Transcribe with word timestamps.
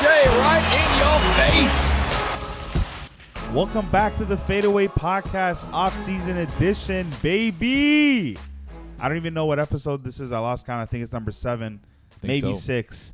J 0.00 0.06
right 0.06 0.64
in 0.80 0.88
your 0.98 1.18
face. 1.36 1.92
Welcome 3.54 3.90
back 3.90 4.16
to 4.16 4.24
the 4.24 4.34
Fadeaway 4.34 4.88
Podcast 4.88 5.70
off-season 5.74 6.38
edition, 6.38 7.12
baby. 7.20 8.38
I 8.98 9.08
don't 9.08 9.18
even 9.18 9.34
know 9.34 9.44
what 9.44 9.60
episode 9.60 10.02
this 10.02 10.18
is. 10.18 10.32
I 10.32 10.38
lost 10.38 10.64
count. 10.64 10.80
I 10.80 10.86
think 10.86 11.02
it's 11.02 11.12
number 11.12 11.30
seven, 11.30 11.84
maybe 12.22 12.54
so. 12.54 12.56
six. 12.58 13.12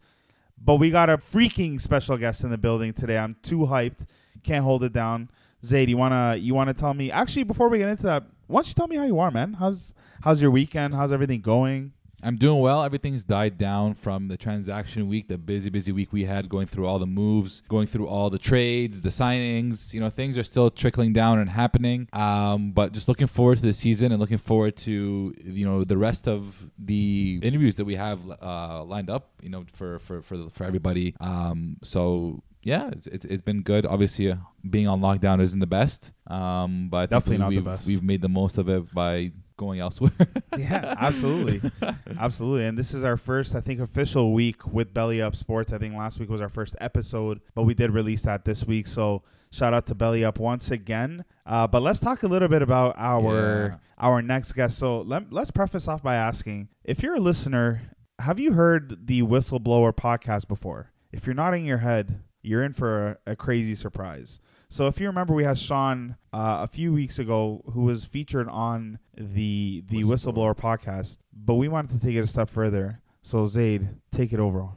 But 0.65 0.77
we 0.77 0.93
got 0.93 1.11
a 1.11 1.19
freaking 1.19 1.81
special 1.81 2.17
guest 2.19 2.45
in 2.45 2.51
the 2.51 2.59
building 2.59 2.93
today. 2.93 3.19
I'm 3.19 3.35
too 3.43 3.59
hyped. 3.61 4.07
Can't 4.45 4.63
hold 4.63 4.85
it 4.85 4.93
down. 4.93 5.29
Zayd, 5.65 5.91
you 5.91 5.97
wanna 5.97 6.37
you 6.37 6.55
wanna 6.55 6.75
tell 6.75 6.95
me? 6.95 7.11
Actually, 7.11 7.43
before 7.43 7.69
we 7.69 7.79
get 7.79 7.89
into 7.89 8.05
that, 8.05 8.23
why 8.47 8.59
don't 8.59 8.69
you 8.69 8.75
tell 8.75 8.87
me 8.87 8.95
how 8.95 9.07
you 9.07 9.19
are, 9.19 9.33
man? 9.33 9.55
How's 9.55 9.93
how's 10.23 10.41
your 10.41 10.53
weekend? 10.53 10.95
How's 10.95 11.13
everything 11.13 11.41
going? 11.41 11.95
I'm 12.23 12.37
doing 12.37 12.61
well. 12.61 12.83
Everything's 12.83 13.25
died 13.25 13.59
down 13.59 13.95
from 13.95 14.29
the 14.29 14.37
transaction 14.37 15.09
week, 15.09 15.29
the 15.29 15.39
busy, 15.39 15.71
busy 15.71 15.93
week 15.93 16.13
we 16.13 16.25
had, 16.25 16.49
going 16.49 16.67
through 16.67 16.87
all 16.87 16.99
the 16.99 17.07
moves, 17.07 17.63
going 17.69 17.87
through 17.87 18.09
all 18.09 18.31
the 18.31 18.39
trades, 18.39 19.03
the 19.03 19.11
signings. 19.11 19.93
You 19.93 20.01
know, 20.01 20.11
things 20.11 20.39
are 20.39 20.43
still 20.43 20.71
trickling 20.71 21.13
down 21.13 21.39
and 21.39 21.51
happening. 21.51 22.09
Um, 22.13 22.73
but 22.73 22.93
just 22.93 23.09
looking 23.09 23.27
forward 23.27 23.59
to 23.59 23.63
the 23.63 23.75
season 23.75 24.13
and 24.13 24.21
looking 24.21 24.39
forward 24.39 24.77
to 24.79 25.35
you 25.45 25.67
know 25.67 25.85
the 25.85 25.99
rest 25.99 26.27
of 26.27 26.71
the 26.79 27.39
interviews 27.43 27.77
that 27.77 27.85
we 27.85 27.97
have 27.97 28.21
uh, 28.43 28.83
lined 28.85 29.11
up. 29.11 29.31
You 29.43 29.51
know, 29.51 29.65
for 29.73 29.99
for 29.99 30.23
for 30.23 30.49
for 30.49 30.65
everybody. 30.65 31.15
Um, 31.21 31.77
so 31.83 32.43
yeah, 32.63 32.89
it's, 32.89 33.07
it's, 33.07 33.25
it's 33.25 33.43
been 33.43 33.63
good. 33.63 33.87
Obviously, 33.87 34.33
uh, 34.33 34.37
being 34.69 34.89
on 34.89 35.01
lockdown 35.01 35.41
isn't 35.41 35.61
the 35.61 35.69
best, 35.69 36.11
um, 36.27 36.89
but 36.89 36.97
I 36.97 37.01
think 37.07 37.11
Definitely 37.11 37.39
not 37.39 37.51
the 37.51 37.57
we've, 37.57 37.65
best. 37.65 37.87
We've 37.87 38.03
made 38.03 38.23
the 38.23 38.29
most 38.29 38.59
of 38.59 38.69
it 38.69 38.93
by 38.93 39.31
going 39.57 39.81
elsewhere. 39.81 40.13
Yeah, 40.57 40.95
absolutely, 40.99 41.71
absolutely. 42.19 42.65
And 42.65 42.79
this 42.79 42.95
is 42.95 43.05
our 43.05 43.19
first, 43.19 43.55
I 43.55 43.61
think, 43.61 43.79
official 43.79 44.33
week 44.33 44.67
with 44.67 44.95
Belly 44.95 45.21
Up 45.21 45.37
Sports. 45.37 45.71
I 45.71 45.77
think 45.77 45.95
last 45.95 46.19
week 46.19 46.31
was 46.31 46.41
our 46.41 46.49
first 46.49 46.75
episode, 46.81 47.43
but 47.55 47.65
we 47.65 47.75
did 47.75 47.91
release 47.91 48.23
that 48.23 48.47
this 48.47 48.65
week. 48.65 48.87
So 48.87 49.23
shout 49.53 49.75
out 49.75 49.87
to 49.89 49.95
Belly 49.95 50.25
Up 50.25 50.39
once 50.39 50.71
again. 50.71 51.27
Uh, 51.45 51.67
but 51.67 51.83
let's 51.83 52.01
talk 52.01 52.23
a 52.23 52.27
little 52.27 52.49
bit 52.49 52.63
about 52.63 52.95
our 52.97 53.79
our 53.99 54.23
next 54.23 54.55
guest. 54.55 54.79
So 54.79 55.03
let, 55.03 55.31
let's 55.31 55.51
preface 55.51 55.89
off 55.89 56.03
by 56.03 56.15
asking 56.15 56.69
if 56.85 57.03
you're 57.03 57.17
a 57.17 57.21
listener, 57.21 57.83
have 58.21 58.41
you 58.41 58.55
heard 58.55 59.07
the 59.07 59.23
Whistleblower 59.23 59.93
podcast 59.95 60.49
before? 60.49 60.93
If 61.13 61.27
you're 61.27 61.35
nodding 61.35 61.67
your 61.67 61.79
head, 61.79 62.23
you're 62.41 62.65
in 62.65 62.73
for 62.73 63.19
a, 63.27 63.33
a 63.33 63.37
crazy 63.37 63.75
surprise. 63.75 64.41
So 64.77 64.89
if 64.89 65.01
you 65.01 65.07
remember, 65.07 65.33
we 65.33 65.45
had 65.45 65.57
Sean 65.57 66.17
uh, 66.35 66.59
a 66.61 66.67
few 66.67 66.93
weeks 66.93 67.19
ago 67.19 67.63
who 67.73 67.85
was 67.85 68.05
featured 68.05 68.47
on 68.47 68.99
the 69.17 69.83
the 69.89 70.03
Whistleblower, 70.03 70.55
podcast, 70.55 71.17
but 71.33 71.55
we 71.55 71.67
wanted 71.67 71.93
to 71.93 72.07
take 72.07 72.15
it 72.15 72.21
a 72.21 72.27
step 72.27 72.51
further. 72.51 73.01
So 73.23 73.47
Zaid, 73.47 73.89
take 74.13 74.35
it 74.35 74.39
over. 74.39 74.69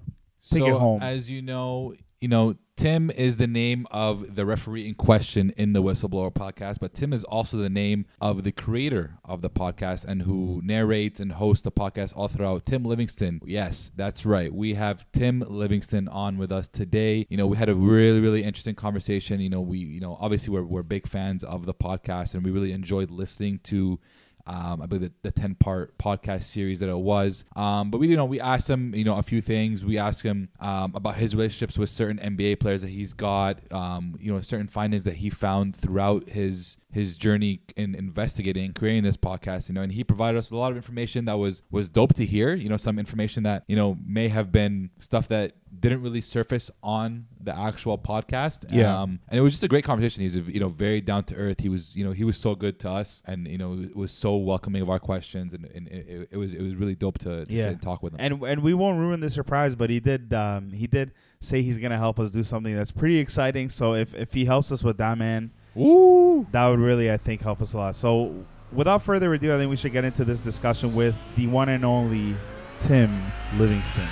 Take 0.49 0.59
so, 0.59 0.67
it 0.67 0.79
home. 0.79 1.01
As 1.03 1.29
you 1.29 1.41
know, 1.41 1.95
you 2.21 2.29
know 2.29 2.55
Tim 2.79 3.11
is 3.11 3.35
the 3.35 3.45
name 3.45 3.85
of 3.91 4.35
the 4.35 4.45
referee 4.45 4.87
in 4.87 4.95
question 4.95 5.51
in 5.57 5.73
the 5.73 5.83
Whistleblower 5.83 6.33
podcast, 6.33 6.79
but 6.79 6.93
Tim 6.93 7.11
is 7.11 7.25
also 7.25 7.57
the 7.57 7.69
name 7.69 8.05
of 8.21 8.45
the 8.45 8.53
creator 8.53 9.17
of 9.25 9.41
the 9.41 9.49
podcast 9.49 10.05
and 10.05 10.21
who 10.21 10.61
narrates 10.63 11.19
and 11.19 11.33
hosts 11.33 11.63
the 11.63 11.73
podcast 11.73 12.13
all 12.15 12.29
throughout. 12.29 12.63
Tim 12.63 12.85
Livingston. 12.85 13.41
Yes, 13.43 13.91
that's 13.97 14.25
right. 14.25 14.53
We 14.53 14.75
have 14.75 15.05
Tim 15.11 15.43
Livingston 15.45 16.07
on 16.07 16.37
with 16.37 16.53
us 16.53 16.69
today. 16.69 17.25
You 17.27 17.35
know, 17.35 17.47
we 17.47 17.57
had 17.57 17.67
a 17.67 17.75
really, 17.75 18.21
really 18.21 18.43
interesting 18.43 18.75
conversation. 18.75 19.41
You 19.41 19.49
know, 19.49 19.59
we, 19.59 19.79
you 19.79 19.99
know, 19.99 20.17
obviously 20.17 20.53
we're 20.53 20.63
we're 20.63 20.83
big 20.83 21.05
fans 21.05 21.43
of 21.43 21.65
the 21.65 21.73
podcast 21.73 22.33
and 22.33 22.45
we 22.45 22.51
really 22.51 22.71
enjoyed 22.71 23.11
listening 23.11 23.59
to 23.63 23.99
um, 24.47 24.81
I 24.81 24.85
believe 24.85 25.11
the, 25.21 25.29
the 25.29 25.31
10 25.31 25.55
part 25.55 25.97
podcast 25.97 26.43
series 26.43 26.79
that 26.79 26.89
it 26.89 26.97
was. 26.97 27.45
Um, 27.55 27.91
but 27.91 27.99
we, 27.99 28.07
you 28.07 28.17
know, 28.17 28.25
we 28.25 28.39
asked 28.39 28.69
him, 28.69 28.93
you 28.95 29.03
know, 29.03 29.17
a 29.17 29.23
few 29.23 29.41
things. 29.41 29.85
We 29.85 29.97
asked 29.97 30.23
him 30.23 30.49
um, 30.59 30.93
about 30.95 31.15
his 31.15 31.35
relationships 31.35 31.77
with 31.77 31.89
certain 31.89 32.17
NBA 32.17 32.59
players 32.59 32.81
that 32.81 32.89
he's 32.89 33.13
got, 33.13 33.59
um, 33.71 34.17
you 34.19 34.33
know, 34.33 34.41
certain 34.41 34.67
findings 34.67 35.03
that 35.03 35.15
he 35.15 35.29
found 35.29 35.75
throughout 35.75 36.29
his 36.29 36.77
his 36.91 37.17
journey 37.17 37.61
in 37.77 37.93
investigating 37.93 38.65
and 38.65 38.73
creating 38.73 39.03
this 39.03 39.15
podcast, 39.17 39.69
you 39.69 39.75
know, 39.75 39.81
and 39.81 39.91
he 39.91 40.03
provided 40.03 40.37
us 40.39 40.49
with 40.49 40.57
a 40.57 40.59
lot 40.59 40.71
of 40.71 40.75
information 40.77 41.25
that 41.25 41.37
was 41.37 41.61
was 41.69 41.89
dope 41.89 42.15
to 42.15 42.25
hear. 42.25 42.55
You 42.55 42.67
know, 42.69 42.77
some 42.77 42.97
information 42.97 43.43
that 43.43 43.63
you 43.67 43.75
know 43.75 43.97
may 44.05 44.27
have 44.29 44.51
been 44.51 44.89
stuff 44.99 45.27
that 45.27 45.53
didn't 45.79 46.01
really 46.01 46.19
surface 46.21 46.71
on 46.81 47.27
the 47.39 47.55
actual 47.55 47.95
podcast. 47.99 48.65
Yeah. 48.73 49.01
um, 49.03 49.19
and 49.29 49.37
it 49.37 49.41
was 49.41 49.53
just 49.53 49.63
a 49.63 49.67
great 49.67 49.83
conversation. 49.83 50.23
He's 50.23 50.35
you 50.35 50.59
know 50.59 50.67
very 50.69 50.99
down 50.99 51.25
to 51.25 51.35
earth. 51.35 51.59
He 51.59 51.69
was 51.69 51.95
you 51.95 52.03
know 52.03 52.11
he 52.11 52.23
was 52.23 52.37
so 52.37 52.55
good 52.55 52.79
to 52.79 52.89
us, 52.89 53.21
and 53.25 53.47
you 53.47 53.59
know 53.59 53.87
was 53.93 54.11
so 54.11 54.35
welcoming 54.37 54.81
of 54.81 54.89
our 54.89 54.99
questions, 54.99 55.53
and, 55.53 55.65
and 55.65 55.87
it, 55.89 56.29
it 56.31 56.37
was 56.37 56.55
it 56.55 56.61
was 56.63 56.73
really 56.75 56.95
dope 56.95 57.19
to, 57.19 57.45
to 57.45 57.53
Yeah. 57.53 57.65
sit 57.65 57.73
and 57.73 57.81
talk 57.83 58.01
with 58.01 58.13
him. 58.13 58.19
and 58.19 58.43
and 58.43 58.63
we 58.63 58.73
won't 58.73 58.97
ruin 58.97 59.19
the 59.19 59.29
surprise, 59.29 59.75
but 59.75 59.91
he 59.91 59.99
did 59.99 60.33
um, 60.33 60.71
he 60.71 60.87
did 60.87 61.11
say 61.39 61.61
he's 61.61 61.77
gonna 61.77 61.99
help 61.99 62.19
us 62.19 62.31
do 62.31 62.43
something 62.43 62.75
that's 62.75 62.91
pretty 62.91 63.19
exciting. 63.19 63.69
So 63.69 63.93
if 63.93 64.15
if 64.15 64.33
he 64.33 64.45
helps 64.45 64.71
us 64.71 64.83
with 64.83 64.97
that, 64.97 65.19
man, 65.19 65.51
Woo! 65.79 66.45
that 66.51 66.67
would 66.67 66.79
really 66.79 67.09
I 67.09 67.15
think 67.15 67.39
help 67.39 67.61
us 67.61 67.73
a 67.73 67.77
lot. 67.77 67.95
So 67.95 68.35
without 68.73 69.01
further 69.01 69.33
ado, 69.33 69.55
I 69.55 69.57
think 69.57 69.69
we 69.69 69.77
should 69.77 69.93
get 69.93 70.03
into 70.03 70.25
this 70.25 70.41
discussion 70.41 70.93
with 70.93 71.15
the 71.37 71.47
one 71.47 71.69
and 71.69 71.85
only 71.85 72.35
Tim 72.79 73.31
Livingston. 73.57 74.05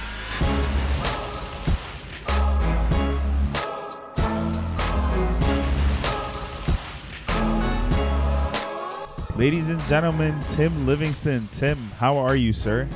Ladies 9.35 9.67
and 9.67 9.81
gentlemen, 9.87 10.39
Tim 10.47 10.87
Livingston. 10.87 11.49
Tim, 11.49 11.77
how 11.99 12.17
are 12.17 12.37
you, 12.37 12.53
sir? 12.53 12.87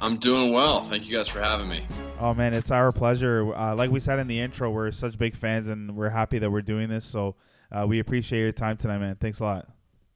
I'm 0.00 0.16
doing 0.16 0.54
well. 0.54 0.82
Thank 0.84 1.06
you 1.06 1.14
guys 1.14 1.28
for 1.28 1.40
having 1.40 1.68
me. 1.68 1.86
Oh 2.18 2.32
man, 2.32 2.54
it's 2.54 2.70
our 2.70 2.92
pleasure. 2.92 3.54
Uh, 3.54 3.74
like 3.74 3.90
we 3.90 4.00
said 4.00 4.18
in 4.18 4.26
the 4.26 4.40
intro, 4.40 4.70
we're 4.70 4.90
such 4.90 5.18
big 5.18 5.36
fans, 5.36 5.66
and 5.66 5.94
we're 5.94 6.08
happy 6.08 6.38
that 6.38 6.50
we're 6.50 6.62
doing 6.62 6.88
this. 6.88 7.04
So 7.04 7.34
uh, 7.70 7.86
we 7.86 7.98
appreciate 7.98 8.40
your 8.40 8.52
time 8.52 8.76
tonight, 8.76 8.98
man. 8.98 9.16
Thanks 9.16 9.40
a 9.40 9.44
lot. 9.44 9.68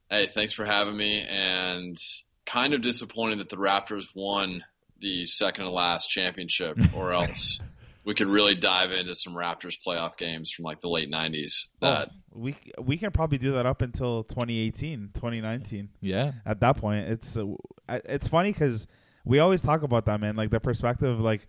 Hey, 0.09 0.29
thanks 0.33 0.53
for 0.53 0.65
having 0.65 0.95
me. 0.95 1.25
And 1.27 1.97
kind 2.45 2.73
of 2.73 2.81
disappointed 2.81 3.39
that 3.39 3.49
the 3.49 3.57
Raptors 3.57 4.05
won 4.15 4.63
the 4.99 5.25
second 5.25 5.65
to 5.65 5.71
last 5.71 6.09
championship, 6.09 6.77
or 6.95 7.13
else 7.13 7.59
we 8.03 8.15
could 8.15 8.27
really 8.27 8.55
dive 8.55 8.91
into 8.91 9.15
some 9.15 9.33
Raptors 9.33 9.75
playoff 9.85 10.17
games 10.17 10.51
from 10.51 10.63
like 10.63 10.81
the 10.81 10.89
late 10.89 11.09
90s. 11.09 11.65
That 11.81 12.09
Oh, 12.09 12.15
we 12.33 12.55
we 12.79 12.97
can 12.97 13.11
probably 13.11 13.37
do 13.37 13.53
that 13.53 13.65
up 13.65 13.81
until 13.81 14.23
2018, 14.23 15.11
2019. 15.13 15.89
Yeah, 16.01 16.33
At 16.45 16.59
that 16.61 16.77
point, 16.77 17.07
it's 17.09 17.37
uh, 17.37 17.45
it's 17.87 18.27
funny 18.27 18.51
because 18.51 18.87
we 19.25 19.39
always 19.39 19.61
talk 19.61 19.83
about 19.83 20.05
that, 20.05 20.19
man. 20.19 20.35
Like 20.35 20.49
the 20.49 20.59
perspective, 20.59 21.19
like 21.19 21.47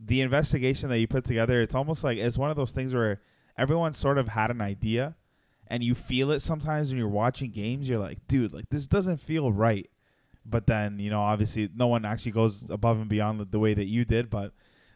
the 0.00 0.20
investigation 0.20 0.88
that 0.90 0.98
you 0.98 1.06
put 1.06 1.24
together. 1.24 1.60
It's 1.60 1.74
almost 1.74 2.04
like 2.04 2.18
it's 2.18 2.36
one 2.36 2.50
of 2.50 2.56
those 2.56 2.72
things 2.72 2.92
where 2.92 3.20
everyone 3.56 3.92
sort 3.92 4.18
of 4.18 4.28
had 4.28 4.50
an 4.50 4.60
idea, 4.60 5.16
and 5.68 5.82
you 5.82 5.94
feel 5.94 6.30
it 6.30 6.40
sometimes 6.40 6.88
when 6.88 6.98
you're 6.98 7.08
watching 7.08 7.50
games. 7.50 7.88
You're 7.88 8.00
like, 8.00 8.26
dude, 8.28 8.52
like 8.52 8.68
this 8.70 8.86
doesn't 8.86 9.18
feel 9.18 9.52
right. 9.52 9.88
But 10.44 10.66
then 10.66 10.98
you 10.98 11.10
know, 11.10 11.20
obviously, 11.20 11.68
no 11.74 11.88
one 11.88 12.04
actually 12.04 12.32
goes 12.32 12.68
above 12.70 12.98
and 12.98 13.08
beyond 13.08 13.40
the, 13.40 13.44
the 13.46 13.58
way 13.58 13.74
that 13.74 13.86
you 13.86 14.04
did. 14.04 14.30
But 14.30 14.52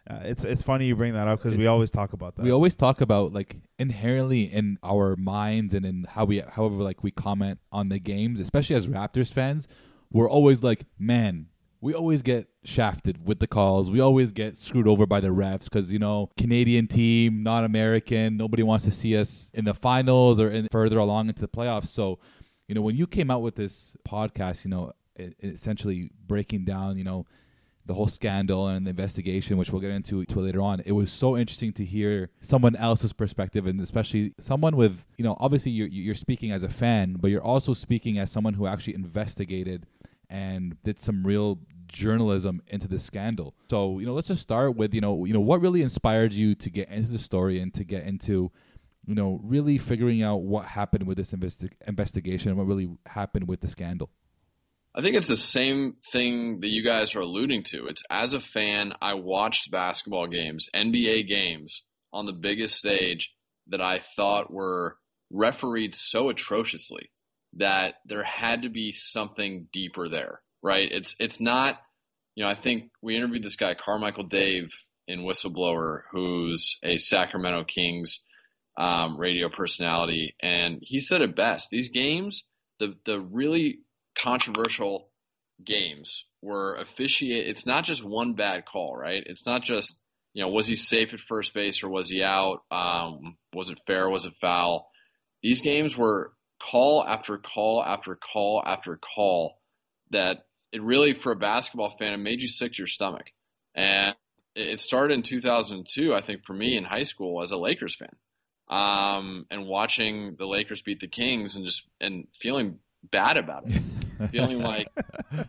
uh, 0.09 0.21
it's 0.23 0.45
it's 0.45 0.63
funny 0.63 0.87
you 0.87 0.97
bring 0.97 1.15
that 1.15 1.29
up 1.29 1.39
because 1.39 1.57
we 1.57 1.67
always 1.67 1.91
talk 1.91 2.13
about 2.13 2.37
that. 2.37 2.43
we 2.43 2.51
always 2.51 2.75
talk 2.75 3.01
about 3.01 3.33
like 3.33 3.57
inherently 3.79 4.43
in 4.45 4.79
our 4.83 5.17
minds 5.17 5.75
and 5.75 5.85
in 5.85 6.07
how 6.09 6.25
we, 6.25 6.41
however, 6.41 6.77
like 6.77 7.03
we 7.03 7.11
comment 7.11 7.59
on 7.71 7.89
the 7.89 7.99
games, 7.99 8.41
especially 8.41 8.77
as 8.77 8.87
Raptors 8.87 9.33
fans, 9.33 9.69
we're 10.11 10.31
always 10.31 10.63
like, 10.63 10.87
man. 10.99 11.47
We 11.83 11.95
always 11.95 12.21
get 12.21 12.49
shafted 12.65 13.27
with 13.27 13.39
the 13.39 13.47
calls. 13.47 13.91
We 13.91 14.01
always 14.01 14.33
get 14.33 14.59
screwed 14.59 14.87
over 14.87 15.07
by 15.07 15.21
the 15.21 15.29
refs 15.29 15.65
because 15.65 15.93
you 15.93 15.99
know 15.99 16.31
Canadian 16.37 16.87
team, 16.87 17.43
not 17.43 17.65
American. 17.65 18.37
Nobody 18.37 18.63
wants 18.63 18.85
to 18.85 18.91
see 18.91 19.17
us 19.17 19.51
in 19.55 19.65
the 19.65 19.75
finals 19.75 20.39
or 20.39 20.51
in, 20.51 20.69
further 20.71 20.99
along 20.99 21.29
into 21.29 21.41
the 21.41 21.49
playoffs. 21.49 21.87
So, 21.87 22.19
you 22.69 22.75
know, 22.75 22.83
when 22.83 22.97
you 22.97 23.07
came 23.07 23.31
out 23.31 23.43
with 23.43 23.55
this 23.55 23.95
podcast, 24.07 24.65
you 24.65 24.71
know, 24.71 24.93
essentially 25.43 26.11
breaking 26.27 26.65
down, 26.65 26.99
you 26.99 27.05
know, 27.05 27.27
the 27.87 27.95
whole 27.95 28.07
scandal 28.07 28.69
and 28.69 28.87
the 28.87 28.91
investigation, 28.91 29.57
which 29.57 29.71
we'll 29.72 29.81
get 29.81 29.91
into 29.91 30.25
to 30.25 30.41
later 30.41 30.60
on, 30.60 30.81
it 30.84 30.93
was 30.93 31.10
so 31.10 31.37
interesting 31.37 31.72
to 31.72 31.84
hear 31.84 32.31
someone 32.41 32.77
else's 32.77 33.13
perspective, 33.13 33.66
and 33.66 33.81
especially 33.81 34.34
someone 34.39 34.77
with, 34.77 35.07
you 35.16 35.25
know, 35.25 35.37
obviously 35.41 35.72
you're 35.72 35.89
you're 35.89 36.15
speaking 36.15 36.53
as 36.53 36.63
a 36.63 36.69
fan, 36.69 37.16
but 37.19 37.31
you're 37.31 37.43
also 37.43 37.72
speaking 37.75 38.19
as 38.19 38.31
someone 38.31 38.54
who 38.54 38.66
actually 38.66 38.95
investigated 38.95 39.87
and 40.28 40.81
did 40.83 41.01
some 41.01 41.25
real 41.25 41.59
journalism 41.92 42.63
into 42.66 42.89
the 42.89 43.01
scandal. 43.01 43.54
So, 43.69 43.98
you 43.98 44.07
know, 44.07 44.15
let's 44.15 44.28
just 44.28 44.42
start 44.42 44.77
with, 44.77 44.95
you 44.95 45.01
know, 45.01 45.25
you 45.25 45.33
know, 45.33 45.41
what 45.41 45.60
really 45.60 45.83
inspired 45.83 46.33
you 46.33 46.54
to 46.57 46.71
get 46.71 46.89
into 46.89 47.10
the 47.10 47.19
story 47.19 47.60
and 47.60 47.72
to 47.75 47.84
get 47.84 48.04
into, 48.04 48.51
you 49.07 49.15
know, 49.15 49.41
really 49.42 49.78
figuring 49.78 50.22
out 50.22 50.42
what 50.42 50.66
happened 50.66 51.07
with 51.07 51.16
this 51.16 51.33
investi- 51.33 51.72
investigation 51.87 52.51
and 52.51 52.59
what 52.59 52.66
really 52.66 52.91
happened 53.07 53.48
with 53.48 53.60
the 53.60 53.69
scandal. 53.69 54.10
I 54.95 55.03
think 55.03 55.15
it's 55.15 55.28
the 55.28 55.37
same 55.37 55.97
thing 56.13 56.60
that 56.60 56.69
you 56.69 56.84
guys 56.84 57.15
are 57.15 57.21
alluding 57.21 57.63
to. 57.65 57.87
It's 57.87 58.03
as 58.10 58.33
a 58.33 58.41
fan, 58.41 58.92
I 59.01 59.15
watched 59.15 59.71
basketball 59.71 60.27
games, 60.27 60.69
NBA 60.75 61.28
games 61.28 61.83
on 62.13 62.27
the 62.27 62.33
biggest 62.33 62.77
stage 62.77 63.33
that 63.69 63.81
I 63.81 64.01
thought 64.16 64.53
were 64.53 64.97
refereed 65.31 65.95
so 65.95 66.28
atrociously 66.28 67.10
that 67.54 67.95
there 68.04 68.25
had 68.25 68.63
to 68.63 68.69
be 68.69 68.92
something 68.92 69.69
deeper 69.72 70.09
there, 70.09 70.41
right? 70.62 70.89
It's 70.91 71.15
it's 71.18 71.41
not, 71.41 71.77
you 72.34 72.45
know, 72.45 72.51
I 72.51 72.60
think 72.60 72.91
we 73.03 73.16
interviewed 73.16 73.42
this 73.42 73.57
guy 73.57 73.74
Carmichael 73.74 74.24
Dave 74.24 74.68
in 75.07 75.21
Whistleblower, 75.21 76.03
who's 76.12 76.77
a 76.83 76.98
Sacramento 76.98 77.65
Kings 77.65 78.21
um, 78.78 79.18
radio 79.18 79.48
personality, 79.48 80.34
and 80.41 80.78
he 80.83 81.01
said 81.01 81.22
it 81.22 81.36
best. 81.36 81.68
These 81.71 81.91
games, 81.91 82.45
the 82.78 82.95
the 83.04 83.21
really 83.21 83.80
controversial 84.18 85.10
games, 85.65 86.24
were 86.42 86.77
officiate. 86.77 87.48
It's 87.48 87.66
not 87.66 87.84
just 87.84 88.04
one 88.04 88.34
bad 88.34 88.65
call, 88.71 88.97
right? 88.97 89.22
It's 89.27 89.47
not 89.47 89.65
just 89.65 89.98
you 90.33 90.42
know 90.42 90.51
was 90.51 90.66
he 90.66 90.77
safe 90.77 91.13
at 91.13 91.21
first 91.21 91.54
base 91.54 91.83
or 91.83 91.89
was 91.89 92.09
he 92.09 92.22
out? 92.22 92.60
Um, 92.71 93.36
was 93.53 93.71
it 93.71 93.78
fair? 93.86 94.09
Was 94.09 94.27
it 94.27 94.34
foul? 94.41 94.89
These 95.42 95.63
games 95.63 95.97
were 95.97 96.33
call 96.63 97.04
after 97.06 97.39
call 97.39 97.83
after 97.83 98.16
call 98.16 98.63
after 98.65 98.98
call 99.15 99.54
that 100.10 100.45
it 100.72 100.83
really 100.83 101.15
for 101.15 101.33
a 101.33 101.37
basketball 101.37 101.91
fan 101.91 102.13
it 102.13 102.19
made 102.19 102.41
you 102.41 102.49
sick 102.49 102.72
to 102.72 102.78
your 102.78 102.87
stomach. 102.87 103.27
And 103.75 104.15
it 104.55 104.81
started 104.81 105.15
in 105.15 105.22
2002 105.22 106.13
i 106.13 106.21
think 106.21 106.45
for 106.45 106.53
me 106.53 106.77
in 106.77 106.83
high 106.83 107.05
school 107.05 107.43
as 107.43 107.51
a 107.51 107.57
lakers 107.57 107.97
fan. 107.97 108.15
Um, 108.69 109.47
and 109.51 109.67
watching 109.67 110.37
the 110.39 110.47
lakers 110.47 110.83
beat 110.83 111.01
the 111.01 111.09
kings 111.09 111.57
and 111.57 111.67
just 111.67 111.83
and 112.01 112.28
feeling 112.41 112.78
bad 113.11 113.37
about 113.37 113.65
it. 113.67 113.83
Feeling 114.33 114.61
like 114.61 114.87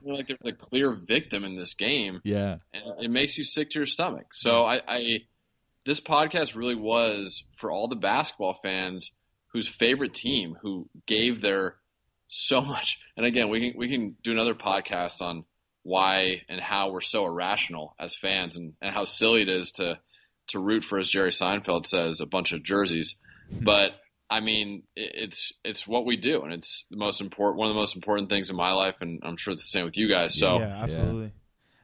feeling 0.02 0.16
like 0.16 0.28
there's 0.28 0.54
a 0.54 0.58
clear 0.58 0.94
victim 0.94 1.44
in 1.44 1.58
this 1.58 1.74
game. 1.74 2.22
Yeah. 2.24 2.60
and 2.74 3.04
it 3.04 3.12
makes 3.12 3.38
you 3.38 3.44
sick 3.44 3.70
to 3.72 3.80
your 3.80 3.86
stomach. 3.86 4.28
So 4.34 4.64
I, 4.64 4.80
I 4.88 5.02
this 5.86 6.00
podcast 6.00 6.56
really 6.56 6.76
was 6.76 7.44
for 7.58 7.70
all 7.70 7.90
the 7.90 7.98
basketball 7.98 8.60
fans 8.64 9.12
whose 9.48 9.68
favorite 9.68 10.14
team 10.14 10.56
who 10.62 10.90
gave 11.06 11.42
their 11.42 11.76
so 12.32 12.62
much. 12.62 12.98
And 13.16 13.26
again, 13.26 13.50
we 13.50 13.72
can 13.72 13.80
we 13.80 13.90
can 13.90 14.16
do 14.24 14.32
another 14.32 14.56
podcast 14.56 15.22
on 15.22 15.46
why 15.84 16.42
and 16.50 16.60
how 16.60 16.92
we're 16.92 17.02
so 17.02 17.26
irrational 17.26 17.96
as 18.00 18.16
fans 18.16 18.56
and, 18.56 18.74
and 18.82 18.94
how 18.94 19.06
silly 19.06 19.42
it 19.42 19.50
is 19.50 19.74
to 19.74 20.00
to 20.48 20.60
root 20.60 20.84
for, 20.84 21.00
as 21.00 21.08
Jerry 21.08 21.32
Seinfeld 21.32 21.86
says, 21.86 22.20
a 22.20 22.26
bunch 22.26 22.52
of 22.52 22.64
jerseys. 22.64 23.16
Hmm. 23.50 23.64
But 23.64 23.92
I 24.30 24.40
mean, 24.40 24.84
it, 24.96 25.12
it's 25.14 25.52
it's 25.64 25.86
what 25.86 26.06
we 26.06 26.18
do, 26.18 26.42
and 26.44 26.54
it's 26.54 26.86
the 26.90 26.98
most 26.98 27.22
important 27.22 27.60
one 27.60 27.70
of 27.70 27.76
the 27.76 27.80
most 27.80 27.96
important 27.96 28.30
things 28.30 28.50
in 28.50 28.56
my 28.56 28.72
life, 28.72 28.96
and 29.02 29.22
I'm 29.24 29.38
sure 29.38 29.54
it's 29.54 29.64
the 29.64 29.68
same 29.68 29.86
with 29.86 29.98
you 29.98 30.10
guys. 30.10 30.38
So 30.38 30.60
yeah, 30.60 30.84
absolutely. 30.84 31.34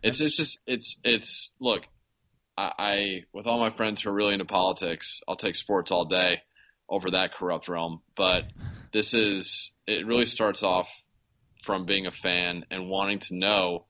it's 0.01 0.21
it's 0.21 0.37
just 0.37 0.59
it's 0.65 0.95
it's 1.03 1.51
look, 1.59 1.83
I, 2.57 2.71
I 2.79 3.23
with 3.33 3.47
all 3.47 3.59
my 3.59 3.75
friends 3.75 4.01
who 4.01 4.09
are 4.09 4.13
really 4.13 4.33
into 4.33 4.45
politics, 4.45 5.19
I'll 5.27 5.35
take 5.35 5.55
sports 5.55 5.91
all 5.91 6.05
day 6.05 6.41
over 6.89 7.11
that 7.11 7.33
corrupt 7.33 7.67
realm. 7.67 8.01
But 8.15 8.45
this 8.93 9.13
is 9.13 9.71
it 9.85 10.05
really 10.05 10.25
starts 10.25 10.63
off 10.63 10.89
from 11.63 11.85
being 11.85 12.07
a 12.07 12.11
fan 12.11 12.65
and 12.71 12.89
wanting 12.89 13.19
to 13.19 13.35
know 13.35 13.85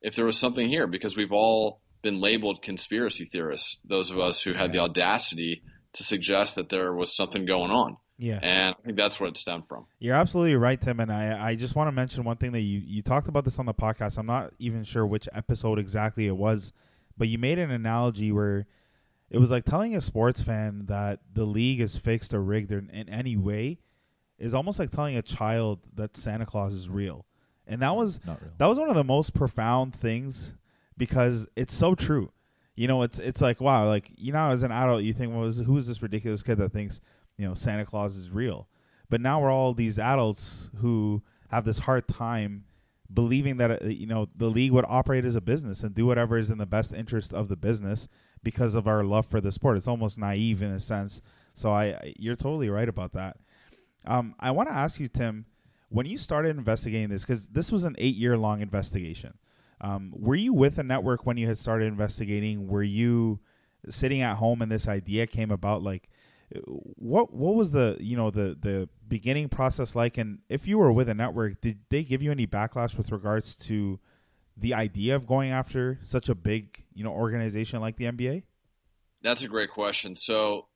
if 0.00 0.14
there 0.14 0.24
was 0.24 0.38
something 0.38 0.68
here 0.68 0.86
because 0.86 1.16
we've 1.16 1.32
all 1.32 1.80
been 2.02 2.20
labeled 2.20 2.62
conspiracy 2.62 3.24
theorists. 3.24 3.76
Those 3.84 4.10
of 4.10 4.18
us 4.18 4.40
who 4.40 4.52
had 4.52 4.72
the 4.72 4.78
audacity 4.78 5.62
to 5.94 6.02
suggest 6.02 6.54
that 6.54 6.68
there 6.68 6.92
was 6.94 7.14
something 7.14 7.44
going 7.44 7.70
on. 7.70 7.96
Yeah. 8.18 8.38
And 8.42 8.74
I 8.74 8.82
think 8.84 8.96
that's 8.96 9.20
where 9.20 9.28
it 9.28 9.36
stemmed 9.36 9.68
from. 9.68 9.86
You're 10.00 10.14
absolutely 10.14 10.56
right, 10.56 10.80
Tim. 10.80 11.00
And 11.00 11.12
I, 11.12 11.50
I 11.50 11.54
just 11.54 11.76
want 11.76 11.88
to 11.88 11.92
mention 11.92 12.24
one 12.24 12.36
thing 12.36 12.52
that 12.52 12.60
you, 12.60 12.80
you 12.84 13.02
talked 13.02 13.28
about 13.28 13.44
this 13.44 13.58
on 13.58 13.66
the 13.66 13.74
podcast. 13.74 14.18
I'm 14.18 14.26
not 14.26 14.52
even 14.58 14.84
sure 14.84 15.06
which 15.06 15.28
episode 15.32 15.78
exactly 15.78 16.26
it 16.26 16.36
was, 16.36 16.72
but 17.16 17.28
you 17.28 17.38
made 17.38 17.58
an 17.58 17.70
analogy 17.70 18.32
where 18.32 18.66
it 19.30 19.38
was 19.38 19.50
like 19.50 19.64
telling 19.64 19.94
a 19.94 20.00
sports 20.00 20.40
fan 20.40 20.86
that 20.86 21.20
the 21.32 21.44
league 21.44 21.80
is 21.80 21.96
fixed 21.96 22.34
or 22.34 22.42
rigged 22.42 22.72
in, 22.72 22.90
in 22.90 23.08
any 23.08 23.36
way 23.36 23.78
is 24.38 24.54
almost 24.54 24.78
like 24.78 24.90
telling 24.90 25.16
a 25.16 25.22
child 25.22 25.80
that 25.94 26.16
Santa 26.16 26.46
Claus 26.46 26.74
is 26.74 26.88
real. 26.88 27.26
And 27.66 27.82
that 27.82 27.94
was 27.96 28.20
Not 28.24 28.40
real. 28.40 28.52
that 28.58 28.66
was 28.66 28.78
one 28.78 28.88
of 28.88 28.94
the 28.94 29.04
most 29.04 29.34
profound 29.34 29.94
things 29.94 30.54
because 30.96 31.46
it's 31.56 31.74
so 31.74 31.94
true. 31.94 32.30
You 32.76 32.86
know, 32.86 33.02
it's 33.02 33.18
it's 33.18 33.40
like 33.42 33.60
wow, 33.60 33.86
like 33.86 34.10
you 34.16 34.32
know, 34.32 34.50
as 34.50 34.62
an 34.62 34.72
adult, 34.72 35.02
you 35.02 35.12
think, 35.12 35.34
well, 35.34 35.50
who 35.50 35.76
is 35.76 35.86
this 35.88 36.00
ridiculous 36.02 36.42
kid 36.42 36.58
that 36.58 36.72
thinks 36.72 37.00
you 37.36 37.46
know 37.46 37.54
Santa 37.54 37.84
Claus 37.84 38.16
is 38.16 38.30
real? 38.30 38.68
But 39.10 39.20
now 39.20 39.40
we're 39.40 39.50
all 39.50 39.74
these 39.74 39.98
adults 39.98 40.70
who 40.76 41.22
have 41.50 41.64
this 41.64 41.80
hard 41.80 42.06
time 42.08 42.64
believing 43.12 43.56
that 43.56 43.82
uh, 43.82 43.86
you 43.86 44.06
know 44.06 44.28
the 44.36 44.48
league 44.48 44.72
would 44.72 44.84
operate 44.88 45.24
as 45.24 45.34
a 45.34 45.40
business 45.40 45.82
and 45.82 45.94
do 45.94 46.06
whatever 46.06 46.38
is 46.38 46.50
in 46.50 46.58
the 46.58 46.66
best 46.66 46.94
interest 46.94 47.32
of 47.34 47.48
the 47.48 47.56
business 47.56 48.06
because 48.44 48.74
of 48.74 48.86
our 48.86 49.02
love 49.02 49.26
for 49.26 49.40
the 49.40 49.50
sport. 49.52 49.76
It's 49.76 49.88
almost 49.88 50.18
naive 50.18 50.62
in 50.62 50.70
a 50.70 50.80
sense. 50.80 51.20
So 51.54 51.72
I, 51.72 51.84
I 51.86 52.14
you're 52.18 52.36
totally 52.36 52.70
right 52.70 52.88
about 52.88 53.12
that. 53.12 53.36
Um, 54.08 54.34
I 54.40 54.50
want 54.50 54.70
to 54.70 54.74
ask 54.74 54.98
you, 54.98 55.06
Tim, 55.06 55.44
when 55.90 56.06
you 56.06 56.16
started 56.18 56.56
investigating 56.56 57.10
this, 57.10 57.22
because 57.22 57.46
this 57.48 57.70
was 57.70 57.84
an 57.84 57.94
eight 57.98 58.16
year 58.16 58.36
long 58.36 58.60
investigation. 58.60 59.34
Um, 59.80 60.12
were 60.16 60.34
you 60.34 60.52
with 60.52 60.78
a 60.78 60.82
network 60.82 61.24
when 61.24 61.36
you 61.36 61.46
had 61.46 61.58
started 61.58 61.86
investigating? 61.86 62.66
Were 62.66 62.82
you 62.82 63.38
sitting 63.88 64.22
at 64.22 64.36
home 64.36 64.62
and 64.62 64.72
this 64.72 64.88
idea 64.88 65.26
came 65.26 65.50
about? 65.50 65.82
Like, 65.82 66.08
what 66.96 67.32
what 67.32 67.54
was 67.54 67.72
the 67.72 67.96
you 68.00 68.16
know 68.16 68.30
the 68.30 68.56
the 68.60 68.88
beginning 69.06 69.48
process 69.48 69.94
like? 69.94 70.18
And 70.18 70.40
if 70.48 70.66
you 70.66 70.78
were 70.78 70.90
with 70.90 71.08
a 71.08 71.14
network, 71.14 71.60
did 71.60 71.80
they 71.90 72.02
give 72.02 72.22
you 72.22 72.32
any 72.32 72.46
backlash 72.46 72.96
with 72.96 73.12
regards 73.12 73.56
to 73.66 74.00
the 74.56 74.74
idea 74.74 75.14
of 75.14 75.26
going 75.26 75.50
after 75.50 75.98
such 76.02 76.28
a 76.28 76.34
big 76.34 76.82
you 76.94 77.04
know 77.04 77.12
organization 77.12 77.80
like 77.80 77.96
the 77.96 78.06
NBA? 78.06 78.44
That's 79.22 79.42
a 79.42 79.48
great 79.48 79.70
question. 79.70 80.16
So 80.16 80.67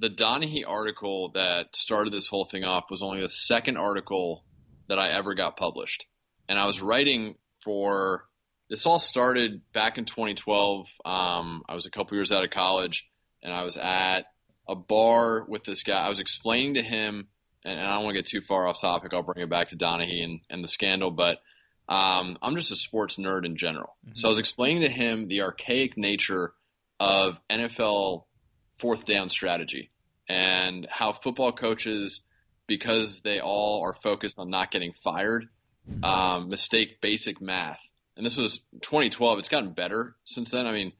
the 0.00 0.08
Donaghy 0.08 0.62
article 0.66 1.30
that 1.34 1.76
started 1.76 2.12
this 2.12 2.26
whole 2.26 2.46
thing 2.46 2.64
off 2.64 2.84
was 2.90 3.02
only 3.02 3.20
the 3.20 3.28
second 3.28 3.76
article 3.76 4.44
that 4.88 4.98
I 4.98 5.10
ever 5.10 5.34
got 5.34 5.56
published. 5.56 6.04
And 6.48 6.58
I 6.58 6.66
was 6.66 6.80
writing 6.80 7.36
for 7.62 8.24
this 8.70 8.86
all 8.86 8.98
started 8.98 9.60
back 9.74 9.98
in 9.98 10.06
2012. 10.06 10.86
Um, 11.04 11.62
I 11.68 11.74
was 11.74 11.86
a 11.86 11.90
couple 11.90 12.16
years 12.16 12.32
out 12.32 12.44
of 12.44 12.50
college 12.50 13.06
and 13.42 13.52
I 13.52 13.62
was 13.62 13.76
at 13.76 14.22
a 14.66 14.74
bar 14.74 15.44
with 15.46 15.64
this 15.64 15.82
guy. 15.82 15.98
I 15.98 16.08
was 16.08 16.20
explaining 16.20 16.74
to 16.74 16.82
him, 16.82 17.28
and, 17.64 17.78
and 17.78 17.86
I 17.86 17.94
don't 17.94 18.04
want 18.04 18.14
to 18.16 18.22
get 18.22 18.30
too 18.30 18.40
far 18.40 18.66
off 18.66 18.80
topic. 18.80 19.12
I'll 19.12 19.22
bring 19.22 19.42
it 19.44 19.50
back 19.50 19.68
to 19.68 19.76
Donaghy 19.76 20.22
and, 20.22 20.40
and 20.48 20.64
the 20.64 20.68
scandal, 20.68 21.10
but 21.10 21.38
um, 21.88 22.38
I'm 22.40 22.56
just 22.56 22.70
a 22.70 22.76
sports 22.76 23.16
nerd 23.16 23.44
in 23.44 23.56
general. 23.56 23.96
So 24.14 24.28
I 24.28 24.30
was 24.30 24.38
explaining 24.38 24.82
to 24.82 24.88
him 24.88 25.26
the 25.26 25.42
archaic 25.42 25.96
nature 25.96 26.52
of 27.00 27.34
NFL 27.50 28.24
fourth 28.78 29.04
down 29.04 29.28
strategy 29.28 29.89
and 30.30 30.86
how 30.88 31.10
football 31.10 31.50
coaches, 31.50 32.20
because 32.68 33.20
they 33.24 33.40
all 33.40 33.82
are 33.84 33.92
focused 33.92 34.38
on 34.38 34.48
not 34.48 34.70
getting 34.70 34.92
fired, 35.02 35.48
um, 36.04 36.48
mistake 36.48 37.00
basic 37.00 37.40
math. 37.40 37.80
And 38.16 38.24
this 38.24 38.36
was 38.36 38.60
2012. 38.82 39.40
It's 39.40 39.48
gotten 39.48 39.72
better 39.72 40.14
since 40.24 40.50
then. 40.50 40.66
I 40.66 40.72
mean, 40.72 40.92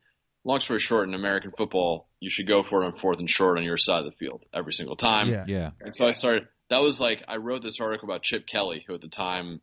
long 0.42 0.58
story 0.58 0.80
short, 0.80 1.06
in 1.06 1.14
American 1.14 1.52
football, 1.56 2.08
you 2.18 2.28
should 2.28 2.48
go 2.48 2.64
for 2.64 2.82
it 2.82 2.86
on 2.86 2.98
fourth 2.98 3.20
and 3.20 3.30
short 3.30 3.56
on 3.56 3.62
your 3.62 3.78
side 3.78 4.00
of 4.00 4.06
the 4.06 4.16
field 4.18 4.44
every 4.52 4.72
single 4.72 4.96
time. 4.96 5.28
yeah, 5.28 5.44
Yeah. 5.46 5.70
And 5.80 5.94
so 5.94 6.06
I 6.06 6.12
started. 6.12 6.48
That 6.68 6.78
was 6.78 7.00
like 7.00 7.22
I 7.28 7.36
wrote 7.36 7.62
this 7.62 7.80
article 7.80 8.08
about 8.08 8.22
Chip 8.22 8.48
Kelly, 8.48 8.84
who 8.86 8.94
at 8.94 9.00
the 9.00 9.08
time 9.08 9.60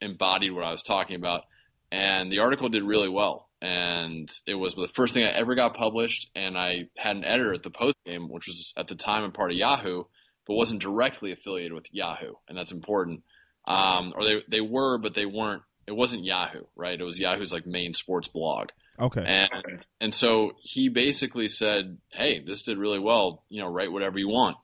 embodied 0.00 0.52
what 0.52 0.64
I 0.64 0.72
was 0.72 0.82
talking 0.82 1.14
about, 1.14 1.42
and 1.92 2.32
the 2.32 2.40
article 2.40 2.68
did 2.68 2.82
really 2.82 3.08
well. 3.08 3.43
And 3.62 4.30
it 4.46 4.54
was 4.54 4.74
the 4.74 4.88
first 4.94 5.14
thing 5.14 5.24
I 5.24 5.30
ever 5.32 5.54
got 5.54 5.74
published. 5.74 6.28
And 6.34 6.56
I 6.56 6.88
had 6.98 7.16
an 7.16 7.24
editor 7.24 7.54
at 7.54 7.62
the 7.62 7.70
Post 7.70 7.96
Game, 8.04 8.28
which 8.28 8.46
was 8.46 8.72
at 8.76 8.88
the 8.88 8.94
time 8.94 9.24
a 9.24 9.30
part 9.30 9.50
of 9.50 9.56
Yahoo, 9.56 10.04
but 10.46 10.54
wasn't 10.54 10.82
directly 10.82 11.32
affiliated 11.32 11.72
with 11.72 11.86
Yahoo, 11.92 12.34
and 12.48 12.56
that's 12.56 12.72
important. 12.72 13.22
Um, 13.66 14.12
or 14.14 14.24
they 14.24 14.42
they 14.48 14.60
were, 14.60 14.98
but 14.98 15.14
they 15.14 15.24
weren't. 15.26 15.62
It 15.86 15.92
wasn't 15.92 16.24
Yahoo, 16.24 16.64
right? 16.76 17.00
It 17.00 17.04
was 17.04 17.18
Yahoo's 17.18 17.52
like 17.52 17.66
main 17.66 17.92
sports 17.94 18.28
blog. 18.28 18.68
okay, 18.98 19.22
And 19.24 19.84
and 20.00 20.14
so 20.14 20.52
he 20.60 20.90
basically 20.90 21.48
said, 21.48 21.98
"Hey, 22.10 22.42
this 22.46 22.62
did 22.62 22.78
really 22.78 22.98
well. 22.98 23.44
You 23.48 23.62
know, 23.62 23.68
write 23.68 23.92
whatever 23.92 24.18
you 24.18 24.28
want." 24.28 24.56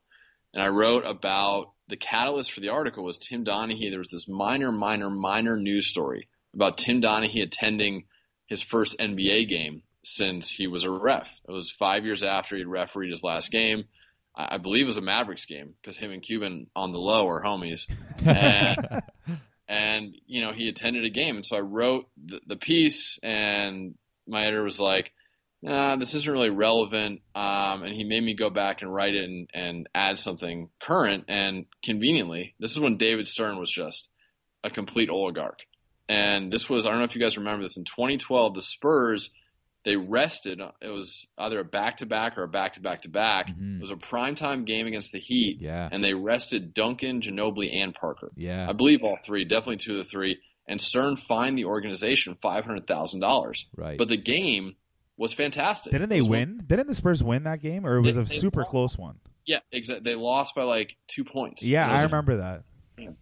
And 0.52 0.62
I 0.62 0.68
wrote 0.68 1.04
about 1.06 1.72
the 1.88 1.96
catalyst 1.96 2.52
for 2.52 2.60
the 2.60 2.70
article 2.70 3.04
was 3.04 3.18
Tim 3.18 3.44
Donaghy. 3.44 3.90
There 3.90 3.98
was 3.98 4.10
this 4.10 4.28
minor, 4.28 4.72
minor, 4.72 5.10
minor 5.10 5.56
news 5.56 5.86
story 5.86 6.28
about 6.54 6.78
Tim 6.78 7.00
Donaghy 7.00 7.42
attending 7.42 8.04
his 8.50 8.60
first 8.60 8.98
NBA 8.98 9.48
game 9.48 9.82
since 10.02 10.50
he 10.50 10.66
was 10.66 10.84
a 10.84 10.90
ref. 10.90 11.28
It 11.48 11.52
was 11.52 11.70
five 11.70 12.04
years 12.04 12.22
after 12.22 12.56
he'd 12.56 12.66
refereed 12.66 13.10
his 13.10 13.22
last 13.22 13.50
game. 13.50 13.84
I 14.36 14.56
I 14.56 14.58
believe 14.58 14.84
it 14.84 14.86
was 14.86 14.96
a 14.98 15.02
Mavericks 15.02 15.46
game 15.46 15.74
because 15.80 15.96
him 15.96 16.10
and 16.10 16.22
Cuban 16.22 16.66
on 16.76 16.92
the 16.92 16.98
low 16.98 17.26
are 17.28 17.42
homies. 17.42 17.86
And, 18.24 19.02
and 19.70 20.16
you 20.26 20.42
know 20.42 20.52
he 20.52 20.68
attended 20.68 21.04
a 21.04 21.10
game 21.10 21.36
and 21.36 21.46
so 21.46 21.56
i 21.56 21.60
wrote 21.60 22.08
the, 22.22 22.40
the 22.46 22.56
piece 22.56 23.18
and 23.22 23.94
my 24.26 24.42
editor 24.42 24.64
was 24.64 24.80
like 24.80 25.12
nah 25.62 25.94
this 25.96 26.12
isn't 26.12 26.30
really 26.30 26.50
relevant 26.50 27.20
um, 27.36 27.84
and 27.84 27.94
he 27.94 28.02
made 28.02 28.22
me 28.22 28.34
go 28.34 28.50
back 28.50 28.82
and 28.82 28.92
write 28.92 29.14
it 29.14 29.24
and, 29.24 29.48
and 29.54 29.88
add 29.94 30.18
something 30.18 30.68
current 30.82 31.26
and 31.28 31.66
conveniently 31.84 32.54
this 32.58 32.72
is 32.72 32.80
when 32.80 32.98
david 32.98 33.28
stern 33.28 33.58
was 33.58 33.70
just 33.70 34.08
a 34.64 34.70
complete 34.70 35.08
oligarch 35.08 35.60
and 36.10 36.52
this 36.52 36.68
was 36.68 36.86
i 36.86 36.90
don't 36.90 36.98
know 36.98 37.04
if 37.04 37.14
you 37.14 37.20
guys 37.20 37.36
remember 37.36 37.62
this 37.64 37.76
in 37.76 37.84
2012 37.84 38.54
the 38.54 38.62
spurs 38.62 39.30
they 39.84 39.96
rested 39.96 40.60
it 40.82 40.88
was 40.88 41.24
either 41.38 41.60
a 41.60 41.64
back-to-back 41.64 42.36
or 42.36 42.42
a 42.42 42.48
back-to-back-to-back 42.48 43.48
Mhm. 43.48 43.76
it 43.78 43.80
was 43.80 43.90
a 43.90 43.96
primetime 43.96 44.64
game 44.66 44.86
against 44.86 45.12
the 45.12 45.18
heat 45.20 45.58
Yeah. 45.60 45.88
and 45.90 46.02
they 46.04 46.14
rested 46.14 46.74
duncan 46.74 47.20
ginobili 47.20 47.74
and 47.74 47.94
parker 47.94 48.28
Yeah. 48.36 48.68
I 48.68 48.72
believe 48.72 49.02
all 49.02 49.18
three, 49.24 49.44
definitely 49.44 49.78
two 49.78 49.92
of 49.92 49.98
the 49.98 50.04
three. 50.04 50.38
And 50.68 50.80
Stern 50.80 51.16
fined 51.16 51.58
the 51.58 51.64
organization 51.64 52.36
five 52.40 52.64
hundred 52.64 52.86
thousand 52.86 53.18
dollars. 53.20 53.66
Right. 53.76 53.98
But 53.98 54.08
the 54.08 54.16
game 54.16 54.76
was 55.16 55.32
fantastic. 55.32 55.90
Didn't 55.92 56.10
they 56.10 56.18
It 56.18 56.20
was 56.20 56.28
one- 56.28 56.38
win? 56.58 56.64
Didn't 56.66 56.86
the 56.86 56.94
Spurs 56.94 57.24
win 57.24 57.42
that 57.44 57.60
game, 57.60 57.84
or 57.84 57.96
it 57.96 58.02
was 58.02 58.14
They- 58.16 58.22
a 58.22 58.26
super 58.26 58.60
lost. 58.60 58.70
close 58.70 58.98
one? 58.98 59.16
Yeah, 59.46 59.58
exactly. 59.72 60.04
They 60.04 60.14
lost 60.16 60.54
by 60.54 60.62
like 60.62 60.94
two 61.08 61.24
points. 61.24 61.64
Yeah, 61.64 61.90
I 61.90 62.02
remember 62.02 62.36
that. 62.36 62.62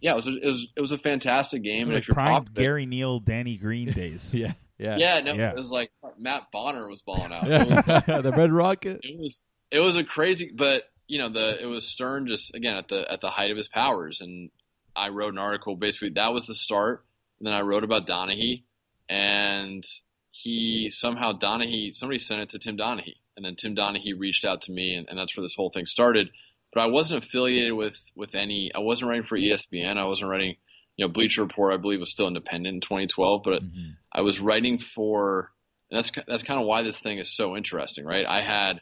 Yeah, 0.01 0.11
it 0.13 0.15
was 0.15 0.27
a, 0.27 0.35
it 0.37 0.45
was 0.45 0.67
it 0.77 0.81
was 0.81 0.91
a 0.91 0.97
fantastic 0.97 1.63
game. 1.63 1.83
and 1.83 1.93
Like 1.93 2.01
if 2.03 2.07
you're 2.07 2.15
prime 2.15 2.45
Popovich- 2.45 2.53
Gary 2.53 2.85
Neal, 2.85 3.19
Danny 3.19 3.57
Green 3.57 3.91
days. 3.91 4.33
Yeah, 4.33 4.53
yeah, 4.77 4.95
yeah, 4.97 5.19
no, 5.21 5.33
Yeah. 5.33 5.49
it 5.51 5.55
was 5.57 5.71
like 5.71 5.91
Matt 6.17 6.43
Bonner 6.53 6.87
was 6.89 7.01
balling 7.01 7.33
out. 7.33 7.43
It 7.47 7.67
was, 7.67 7.85
the 8.23 8.33
Red 8.35 8.51
Rocket. 8.51 9.01
it 9.03 9.19
was 9.19 9.41
it 9.71 9.79
was 9.79 9.97
a 9.97 10.03
crazy, 10.03 10.51
but 10.55 10.83
you 11.07 11.17
know 11.19 11.29
the 11.29 11.61
it 11.61 11.65
was 11.65 11.85
Stern 11.85 12.27
just 12.27 12.53
again 12.55 12.75
at 12.77 12.87
the 12.87 13.11
at 13.11 13.19
the 13.21 13.29
height 13.29 13.51
of 13.51 13.57
his 13.57 13.67
powers, 13.67 14.21
and 14.21 14.49
I 14.95 15.09
wrote 15.09 15.33
an 15.33 15.39
article 15.39 15.75
basically 15.75 16.11
that 16.15 16.33
was 16.33 16.45
the 16.45 16.55
start. 16.55 17.03
And 17.39 17.47
then 17.47 17.53
I 17.53 17.61
wrote 17.61 17.83
about 17.85 18.05
Donaghy, 18.07 18.63
and 19.09 19.83
he 20.31 20.89
somehow 20.91 21.33
Donaghy 21.33 21.93
somebody 21.95 22.19
sent 22.19 22.41
it 22.41 22.49
to 22.49 22.59
Tim 22.59 22.77
Donaghy, 22.77 23.15
and 23.35 23.45
then 23.45 23.55
Tim 23.55 23.75
Donaghy 23.75 24.13
reached 24.17 24.45
out 24.45 24.61
to 24.63 24.71
me, 24.71 24.95
and, 24.95 25.07
and 25.09 25.17
that's 25.17 25.35
where 25.35 25.43
this 25.43 25.55
whole 25.55 25.69
thing 25.71 25.85
started. 25.85 26.29
But 26.73 26.81
I 26.81 26.85
wasn't 26.87 27.23
affiliated 27.23 27.73
with 27.73 27.97
with 28.15 28.35
any. 28.35 28.71
I 28.73 28.79
wasn't 28.79 29.09
writing 29.09 29.25
for 29.25 29.37
ESPN. 29.37 29.97
I 29.97 30.05
wasn't 30.05 30.29
writing. 30.29 30.55
You 30.97 31.07
know, 31.07 31.13
Bleacher 31.13 31.41
Report, 31.43 31.73
I 31.73 31.77
believe, 31.77 32.01
was 32.01 32.11
still 32.11 32.27
independent 32.27 32.75
in 32.75 32.81
2012, 32.81 33.41
but 33.43 33.63
Mhm. 33.63 33.95
I 34.11 34.21
was 34.21 34.39
writing 34.41 34.79
for, 34.79 35.49
and 35.89 35.97
that's 35.97 36.11
that's 36.27 36.43
kind 36.43 36.59
of 36.59 36.65
why 36.67 36.83
this 36.83 36.99
thing 36.99 37.19
is 37.19 37.33
so 37.35 37.55
interesting, 37.55 38.05
right? 38.05 38.25
I 38.25 38.41
had 38.41 38.81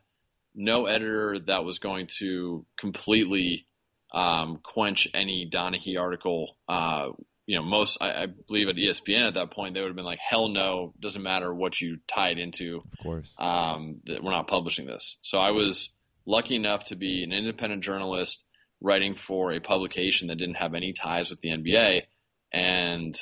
no 0.55 0.87
editor 0.87 1.37
that 1.45 1.63
was 1.63 1.77
going 1.79 2.07
to 2.19 2.65
completely 2.79 3.65
um, 4.13 4.59
quench 4.63 5.07
any 5.13 5.47
Donaghy 5.49 5.99
article. 5.99 6.57
Uh, 6.67 7.09
you 7.45 7.55
know, 7.57 7.63
most 7.63 7.97
I, 8.01 8.23
I 8.23 8.25
believe 8.25 8.67
at 8.67 8.75
ESPN 8.77 9.27
at 9.27 9.33
that 9.35 9.51
point 9.51 9.73
they 9.75 9.81
would 9.81 9.87
have 9.89 9.95
been 9.95 10.05
like, 10.05 10.19
"Hell 10.19 10.47
no, 10.49 10.93
doesn't 10.99 11.21
matter 11.21 11.53
what 11.53 11.79
you 11.79 11.99
tie 12.07 12.29
it 12.31 12.39
into, 12.39 12.77
Of 12.77 12.97
course. 12.97 13.33
um, 13.37 14.01
that 14.05 14.23
we're 14.23 14.31
not 14.31 14.47
publishing 14.47 14.85
this." 14.87 15.17
So 15.21 15.37
I 15.37 15.51
was 15.51 15.89
lucky 16.27 16.55
enough 16.55 16.83
to 16.85 16.95
be 16.95 17.23
an 17.23 17.31
independent 17.31 17.83
journalist 17.83 18.45
writing 18.81 19.15
for 19.15 19.53
a 19.53 19.59
publication 19.59 20.27
that 20.27 20.37
didn't 20.37 20.55
have 20.55 20.75
any 20.75 20.93
ties 20.93 21.31
with 21.31 21.41
the 21.41 21.49
NBA, 21.49 22.03
and 22.51 23.17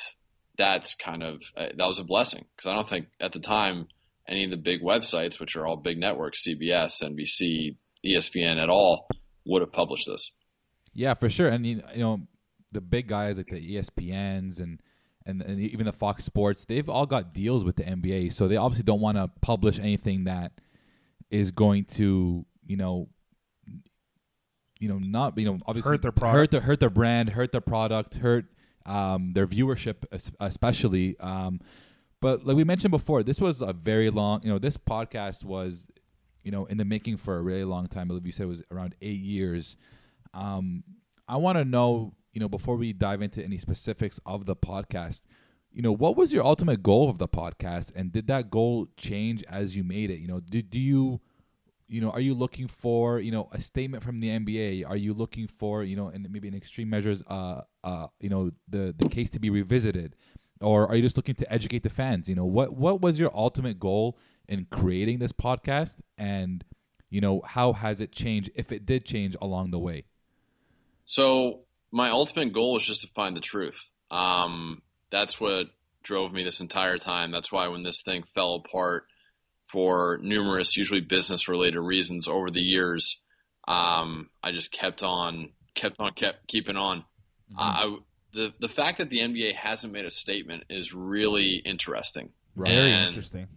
that's 0.58 0.94
kind 0.96 1.22
of 1.22 1.40
uh, 1.56 1.68
that 1.76 1.86
was 1.86 1.98
a 1.98 2.04
blessing 2.04 2.44
because 2.56 2.68
I 2.68 2.74
don't 2.74 2.88
think 2.88 3.06
at 3.20 3.32
the 3.32 3.40
time 3.40 3.86
any 4.28 4.44
of 4.44 4.50
the 4.50 4.56
big 4.56 4.82
websites, 4.82 5.38
which 5.38 5.56
are 5.56 5.66
all 5.66 5.76
big 5.76 5.98
networks, 5.98 6.46
CBS, 6.46 7.02
NBC, 7.02 7.76
ESPN, 8.04 8.60
at 8.60 8.68
all, 8.68 9.06
would 9.46 9.62
have 9.62 9.72
published 9.72 10.06
this. 10.06 10.32
Yeah, 10.92 11.14
for 11.14 11.28
sure. 11.28 11.48
And 11.48 11.64
you 11.64 11.82
you 11.94 12.00
know, 12.00 12.20
the 12.72 12.80
big 12.80 13.06
guys 13.06 13.38
like 13.38 13.48
the 13.48 13.76
ESPNs 13.76 14.60
and 14.60 14.82
and, 15.24 15.42
and 15.42 15.58
even 15.58 15.86
the 15.86 15.92
Fox 15.92 16.24
Sports, 16.24 16.64
they've 16.66 16.88
all 16.88 17.06
got 17.06 17.34
deals 17.34 17.64
with 17.64 17.76
the 17.76 17.82
NBA, 17.82 18.32
so 18.32 18.46
they 18.46 18.56
obviously 18.56 18.84
don't 18.84 19.00
want 19.00 19.16
to 19.16 19.28
publish 19.40 19.78
anything 19.78 20.24
that 20.24 20.52
is 21.30 21.50
going 21.50 21.84
to 21.84 22.46
you 22.66 22.76
know. 22.76 23.08
You 24.78 24.88
know, 24.90 24.98
not 24.98 25.38
you 25.38 25.46
know, 25.46 25.58
obviously 25.64 25.92
Hurt 25.92 26.02
their 26.02 26.10
hurt 26.10 26.16
product. 26.18 26.50
their 26.50 26.60
hurt 26.60 26.80
their 26.80 26.90
brand, 26.90 27.30
hurt 27.30 27.50
their 27.50 27.62
product, 27.62 28.16
hurt 28.16 28.44
um, 28.84 29.32
their 29.32 29.46
viewership, 29.46 30.04
especially. 30.38 31.18
Um, 31.18 31.60
but 32.20 32.44
like 32.44 32.56
we 32.56 32.64
mentioned 32.64 32.90
before, 32.90 33.22
this 33.22 33.40
was 33.40 33.62
a 33.62 33.72
very 33.72 34.10
long. 34.10 34.42
You 34.42 34.50
know, 34.50 34.58
this 34.58 34.76
podcast 34.76 35.44
was, 35.44 35.86
you 36.42 36.50
know, 36.50 36.66
in 36.66 36.76
the 36.76 36.84
making 36.84 37.16
for 37.16 37.38
a 37.38 37.42
really 37.42 37.64
long 37.64 37.86
time. 37.86 38.02
I 38.02 38.08
believe 38.08 38.26
you 38.26 38.32
said 38.32 38.44
it 38.44 38.48
was 38.48 38.62
around 38.70 38.94
eight 39.00 39.20
years. 39.20 39.76
Um, 40.34 40.84
I 41.26 41.36
want 41.36 41.56
to 41.56 41.64
know, 41.64 42.14
you 42.32 42.40
know, 42.40 42.48
before 42.48 42.76
we 42.76 42.92
dive 42.92 43.22
into 43.22 43.42
any 43.42 43.58
specifics 43.58 44.20
of 44.26 44.44
the 44.44 44.54
podcast, 44.54 45.22
you 45.72 45.82
know, 45.82 45.92
what 45.92 46.16
was 46.16 46.32
your 46.32 46.44
ultimate 46.44 46.82
goal 46.82 47.08
of 47.08 47.18
the 47.18 47.28
podcast, 47.28 47.92
and 47.94 48.12
did 48.12 48.26
that 48.28 48.50
goal 48.50 48.88
change 48.96 49.42
as 49.44 49.76
you 49.76 49.84
made 49.84 50.10
it? 50.10 50.20
You 50.20 50.28
know, 50.28 50.40
do 50.40 50.62
do 50.62 50.78
you, 50.78 51.20
you 51.88 52.00
know, 52.00 52.10
are 52.10 52.20
you 52.20 52.34
looking 52.34 52.66
for, 52.66 53.20
you 53.20 53.30
know, 53.30 53.48
a 53.52 53.60
statement 53.60 54.02
from 54.02 54.20
the 54.20 54.28
NBA? 54.28 54.88
Are 54.88 54.96
you 54.96 55.14
looking 55.14 55.46
for, 55.46 55.84
you 55.84 55.96
know, 55.96 56.08
and 56.08 56.28
maybe 56.30 56.48
in 56.48 56.54
extreme 56.54 56.90
measures, 56.90 57.22
uh, 57.28 57.62
uh, 57.84 58.06
you 58.20 58.28
know, 58.28 58.50
the 58.68 58.94
the 58.96 59.08
case 59.08 59.30
to 59.30 59.38
be 59.38 59.50
revisited, 59.50 60.16
or 60.60 60.88
are 60.88 60.96
you 60.96 61.02
just 61.02 61.16
looking 61.16 61.36
to 61.36 61.52
educate 61.52 61.82
the 61.82 61.90
fans? 61.90 62.28
You 62.28 62.34
know, 62.34 62.44
what 62.44 62.74
what 62.74 63.00
was 63.00 63.18
your 63.18 63.30
ultimate 63.34 63.78
goal 63.78 64.18
in 64.48 64.66
creating 64.70 65.20
this 65.20 65.32
podcast, 65.32 65.96
and 66.18 66.64
you 67.08 67.20
know, 67.20 67.42
how 67.44 67.72
has 67.72 68.00
it 68.00 68.12
changed 68.12 68.50
if 68.56 68.72
it 68.72 68.84
did 68.84 69.04
change 69.04 69.36
along 69.40 69.70
the 69.70 69.78
way? 69.78 70.04
So 71.04 71.60
my 71.92 72.10
ultimate 72.10 72.52
goal 72.52 72.76
is 72.76 72.84
just 72.84 73.02
to 73.02 73.06
find 73.08 73.36
the 73.36 73.40
truth. 73.40 73.78
Um, 74.10 74.82
that's 75.10 75.40
what 75.40 75.66
drove 76.02 76.32
me 76.32 76.42
this 76.42 76.60
entire 76.60 76.98
time. 76.98 77.30
That's 77.30 77.52
why 77.52 77.68
when 77.68 77.84
this 77.84 78.02
thing 78.02 78.24
fell 78.34 78.56
apart 78.56 79.04
for 79.72 80.18
numerous, 80.22 80.76
usually 80.76 81.00
business 81.00 81.48
related 81.48 81.80
reasons 81.80 82.28
over 82.28 82.50
the 82.50 82.62
years, 82.62 83.20
um, 83.66 84.30
I 84.42 84.52
just 84.52 84.72
kept 84.72 85.02
on, 85.02 85.50
kept 85.74 85.96
on, 85.98 86.12
kept 86.12 86.46
keeping 86.46 86.76
on. 86.76 87.04
I, 87.56 87.96
the 88.32 88.52
the 88.60 88.68
fact 88.68 88.98
that 88.98 89.08
the 89.08 89.18
NBA 89.20 89.54
hasn't 89.54 89.92
made 89.92 90.04
a 90.04 90.10
statement 90.10 90.64
is 90.68 90.92
really 90.92 91.62
interesting. 91.64 92.30
Very 92.56 92.92
interesting. 92.92 93.48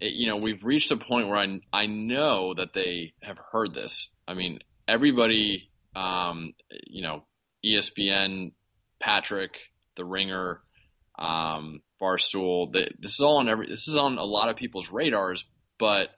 it, 0.00 0.12
you 0.14 0.26
know, 0.26 0.36
we've 0.36 0.64
reached 0.64 0.90
a 0.90 0.96
point 0.96 1.28
where 1.28 1.38
I, 1.38 1.60
I 1.72 1.86
know 1.86 2.54
that 2.54 2.72
they 2.72 3.12
have 3.22 3.36
heard 3.52 3.74
this. 3.74 4.08
I 4.26 4.34
mean, 4.34 4.60
everybody, 4.88 5.70
um, 5.94 6.54
you 6.86 7.02
know, 7.02 7.24
ESPN, 7.64 8.52
Patrick, 9.00 9.52
The 9.96 10.04
Ringer, 10.04 10.60
um, 11.18 11.82
Barstool, 12.00 12.72
they, 12.72 12.92
this 12.98 13.12
is 13.12 13.20
all 13.20 13.38
on 13.38 13.48
every, 13.48 13.68
this 13.68 13.88
is 13.88 13.96
on 13.96 14.16
a 14.16 14.24
lot 14.24 14.48
of 14.48 14.56
people's 14.56 14.90
radars, 14.90 15.44
but 15.80 16.10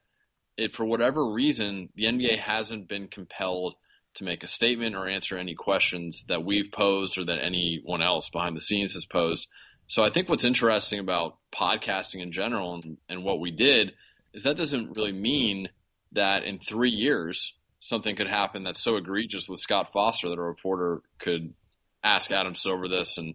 it, 0.59 0.75
for 0.75 0.85
whatever 0.85 1.33
reason, 1.33 1.89
the 1.95 2.05
NBA 2.05 2.39
hasn't 2.39 2.89
been 2.89 3.09
compelled 3.09 3.75
to 4.17 4.25
make 4.25 4.43
a 4.43 4.49
statement 4.49 4.95
or 4.95 5.09
answer 5.09 5.39
any 5.39 5.55
questions 5.55 6.25
that 6.29 6.45
we've 6.45 6.71
posed 6.71 7.17
or 7.17 7.25
that 7.25 7.43
anyone 7.43 8.03
else 8.03 8.29
behind 8.29 8.55
the 8.55 8.61
scenes 8.61 8.93
has 8.93 9.07
posed. 9.07 9.47
So 9.87 10.03
I 10.03 10.11
think 10.11 10.29
what's 10.29 10.45
interesting 10.45 10.99
about 10.99 11.39
podcasting 11.55 12.21
in 12.21 12.33
general 12.33 12.75
and, 12.75 12.99
and 13.09 13.25
what 13.25 13.41
we 13.41 13.51
did 13.53 13.93
is 14.35 14.43
that 14.43 14.59
doesn't 14.59 14.97
really 14.97 15.13
mean 15.13 15.69
that 16.13 16.45
in 16.45 16.59
three 16.59 16.91
years 16.91 17.55
something 17.81 18.15
could 18.15 18.29
happen 18.29 18.65
that's 18.65 18.83
so 18.83 18.97
egregious 18.97 19.49
with 19.49 19.61
Scott 19.61 19.91
Foster 19.93 20.29
that 20.29 20.39
a 20.39 20.43
reporter 20.43 21.01
could 21.19 21.55
ask 22.05 22.31
Adam 22.31 22.55
Silver 22.55 22.89
this 22.89 23.17
and 23.19 23.35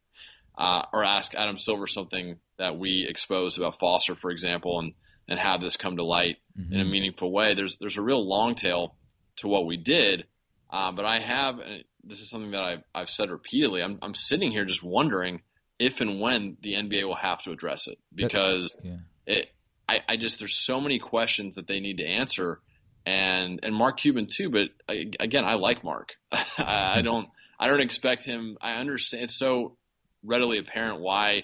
uh, 0.58 0.84
or 0.92 1.04
ask 1.04 1.36
Adam 1.36 1.58
Silver 1.58 1.86
something 1.86 2.38
that 2.58 2.78
we 2.78 3.06
exposed 3.08 3.58
about 3.58 3.80
Foster, 3.80 4.16
for 4.16 4.32
example, 4.32 4.80
and 4.80 4.94
and 5.28 5.40
have 5.40 5.62
this 5.62 5.78
come 5.78 5.98
to 5.98 6.04
light 6.04 6.38
in 6.72 6.80
a 6.80 6.86
meaningful 6.86 7.32
way. 7.32 7.54
There's 7.54 7.78
there's 7.78 7.98
a 7.98 8.02
real 8.02 8.28
long 8.28 8.56
tail 8.56 8.96
to 9.38 9.48
what 9.48 9.66
we 9.66 9.78
did, 9.78 10.26
uh, 10.70 10.92
but 10.92 11.06
I 11.06 11.20
have 11.20 11.60
and 11.60 11.84
this 12.04 12.20
is 12.20 12.30
something 12.30 12.52
that 12.52 12.62
I've 12.64 12.84
I've 12.96 13.10
said 13.10 13.30
repeatedly. 13.30 13.84
I'm 13.84 14.00
I'm 14.02 14.16
sitting 14.16 14.52
here 14.52 14.66
just 14.66 14.84
wondering 14.84 15.42
if 15.80 16.02
and 16.02 16.20
when 16.20 16.58
the 16.62 16.74
NBA 16.74 17.06
will 17.06 17.16
have 17.16 17.44
to 17.44 17.52
address 17.52 17.88
it 17.88 17.98
because 18.14 18.78
Yeah. 18.84 18.98
it, 19.26 19.48
I, 19.88 20.00
I 20.10 20.18
just 20.18 20.40
there's 20.40 20.56
so 20.56 20.82
many 20.82 21.00
questions 21.00 21.56
that 21.56 21.68
they 21.68 21.80
need 21.80 21.98
to 21.98 22.06
answer, 22.06 22.60
and 23.06 23.60
and 23.64 23.74
Mark 23.76 24.00
Cuban 24.00 24.28
too. 24.28 24.50
But 24.50 24.70
I, 24.90 25.06
again, 25.20 25.46
I 25.46 25.54
like 25.56 25.84
Mark. 25.84 26.10
I, 26.32 26.98
I 26.98 27.02
don't 27.04 27.30
I 27.60 27.68
don't 27.68 27.82
expect 27.82 28.24
him. 28.24 28.58
I 28.62 28.74
understand 28.74 29.26
it's 29.26 29.38
so 29.38 29.78
readily 30.24 30.58
apparent 30.58 31.00
why 31.00 31.44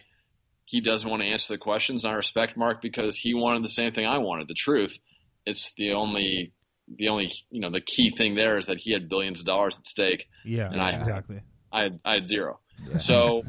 he 0.66 0.82
doesn't 0.82 1.10
want 1.10 1.22
to 1.22 1.28
answer 1.28 1.54
the 1.54 1.58
questions. 1.58 2.06
I 2.06 2.14
respect 2.14 2.58
Mark 2.58 2.82
because 2.82 3.16
he 3.16 3.34
wanted 3.34 3.64
the 3.64 3.70
same 3.70 3.92
thing 3.94 4.06
I 4.06 4.20
wanted, 4.20 4.48
the 4.48 4.54
truth. 4.54 4.98
It's 5.46 5.74
the 5.78 5.94
only 5.94 6.54
the 6.98 7.10
only 7.10 7.32
you 7.50 7.62
know 7.62 7.72
the 7.72 7.82
key 7.82 8.14
thing 8.16 8.36
there 8.36 8.58
is 8.58 8.68
that 8.68 8.78
he 8.78 8.92
had 8.92 9.10
billions 9.10 9.40
of 9.40 9.46
dollars 9.46 9.78
at 9.78 9.88
stake. 9.88 10.28
Yeah, 10.46 10.70
and 10.72 10.82
I- 10.82 10.92
exactly. 10.92 11.42
I 11.72 11.84
had, 11.84 12.00
I 12.06 12.14
had 12.16 12.28
zero. 12.28 12.60
Yeah. 12.88 13.00
So 13.00 13.44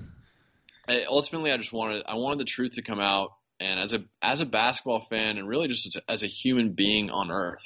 I, 0.88 1.04
ultimately, 1.09 1.52
I 1.52 1.56
just 1.56 1.73
wanted 1.73 2.04
I 2.06 2.14
wanted 2.14 2.40
the 2.40 2.44
truth 2.44 2.73
to 2.75 2.83
come 2.83 3.00
out. 3.00 3.30
And 3.61 3.78
as 3.78 3.92
a 3.92 4.00
as 4.21 4.40
a 4.40 4.47
basketball 4.47 5.06
fan, 5.09 5.38
and 5.38 5.49
really 5.49 5.68
just 5.68 5.87
as 5.87 5.97
a, 5.97 6.11
as 6.11 6.23
a 6.23 6.26
human 6.26 6.73
being 6.73 7.11
on 7.11 7.30
Earth, 7.30 7.62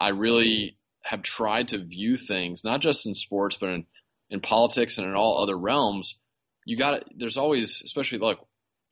I 0.00 0.10
really 0.10 0.76
have 1.02 1.22
tried 1.22 1.68
to 1.68 1.78
view 1.78 2.16
things 2.16 2.64
not 2.64 2.80
just 2.80 3.06
in 3.06 3.14
sports, 3.14 3.56
but 3.60 3.70
in 3.70 3.86
in 4.30 4.40
politics 4.40 4.98
and 4.98 5.06
in 5.06 5.14
all 5.14 5.42
other 5.42 5.56
realms. 5.56 6.14
You 6.66 6.78
got 6.78 6.92
to 6.92 7.04
There's 7.16 7.36
always, 7.36 7.82
especially 7.84 8.18
like, 8.18 8.38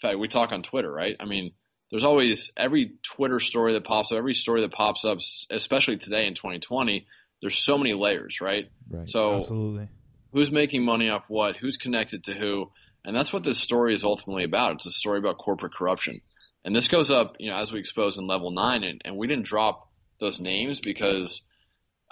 in 0.03 0.09
fact, 0.09 0.19
we 0.19 0.29
talk 0.29 0.53
on 0.53 0.63
Twitter, 0.63 0.91
right? 0.91 1.17
I 1.21 1.27
mean, 1.27 1.53
there's 1.91 2.05
always 2.05 2.51
every 2.57 2.93
Twitter 3.03 3.39
story 3.39 3.75
that 3.75 3.85
pops 3.85 4.11
up, 4.11 4.19
every 4.19 4.35
story 4.35 4.63
that 4.63 4.73
pops 4.73 5.05
up, 5.05 5.19
especially 5.51 5.99
today 5.99 6.27
in 6.27 6.35
2020. 6.35 7.07
There's 7.41 7.59
so 7.59 7.79
many 7.79 7.93
layers, 7.95 8.41
right? 8.41 8.71
Right. 8.91 9.09
So 9.09 9.41
Absolutely. 9.41 9.89
who's 10.33 10.51
making 10.51 10.85
money 10.85 11.09
off 11.09 11.25
what, 11.29 11.57
who's 11.57 11.77
connected 11.77 12.25
to 12.25 12.35
who, 12.35 12.71
and 13.05 13.15
that's 13.15 13.33
what 13.33 13.43
this 13.45 13.59
story 13.59 13.95
is 13.95 14.05
ultimately 14.05 14.45
about. 14.45 14.75
It's 14.75 14.87
a 14.87 14.91
story 14.91 15.19
about 15.19 15.39
corporate 15.39 15.75
corruption, 15.75 16.21
and 16.65 16.75
this 16.75 16.89
goes 16.89 17.11
up, 17.11 17.37
you 17.39 17.51
know, 17.51 17.57
as 17.59 17.73
we 17.73 17.79
expose 17.79 18.19
in 18.19 18.27
level 18.27 18.51
nine, 18.53 18.85
and, 18.85 19.03
and 19.05 19.17
we 19.17 19.27
didn't 19.27 19.45
drop 19.47 19.89
those 20.21 20.41
names 20.41 20.81
because 20.81 21.43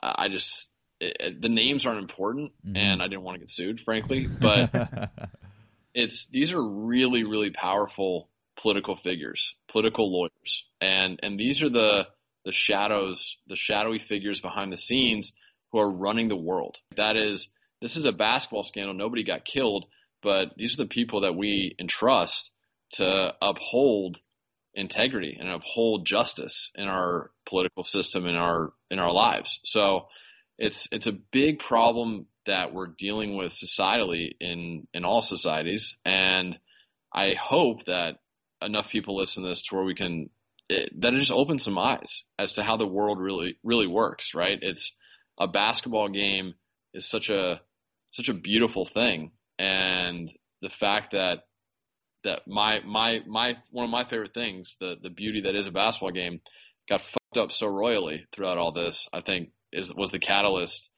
I 0.03 0.29
just 0.29 0.69
it, 1.01 1.41
the 1.41 1.49
names 1.49 1.87
aren't 1.87 2.01
important, 2.01 2.53
Mhm. 2.67 2.77
and 2.77 3.03
I 3.03 3.07
didn't 3.09 3.23
want 3.23 3.37
to 3.37 3.41
get 3.41 3.51
sued, 3.51 3.81
frankly. 3.81 4.27
But 4.27 4.73
it's 5.95 6.27
these 6.27 6.53
are 6.53 6.63
really, 6.63 7.25
really 7.25 7.51
powerful 7.51 8.29
political 8.61 8.97
figures, 8.97 9.55
political 9.71 10.13
lawyers, 10.13 10.67
and 10.81 11.21
and 11.23 11.39
these 11.39 11.63
are 11.63 11.71
the 11.71 12.09
the 12.45 12.53
shadows, 12.53 13.37
the 13.49 13.57
shadowy 13.57 13.99
figures 13.99 14.41
behind 14.41 14.73
the 14.73 14.79
scenes 14.79 15.33
who 15.73 15.79
are 15.79 15.91
running 15.91 16.29
the 16.29 16.37
world. 16.37 16.79
That 16.97 17.17
is, 17.17 17.49
this 17.83 17.97
is 17.97 18.07
a 18.07 18.13
basketball 18.13 18.65
scandal. 18.65 18.95
Nobody 18.95 19.25
got 19.25 19.45
killed, 19.45 19.87
but 20.23 20.57
these 20.57 20.75
are 20.75 20.85
the 20.85 20.89
people 20.89 21.23
that 21.23 21.37
we 21.37 21.77
entrust 21.79 22.51
to 22.93 23.35
uphold 23.41 24.19
integrity 24.75 25.37
and 25.39 25.49
uphold 25.49 26.07
justice 26.07 26.71
in 26.75 26.87
our 26.87 27.31
political 27.47 27.83
system 27.83 28.27
in 28.27 28.37
our 28.37 28.73
in 28.91 28.99
our 28.99 29.13
lives. 29.13 29.59
So 29.65 30.07
it's 30.61 30.87
it's 30.93 31.07
a 31.07 31.19
big 31.33 31.59
problem 31.59 32.27
that 32.47 32.73
we're 32.73 32.87
dealing 32.87 33.37
with 33.37 33.53
societally 33.53 34.33
in 34.41 34.87
in 34.95 35.05
all 35.05 35.23
societies 35.23 35.97
and 36.05 36.57
I 37.13 37.35
hope 37.35 37.87
that 37.87 38.19
enough 38.63 38.91
people 38.91 39.17
listen 39.17 39.43
to 39.43 39.49
this 39.49 39.63
to 39.63 39.75
where 39.75 39.85
we 39.85 39.95
can 39.95 40.31
it, 40.69 40.93
that 41.01 41.15
it 41.15 41.19
just 41.19 41.33
opens 41.33 41.65
some 41.65 41.79
eyes 41.79 42.25
as 42.39 42.53
to 42.53 42.63
how 42.63 42.77
the 42.77 42.87
world 42.87 43.19
really 43.19 43.59
really 43.65 43.89
works, 43.89 44.35
right? 44.35 44.59
It's 44.61 44.95
a 45.39 45.49
basketball 45.49 46.11
game 46.11 46.55
is 46.95 47.09
such 47.09 47.31
a 47.31 47.61
such 48.13 48.29
a 48.29 48.35
beautiful 48.35 48.85
thing 48.85 49.33
and 49.59 50.31
the 50.63 50.71
fact 50.71 51.13
that 51.13 51.41
that 52.25 52.43
my 52.47 52.81
my 52.81 53.21
my 53.27 53.57
one 53.71 53.85
of 53.85 53.91
my 53.91 54.05
favorite 54.05 54.35
things, 54.35 54.77
the 54.79 54.97
the 55.03 55.11
beauty 55.11 55.43
that 55.43 55.55
is 55.55 55.67
a 55.67 55.71
basketball 55.73 56.11
game, 56.11 56.41
got 56.89 57.01
fucked 57.01 57.39
up 57.39 57.51
so 57.51 57.67
royally 57.67 58.27
throughout 58.33 58.59
all 58.59 58.73
this. 58.73 59.09
I 59.13 59.23
think 59.23 59.51
is 59.73 59.95
was 59.95 60.11
the 60.11 60.19
catalyst 60.19 60.91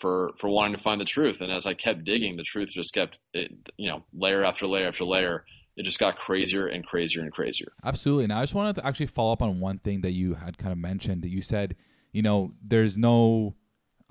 for 0.00 0.32
for 0.38 0.48
wanting 0.48 0.76
to 0.76 0.82
find 0.82 1.00
the 1.00 1.04
truth. 1.04 1.40
And 1.40 1.50
as 1.52 1.66
I 1.66 1.74
kept 1.74 2.04
digging, 2.04 2.36
the 2.36 2.42
truth 2.42 2.70
just 2.70 2.94
kept 2.94 3.18
it, 3.32 3.52
you 3.76 3.88
know 3.88 4.04
layer 4.12 4.44
after 4.44 4.66
layer 4.66 4.88
after 4.88 5.04
layer. 5.04 5.44
It 5.76 5.84
just 5.84 6.00
got 6.00 6.18
crazier 6.18 6.66
and 6.66 6.84
crazier 6.84 7.22
and 7.22 7.32
crazier. 7.32 7.70
Absolutely. 7.84 8.26
Now 8.26 8.38
I 8.38 8.42
just 8.42 8.54
wanted 8.54 8.76
to 8.76 8.86
actually 8.86 9.06
follow 9.06 9.32
up 9.32 9.42
on 9.42 9.60
one 9.60 9.78
thing 9.78 10.00
that 10.00 10.10
you 10.10 10.34
had 10.34 10.58
kind 10.58 10.72
of 10.72 10.78
mentioned. 10.78 11.22
That 11.22 11.28
you 11.28 11.40
said, 11.40 11.76
you 12.12 12.22
know, 12.22 12.52
there's 12.60 12.98
no 12.98 13.54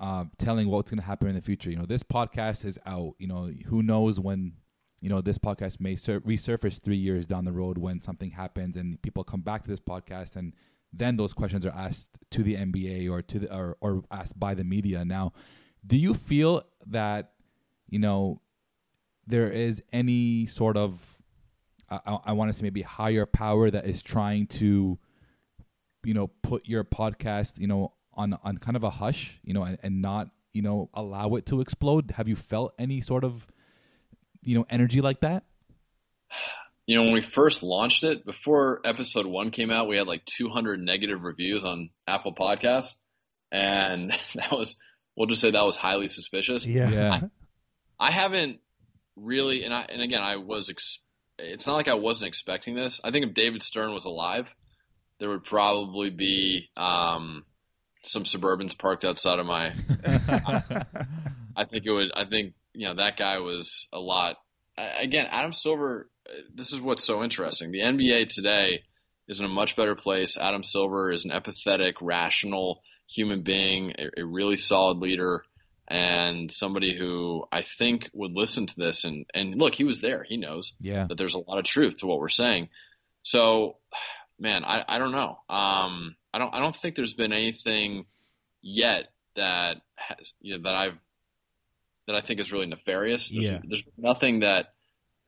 uh, 0.00 0.24
telling 0.38 0.70
what's 0.70 0.90
going 0.90 1.00
to 1.00 1.06
happen 1.06 1.28
in 1.28 1.34
the 1.34 1.42
future. 1.42 1.70
You 1.70 1.76
know, 1.76 1.84
this 1.84 2.02
podcast 2.02 2.64
is 2.64 2.78
out. 2.86 3.16
You 3.18 3.26
know, 3.26 3.50
who 3.66 3.82
knows 3.82 4.18
when 4.18 4.54
you 5.00 5.08
know, 5.08 5.20
this 5.20 5.38
podcast 5.38 5.80
may 5.80 5.96
sur- 5.96 6.20
resurface 6.20 6.80
three 6.80 6.96
years 6.96 7.26
down 7.26 7.44
the 7.44 7.52
road 7.52 7.78
when 7.78 8.02
something 8.02 8.30
happens 8.30 8.76
and 8.76 9.00
people 9.02 9.22
come 9.22 9.40
back 9.40 9.62
to 9.62 9.68
this 9.68 9.80
podcast 9.80 10.36
and 10.36 10.54
then 10.92 11.16
those 11.16 11.32
questions 11.32 11.66
are 11.66 11.74
asked 11.74 12.18
to 12.30 12.42
the 12.42 12.56
NBA 12.56 13.10
or 13.10 13.22
to 13.22 13.38
the 13.38 13.54
or, 13.54 13.76
or 13.80 14.02
asked 14.10 14.38
by 14.38 14.54
the 14.54 14.64
media. 14.64 15.04
Now, 15.04 15.32
do 15.86 15.96
you 15.96 16.14
feel 16.14 16.62
that 16.86 17.32
you 17.88 17.98
know 17.98 18.40
there 19.26 19.50
is 19.50 19.82
any 19.92 20.46
sort 20.46 20.76
of 20.76 21.18
I, 21.90 22.18
I 22.26 22.32
want 22.32 22.50
to 22.50 22.52
say 22.52 22.62
maybe 22.62 22.82
higher 22.82 23.26
power 23.26 23.70
that 23.70 23.86
is 23.86 24.02
trying 24.02 24.46
to 24.48 24.98
you 26.04 26.14
know 26.14 26.28
put 26.42 26.66
your 26.66 26.84
podcast 26.84 27.58
you 27.58 27.66
know 27.66 27.92
on 28.14 28.38
on 28.42 28.58
kind 28.58 28.76
of 28.76 28.84
a 28.84 28.90
hush 28.90 29.40
you 29.44 29.54
know 29.54 29.62
and, 29.62 29.78
and 29.82 30.02
not 30.02 30.30
you 30.52 30.62
know 30.62 30.90
allow 30.94 31.34
it 31.34 31.46
to 31.46 31.60
explode 31.60 32.12
have 32.12 32.28
you 32.28 32.36
felt 32.36 32.74
any 32.78 33.00
sort 33.00 33.24
of 33.24 33.46
you 34.42 34.54
know 34.54 34.66
energy 34.70 35.00
like 35.00 35.20
that? 35.20 35.44
You 36.88 36.96
know, 36.96 37.02
when 37.02 37.12
we 37.12 37.20
first 37.20 37.62
launched 37.62 38.02
it, 38.02 38.24
before 38.24 38.80
episode 38.82 39.26
one 39.26 39.50
came 39.50 39.70
out, 39.70 39.88
we 39.88 39.98
had 39.98 40.06
like 40.06 40.24
200 40.24 40.80
negative 40.80 41.22
reviews 41.22 41.62
on 41.62 41.90
Apple 42.06 42.34
Podcasts, 42.34 42.94
and 43.52 44.10
that 44.34 44.52
was 44.52 44.74
we'll 45.14 45.26
just 45.26 45.42
say 45.42 45.50
that 45.50 45.66
was 45.66 45.76
highly 45.76 46.08
suspicious. 46.08 46.64
Yeah. 46.64 46.88
Yeah. 46.88 47.20
I, 48.00 48.08
I 48.08 48.10
haven't 48.10 48.60
really, 49.16 49.64
and 49.64 49.74
I 49.74 49.82
and 49.82 50.00
again, 50.00 50.22
I 50.22 50.36
was. 50.36 50.70
Ex- 50.70 51.00
it's 51.38 51.66
not 51.66 51.74
like 51.74 51.88
I 51.88 51.94
wasn't 51.94 52.28
expecting 52.28 52.74
this. 52.74 53.00
I 53.04 53.10
think 53.10 53.26
if 53.26 53.34
David 53.34 53.62
Stern 53.62 53.92
was 53.92 54.06
alive, 54.06 54.48
there 55.20 55.28
would 55.28 55.44
probably 55.44 56.08
be 56.08 56.70
um, 56.74 57.44
some 58.02 58.24
Suburbans 58.24 58.76
parked 58.76 59.04
outside 59.04 59.38
of 59.38 59.44
my. 59.46 59.74
I, 60.06 60.62
I 61.56 61.64
think 61.66 61.84
it 61.84 61.92
would. 61.92 62.12
I 62.14 62.24
think 62.24 62.54
you 62.72 62.88
know 62.88 62.94
that 62.94 63.18
guy 63.18 63.40
was 63.40 63.86
a 63.92 63.98
lot. 63.98 64.36
Again, 64.76 65.26
Adam 65.30 65.52
Silver. 65.52 66.08
This 66.54 66.72
is 66.72 66.80
what's 66.80 67.04
so 67.04 67.22
interesting. 67.22 67.70
The 67.70 67.80
NBA 67.80 68.28
today 68.28 68.82
is 69.28 69.40
in 69.40 69.46
a 69.46 69.48
much 69.48 69.76
better 69.76 69.94
place. 69.94 70.36
Adam 70.36 70.64
Silver 70.64 71.10
is 71.12 71.24
an 71.24 71.30
empathetic, 71.30 71.94
rational 72.00 72.82
human 73.08 73.42
being, 73.42 73.92
a, 73.98 74.20
a 74.20 74.24
really 74.24 74.56
solid 74.56 74.98
leader, 74.98 75.44
and 75.88 76.50
somebody 76.52 76.96
who 76.96 77.44
I 77.50 77.64
think 77.78 78.08
would 78.12 78.32
listen 78.32 78.66
to 78.66 78.74
this 78.76 79.04
and 79.04 79.26
and 79.34 79.54
look, 79.54 79.74
he 79.74 79.84
was 79.84 80.00
there. 80.00 80.24
He 80.24 80.36
knows 80.36 80.72
yeah. 80.80 81.06
that 81.08 81.16
there's 81.16 81.34
a 81.34 81.38
lot 81.38 81.58
of 81.58 81.64
truth 81.64 81.98
to 81.98 82.06
what 82.06 82.18
we're 82.18 82.28
saying. 82.28 82.68
So, 83.22 83.76
man, 84.38 84.64
I, 84.64 84.84
I 84.86 84.98
don't 84.98 85.12
know. 85.12 85.38
Um, 85.48 86.16
I 86.32 86.38
don't 86.38 86.54
I 86.54 86.60
don't 86.60 86.76
think 86.76 86.94
there's 86.94 87.14
been 87.14 87.32
anything 87.32 88.04
yet 88.62 89.04
that 89.36 89.76
has, 89.96 90.32
you 90.40 90.56
know, 90.56 90.62
that 90.64 90.74
I've 90.74 90.98
that 92.06 92.16
I 92.16 92.20
think 92.22 92.40
is 92.40 92.50
really 92.50 92.66
nefarious. 92.66 93.28
There's, 93.28 93.44
Yeah. 93.46 93.60
there's 93.62 93.84
nothing 93.96 94.40
that, 94.40 94.72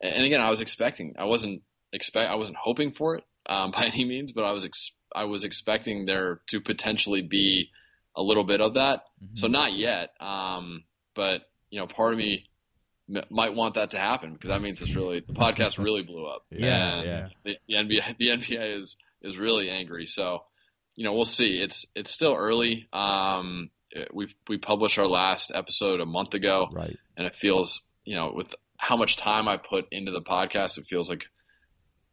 and 0.01 0.25
again, 0.25 0.41
I 0.41 0.49
was 0.49 0.61
expecting. 0.61 1.15
I 1.17 1.25
wasn't 1.25 1.61
expect. 1.93 2.29
I 2.29 2.35
wasn't 2.35 2.57
hoping 2.57 2.91
for 2.91 3.15
it 3.15 3.23
um, 3.47 3.71
by 3.75 3.85
any 3.85 4.05
means, 4.05 4.31
but 4.31 4.43
I 4.43 4.51
was 4.51 4.65
ex- 4.65 4.91
I 5.13 5.25
was 5.25 5.43
expecting 5.43 6.05
there 6.05 6.41
to 6.47 6.61
potentially 6.61 7.21
be 7.21 7.69
a 8.15 8.21
little 8.21 8.43
bit 8.43 8.61
of 8.61 8.73
that. 8.75 9.03
Mm-hmm. 9.23 9.35
So 9.35 9.47
not 9.47 9.73
yet. 9.73 10.09
Um, 10.19 10.83
but 11.15 11.41
you 11.69 11.79
know, 11.79 11.87
part 11.87 12.13
of 12.13 12.17
me 12.17 12.45
m- 13.13 13.25
might 13.29 13.53
want 13.55 13.75
that 13.75 13.91
to 13.91 13.97
happen 13.99 14.33
because 14.33 14.49
that 14.49 14.61
means 14.61 14.81
it's 14.81 14.95
really 14.95 15.21
the 15.21 15.33
podcast 15.33 15.77
really 15.83 16.03
blew 16.03 16.25
up. 16.25 16.45
Yeah, 16.49 17.03
yeah. 17.03 17.27
The, 17.43 17.53
the 17.67 17.73
NBA 17.75 18.17
the 18.19 18.27
NBA 18.29 18.79
is 18.79 18.95
is 19.21 19.37
really 19.37 19.69
angry. 19.69 20.07
So 20.07 20.43
you 20.95 21.05
know, 21.05 21.13
we'll 21.13 21.25
see. 21.25 21.57
It's 21.57 21.85
it's 21.95 22.11
still 22.11 22.35
early. 22.35 22.87
Um, 22.91 23.69
we 24.13 24.33
we 24.47 24.57
published 24.57 24.97
our 24.97 25.07
last 25.07 25.51
episode 25.53 25.99
a 25.99 26.05
month 26.05 26.33
ago, 26.33 26.67
Right. 26.71 26.97
and 27.17 27.27
it 27.27 27.33
feels 27.39 27.81
you 28.05 28.15
know 28.15 28.31
with 28.33 28.53
how 28.91 28.97
much 28.97 29.15
time 29.15 29.47
I 29.47 29.55
put 29.55 29.85
into 29.89 30.11
the 30.11 30.19
podcast, 30.21 30.77
it 30.77 30.85
feels 30.85 31.09
like 31.09 31.21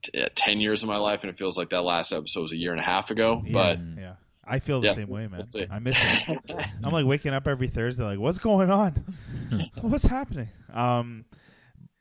t- 0.05 0.21
uh, 0.23 0.29
ten 0.37 0.61
years 0.61 0.85
of 0.85 0.88
my 0.88 0.97
life, 0.99 1.21
and 1.23 1.31
it 1.31 1.37
feels 1.37 1.57
like 1.59 1.71
that 1.71 1.81
last 1.83 2.12
episode 2.12 2.43
was 2.43 2.53
a 2.53 2.57
year 2.57 2.71
and 2.71 2.79
a 2.79 2.85
half 2.85 3.11
ago. 3.11 3.43
Yeah, 3.45 3.53
But 3.53 3.79
yeah, 4.01 4.14
I 4.47 4.61
feel 4.61 4.81
the 4.81 4.87
Yeah, 4.87 4.93
same 4.95 5.09
way, 5.09 5.27
man. 5.27 5.49
we'll. 5.53 5.67
I 5.69 5.81
miss 5.81 5.99
it. 6.01 6.38
I'm 6.85 6.93
like 6.93 7.05
waking 7.05 7.35
up 7.35 7.49
every 7.49 7.67
Thursday, 7.67 8.05
like, 8.05 8.21
what's 8.21 8.38
going 8.38 8.71
on? 8.71 8.93
what's 9.81 10.05
happening? 10.07 10.51
Um, 10.73 11.25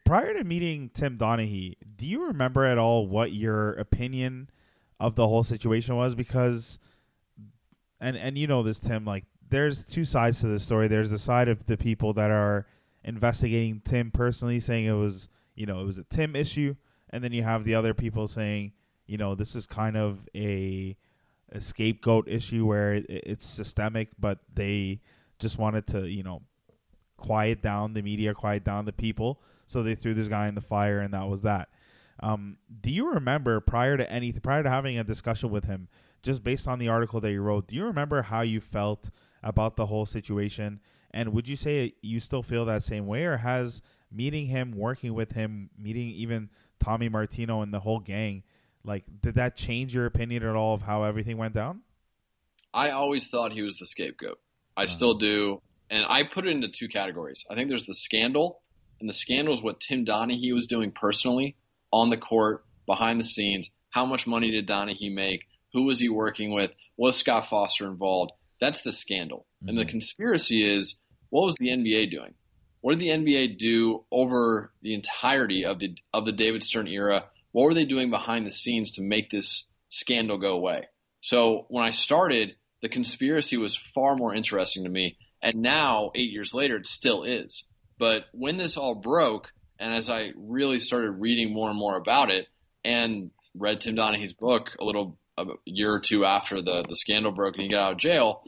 prior 0.05 0.35
to 0.35 0.43
meeting 0.43 0.91
Tim 0.93 1.17
Donaghy, 1.17 1.73
do 1.95 2.07
you 2.07 2.27
remember 2.27 2.63
at 2.63 2.77
all 2.77 3.07
what 3.07 3.31
your 3.31 3.73
opinion 3.73 4.47
of 4.99 5.15
the 5.15 5.27
whole 5.27 5.43
situation 5.43 5.95
was? 5.95 6.13
Because, 6.13 6.77
and 7.99 8.15
and 8.15 8.37
you 8.37 8.45
know 8.45 8.61
this, 8.61 8.79
Tim. 8.79 9.05
Like, 9.05 9.25
there's 9.49 9.83
two 9.83 10.05
sides 10.05 10.41
to 10.41 10.47
this 10.47 10.61
story. 10.63 10.87
There's 10.87 11.09
the 11.09 11.17
side 11.17 11.47
of 11.49 11.65
the 11.65 11.77
people 11.77 12.13
that 12.13 12.29
are 12.29 12.67
investigating 13.03 13.81
Tim 13.83 14.11
personally, 14.11 14.59
saying 14.59 14.85
it 14.85 14.93
was, 14.93 15.29
you 15.55 15.65
know, 15.65 15.81
it 15.81 15.85
was 15.85 15.97
a 15.97 16.03
Tim 16.03 16.35
issue, 16.35 16.75
and 17.09 17.23
then 17.23 17.31
you 17.31 17.43
have 17.43 17.63
the 17.63 17.75
other 17.75 17.93
people 17.93 18.27
saying, 18.27 18.73
you 19.05 19.17
know, 19.17 19.35
this 19.35 19.55
is 19.55 19.65
kind 19.67 19.97
of 19.97 20.27
a 20.35 20.95
a 21.51 21.61
scapegoat 21.61 22.27
issue 22.27 22.65
where 22.65 22.95
it, 22.95 23.05
it's 23.07 23.45
systemic, 23.45 24.09
but 24.19 24.39
they 24.53 24.99
just 25.39 25.57
wanted 25.57 25.87
to, 25.87 26.09
you 26.09 26.23
know, 26.23 26.41
quiet 27.15 27.61
down 27.61 27.93
the 27.93 28.01
media, 28.01 28.33
quiet 28.33 28.63
down 28.63 28.85
the 28.85 28.93
people. 28.93 29.41
So 29.65 29.83
they 29.83 29.95
threw 29.95 30.13
this 30.13 30.27
guy 30.27 30.47
in 30.47 30.55
the 30.55 30.61
fire, 30.61 30.99
and 30.99 31.13
that 31.13 31.27
was 31.27 31.41
that. 31.43 31.69
Um, 32.19 32.57
do 32.81 32.91
you 32.91 33.13
remember 33.13 33.59
prior 33.59 33.97
to 33.97 34.11
any 34.11 34.31
prior 34.33 34.63
to 34.63 34.69
having 34.69 34.97
a 34.97 35.03
discussion 35.03 35.49
with 35.49 35.65
him, 35.65 35.87
just 36.23 36.43
based 36.43 36.67
on 36.67 36.79
the 36.79 36.87
article 36.87 37.21
that 37.21 37.31
you 37.31 37.41
wrote, 37.41 37.67
do 37.67 37.75
you 37.75 37.85
remember 37.85 38.23
how 38.23 38.41
you 38.41 38.59
felt 38.59 39.09
about 39.43 39.75
the 39.75 39.85
whole 39.85 40.05
situation? 40.05 40.79
And 41.11 41.33
would 41.33 41.47
you 41.47 41.55
say 41.55 41.93
you 42.01 42.19
still 42.19 42.43
feel 42.43 42.65
that 42.65 42.83
same 42.83 43.07
way, 43.07 43.25
or 43.25 43.37
has 43.37 43.81
meeting 44.11 44.47
him, 44.47 44.71
working 44.71 45.13
with 45.13 45.31
him, 45.31 45.69
meeting 45.77 46.09
even 46.09 46.49
Tommy 46.79 47.09
Martino 47.09 47.61
and 47.61 47.73
the 47.73 47.79
whole 47.79 47.99
gang, 47.99 48.43
like 48.83 49.05
did 49.21 49.35
that 49.35 49.55
change 49.55 49.93
your 49.93 50.05
opinion 50.05 50.43
at 50.43 50.55
all 50.55 50.73
of 50.73 50.81
how 50.81 51.03
everything 51.03 51.37
went 51.37 51.53
down? 51.53 51.81
I 52.73 52.91
always 52.91 53.27
thought 53.27 53.51
he 53.51 53.61
was 53.61 53.77
the 53.77 53.85
scapegoat. 53.85 54.39
I 54.75 54.83
uh-huh. 54.83 54.91
still 54.91 55.13
do, 55.15 55.61
and 55.89 56.05
I 56.07 56.23
put 56.23 56.47
it 56.47 56.51
into 56.51 56.69
two 56.69 56.87
categories. 56.87 57.45
I 57.49 57.55
think 57.55 57.69
there's 57.69 57.85
the 57.85 57.95
scandal, 57.95 58.61
and 58.99 59.09
the 59.09 59.13
scandal 59.13 59.53
is 59.53 59.61
what 59.61 59.79
Tim 59.79 60.05
Donaghy 60.05 60.53
was 60.53 60.67
doing 60.67 60.91
personally 60.91 61.55
on 61.91 62.09
the 62.09 62.17
court, 62.17 62.63
behind 62.87 63.19
the 63.19 63.25
scenes. 63.25 63.69
How 63.89 64.05
much 64.05 64.25
money 64.25 64.49
did 64.49 64.67
Donaghy 64.67 65.13
make? 65.13 65.45
Who 65.73 65.83
was 65.83 65.99
he 65.99 66.09
working 66.09 66.51
with? 66.51 66.71
Was 66.95 67.17
Scott 67.17 67.49
Foster 67.49 67.85
involved? 67.85 68.31
That's 68.59 68.81
the 68.81 68.91
scandal. 68.91 69.45
And 69.65 69.77
the 69.77 69.83
mm-hmm. 69.83 69.89
conspiracy 69.89 70.63
is 70.63 70.95
what 71.29 71.45
was 71.45 71.55
the 71.59 71.69
NBA 71.69 72.11
doing? 72.11 72.33
What 72.81 72.97
did 72.97 73.01
the 73.01 73.09
NBA 73.09 73.57
do 73.57 74.05
over 74.11 74.71
the 74.81 74.93
entirety 74.93 75.65
of 75.65 75.79
the 75.79 75.95
of 76.13 76.25
the 76.25 76.31
David 76.31 76.63
Stern 76.63 76.87
era? 76.87 77.25
What 77.51 77.63
were 77.63 77.73
they 77.73 77.85
doing 77.85 78.09
behind 78.09 78.45
the 78.45 78.51
scenes 78.51 78.93
to 78.93 79.01
make 79.01 79.29
this 79.29 79.65
scandal 79.89 80.37
go 80.37 80.53
away? 80.53 80.87
So 81.21 81.65
when 81.69 81.83
I 81.83 81.91
started, 81.91 82.55
the 82.81 82.89
conspiracy 82.89 83.57
was 83.57 83.75
far 83.75 84.15
more 84.15 84.33
interesting 84.33 84.83
to 84.83 84.89
me. 84.89 85.17
And 85.41 85.55
now, 85.55 86.11
eight 86.15 86.31
years 86.31 86.53
later, 86.53 86.77
it 86.77 86.87
still 86.87 87.23
is. 87.23 87.63
But 87.99 88.25
when 88.31 88.57
this 88.57 88.77
all 88.77 88.95
broke, 88.95 89.51
and 89.79 89.93
as 89.93 90.09
I 90.09 90.31
really 90.35 90.79
started 90.79 91.11
reading 91.11 91.53
more 91.53 91.69
and 91.69 91.77
more 91.77 91.97
about 91.97 92.31
it, 92.31 92.47
and 92.83 93.31
read 93.55 93.81
Tim 93.81 93.95
Donaghy's 93.95 94.33
book 94.33 94.69
a 94.79 94.83
little 94.83 95.17
a 95.37 95.45
year 95.65 95.93
or 95.93 95.99
two 95.99 96.25
after 96.25 96.61
the 96.61 96.83
the 96.87 96.95
scandal 96.95 97.31
broke 97.31 97.55
and 97.55 97.63
he 97.63 97.69
got 97.69 97.81
out 97.81 97.91
of 97.93 97.97
jail, 97.99 98.43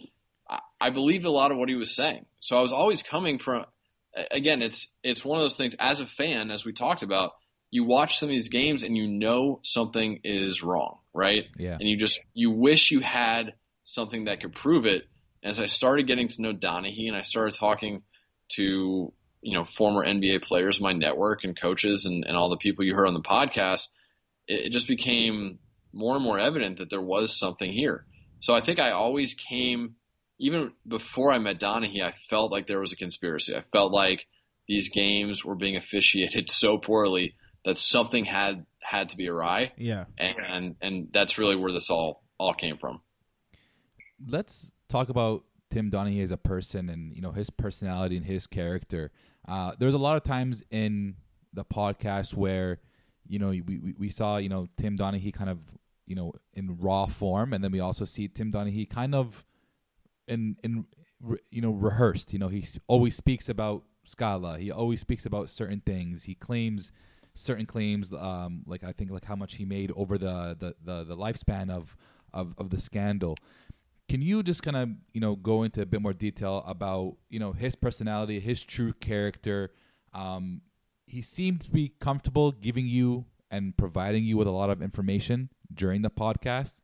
I, 0.49 0.59
I 0.81 0.89
believed 0.89 1.25
a 1.25 1.31
lot 1.31 1.51
of 1.51 1.57
what 1.57 1.69
he 1.69 1.75
was 1.75 1.95
saying. 1.95 2.25
So 2.39 2.57
I 2.57 2.61
was 2.61 2.71
always 2.71 3.03
coming 3.03 3.39
from. 3.39 3.65
Again, 4.31 4.63
it's 4.63 4.87
it's 5.03 5.23
one 5.23 5.39
of 5.39 5.43
those 5.43 5.55
things. 5.55 5.75
As 5.79 5.99
a 5.99 6.07
fan, 6.17 6.49
as 6.49 6.65
we 6.65 6.73
talked 6.73 7.03
about, 7.03 7.33
you 7.71 7.83
watch 7.83 8.17
some 8.17 8.27
of 8.29 8.31
these 8.31 8.49
games 8.49 8.83
and 8.83 8.97
you 8.97 9.07
know 9.07 9.59
something 9.63 10.21
is 10.23 10.63
wrong, 10.63 10.97
right? 11.13 11.45
Yeah. 11.57 11.77
And 11.79 11.87
you 11.87 11.97
just 11.97 12.19
you 12.33 12.51
wish 12.51 12.91
you 12.91 13.01
had 13.01 13.53
something 13.83 14.25
that 14.25 14.41
could 14.41 14.53
prove 14.53 14.85
it. 14.85 15.03
As 15.43 15.59
I 15.59 15.67
started 15.67 16.07
getting 16.07 16.27
to 16.27 16.41
know 16.41 16.53
Donaghy 16.53 17.07
and 17.07 17.15
I 17.15 17.21
started 17.21 17.55
talking 17.55 18.03
to 18.53 19.13
you 19.41 19.57
know 19.57 19.65
former 19.77 20.03
NBA 20.03 20.41
players, 20.43 20.81
my 20.81 20.93
network 20.93 21.43
and 21.43 21.59
coaches 21.59 22.05
and, 22.05 22.25
and 22.25 22.35
all 22.35 22.49
the 22.49 22.57
people 22.57 22.83
you 22.83 22.95
heard 22.95 23.07
on 23.07 23.13
the 23.13 23.21
podcast, 23.21 23.87
it, 24.47 24.67
it 24.67 24.69
just 24.71 24.87
became 24.87 25.59
more 25.93 26.15
and 26.15 26.23
more 26.23 26.39
evident 26.39 26.79
that 26.79 26.89
there 26.89 27.01
was 27.01 27.37
something 27.37 27.71
here. 27.71 28.05
So 28.41 28.53
I 28.53 28.61
think 28.61 28.79
I 28.79 28.91
always 28.91 29.33
came, 29.33 29.95
even 30.39 30.71
before 30.87 31.31
I 31.31 31.39
met 31.39 31.59
Donaghy, 31.59 32.01
I 32.01 32.13
felt 32.29 32.51
like 32.51 32.67
there 32.67 32.79
was 32.79 32.93
a 32.93 32.95
conspiracy. 32.95 33.55
I 33.55 33.63
felt 33.71 33.91
like 33.91 34.25
these 34.67 34.89
games 34.89 35.43
were 35.43 35.55
being 35.55 35.75
officiated 35.75 36.49
so 36.51 36.77
poorly 36.77 37.35
that 37.65 37.77
something 37.77 38.25
had 38.25 38.65
had 38.81 39.09
to 39.09 39.17
be 39.17 39.27
awry. 39.27 39.73
Yeah. 39.77 40.05
And 40.17 40.75
and 40.81 41.09
that's 41.13 41.37
really 41.37 41.55
where 41.55 41.71
this 41.71 41.89
all 41.89 42.23
all 42.37 42.53
came 42.53 42.77
from. 42.77 43.01
Let's 44.25 44.71
talk 44.87 45.09
about 45.09 45.43
Tim 45.69 45.91
Donaghy 45.91 46.23
as 46.23 46.31
a 46.31 46.37
person 46.37 46.89
and 46.89 47.13
you 47.15 47.21
know 47.21 47.31
his 47.31 47.49
personality 47.49 48.15
and 48.17 48.25
his 48.25 48.47
character. 48.47 49.11
Uh, 49.47 49.73
there's 49.79 49.93
a 49.93 49.99
lot 49.99 50.15
of 50.15 50.23
times 50.23 50.63
in 50.69 51.15
the 51.53 51.65
podcast 51.65 52.35
where 52.35 52.79
you 53.29 53.39
know 53.39 53.49
we, 53.49 53.61
we, 53.61 53.95
we 53.97 54.09
saw 54.09 54.37
you 54.37 54.49
know 54.49 54.67
Tim 54.77 54.97
Donaghy 54.97 55.33
kind 55.33 55.49
of 55.49 55.59
you 56.05 56.15
know 56.15 56.33
in 56.53 56.75
raw 56.77 57.05
form, 57.05 57.53
and 57.53 57.63
then 57.63 57.71
we 57.71 57.79
also 57.79 58.03
see 58.03 58.27
Tim 58.27 58.51
Donaghy 58.51 58.89
kind 58.89 59.15
of 59.15 59.45
in 60.27 60.57
in 60.63 60.85
you 61.51 61.61
know 61.61 61.71
rehearsed. 61.71 62.33
You 62.33 62.39
know 62.39 62.49
he 62.49 62.65
always 62.87 63.15
speaks 63.15 63.47
about 63.47 63.83
Scala. 64.05 64.57
He 64.57 64.71
always 64.71 64.99
speaks 64.99 65.25
about 65.25 65.49
certain 65.49 65.81
things. 65.85 66.23
He 66.23 66.35
claims 66.35 66.91
certain 67.35 67.65
claims, 67.65 68.11
um, 68.11 68.63
like 68.65 68.83
I 68.83 68.91
think 68.91 69.11
like 69.11 69.25
how 69.25 69.35
much 69.35 69.55
he 69.55 69.65
made 69.65 69.91
over 69.95 70.17
the 70.17 70.57
the, 70.59 70.75
the, 70.83 71.03
the 71.05 71.15
lifespan 71.15 71.69
of, 71.69 71.95
of 72.33 72.53
of 72.57 72.69
the 72.69 72.79
scandal. 72.79 73.37
Can 74.09 74.21
you 74.23 74.41
just 74.41 74.63
kind 74.63 74.75
of 74.75 74.89
you 75.13 75.21
know 75.21 75.35
go 75.35 75.63
into 75.63 75.81
a 75.81 75.85
bit 75.85 76.01
more 76.01 76.13
detail 76.13 76.63
about 76.67 77.17
you 77.29 77.39
know 77.39 77.53
his 77.53 77.75
personality, 77.75 78.39
his 78.39 78.63
true 78.63 78.93
character? 78.93 79.71
Um, 80.13 80.61
he 81.09 81.21
seemed 81.21 81.61
to 81.61 81.71
be 81.71 81.93
comfortable 81.99 82.51
giving 82.51 82.85
you 82.85 83.25
and 83.49 83.75
providing 83.75 84.23
you 84.23 84.37
with 84.37 84.47
a 84.47 84.51
lot 84.51 84.69
of 84.69 84.81
information 84.81 85.49
during 85.73 86.03
the 86.03 86.09
podcast. 86.09 86.81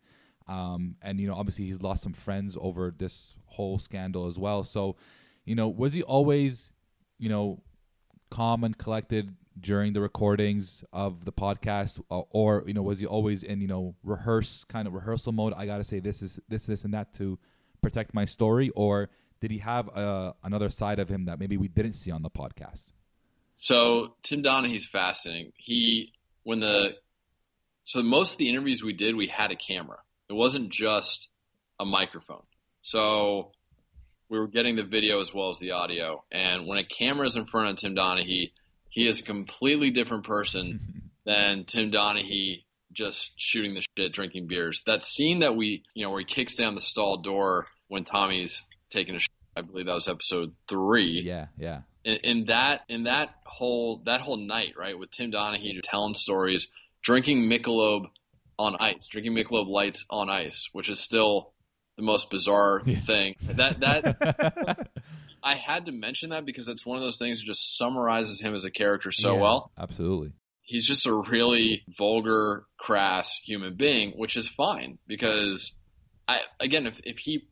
Um, 0.48 0.96
and 1.02 1.20
you 1.20 1.28
know, 1.28 1.36
obviously, 1.36 1.66
he's 1.66 1.82
lost 1.82 2.04
some 2.04 2.14
friends 2.14 2.58
over 2.60 2.94
this 2.96 3.36
whole 3.46 3.80
scandal 3.80 4.26
as 4.26 4.38
well. 4.38 4.64
So, 4.64 4.96
you 5.46 5.56
know, 5.56 5.68
was 5.68 5.94
he 5.94 6.04
always, 6.04 6.72
you 7.18 7.30
know, 7.30 7.62
calm 8.30 8.64
and 8.64 8.78
collected 8.78 9.36
during 9.60 9.94
the 9.94 10.02
recordings 10.02 10.84
of 10.92 11.24
the 11.26 11.32
podcast, 11.32 12.02
or, 12.10 12.28
or 12.32 12.64
you 12.68 12.74
know, 12.74 12.82
was 12.82 13.00
he 13.00 13.06
always 13.06 13.44
in 13.44 13.62
you 13.62 13.68
know 13.68 13.96
rehearse 14.04 14.64
kind 14.64 14.88
of 14.88 14.94
rehearsal 14.94 15.32
mode? 15.34 15.54
I 15.56 15.66
got 15.66 15.78
to 15.78 15.84
say 15.84 16.00
this 16.00 16.22
is 16.22 16.40
this, 16.50 16.66
this, 16.66 16.84
and 16.84 16.94
that 16.94 17.14
to 17.14 17.40
protect 17.82 18.14
my 18.14 18.26
story, 18.26 18.70
or 18.72 19.10
did 19.40 19.52
he 19.52 19.60
have 19.60 19.90
uh, 19.96 20.34
another 20.44 20.70
side 20.70 21.00
of 21.00 21.10
him 21.10 21.26
that 21.26 21.40
maybe 21.40 21.58
we 21.58 21.68
didn't 21.68 21.94
see 21.94 22.12
on 22.12 22.24
the 22.24 22.30
podcast? 22.30 22.92
So 23.66 24.14
Tim 24.22 24.44
Donaghy's 24.44 24.86
fascinating. 24.86 25.52
He 25.58 26.14
when 26.44 26.60
the 26.60 26.90
so 27.86 28.04
most 28.04 28.34
of 28.34 28.38
the 28.38 28.48
interviews 28.48 28.84
we 28.84 28.94
did, 28.94 29.16
we 29.16 29.26
had 29.26 29.50
a 29.50 29.56
camera. 29.56 29.98
It 30.30 30.34
wasn't 30.34 30.72
just 30.72 31.28
a 31.80 31.86
microphone. 31.86 32.44
So 32.84 33.54
we 34.30 34.38
were 34.38 34.48
getting 34.48 34.76
the 34.76 34.84
video 34.84 35.20
as 35.20 35.34
well 35.34 35.50
as 35.50 35.58
the 35.58 35.72
audio. 35.72 36.24
And 36.32 36.68
when 36.68 36.78
a 36.78 36.86
camera 36.86 37.26
is 37.26 37.36
in 37.36 37.48
front 37.48 37.72
of 37.72 37.78
Tim 37.78 37.96
Donaghy, 37.96 38.52
he 38.90 39.08
is 39.08 39.22
a 39.22 39.24
completely 39.24 39.90
different 39.90 40.26
person 40.26 41.10
than 41.26 41.66
Tim 41.66 41.92
Donaghy 41.92 42.66
just 42.94 43.34
shooting 43.36 43.74
the 43.74 43.84
shit, 43.98 44.14
drinking 44.14 44.46
beers. 44.46 44.84
That 44.86 45.04
scene 45.04 45.40
that 45.40 45.56
we, 45.56 45.82
you 45.96 46.06
know, 46.06 46.12
where 46.12 46.20
he 46.20 46.26
kicks 46.26 46.56
down 46.56 46.76
the 46.76 46.82
stall 46.82 47.24
door 47.24 47.66
when 47.88 48.06
Tommy's 48.06 48.62
taking 48.92 49.16
a 49.16 49.20
shit, 49.20 49.32
I 49.58 49.62
believe 49.62 49.88
that 49.88 49.94
was 49.94 50.08
episode 50.08 50.54
three. 50.68 51.24
Yeah, 51.26 51.48
yeah. 51.58 51.82
In, 52.06 52.18
in 52.24 52.46
that, 52.46 52.82
in 52.88 53.04
that 53.04 53.30
whole, 53.46 54.02
that 54.06 54.22
whole 54.22 54.38
night, 54.38 54.74
right, 54.78 54.98
with 54.98 55.12
Tim 55.12 55.32
Donaghy 55.32 55.78
telling 55.84 56.14
stories, 56.14 56.68
drinking 57.04 57.50
Michelob 57.50 58.06
on 58.58 58.76
ice, 58.80 59.08
drinking 59.08 59.34
Michelob 59.34 59.68
lights 59.68 60.06
on 60.10 60.30
ice, 60.30 60.70
which 60.72 60.88
is 60.88 61.00
still 61.00 61.52
the 61.98 62.04
most 62.04 62.30
bizarre 62.30 62.82
Yeah. 62.86 63.00
thing. 63.06 63.36
That, 63.58 63.80
that, 63.82 64.88
I 65.44 65.56
had 65.56 65.88
to 65.88 65.92
mention 65.92 66.30
that 66.30 66.46
because 66.46 66.68
it's 66.68 66.86
one 66.86 66.98
of 66.98 67.04
those 67.04 67.18
things 67.18 67.40
that 67.40 67.46
just 67.46 67.78
summarizes 67.78 68.40
him 68.40 68.56
as 68.56 68.66
a 68.66 68.72
character 68.72 69.12
so 69.12 69.34
Yeah. 69.36 69.42
well. 69.42 69.72
Absolutely. 69.78 70.32
He's 70.64 70.88
just 70.88 71.06
a 71.06 71.14
really 71.14 71.84
vulgar, 71.98 72.66
crass 72.80 73.40
human 73.46 73.76
being, 73.76 74.14
which 74.16 74.36
is 74.36 74.48
fine 74.48 74.98
because 75.06 75.72
I 76.28 76.40
again 76.60 76.88
if 76.88 76.96
if 77.04 77.18
he 77.20 77.48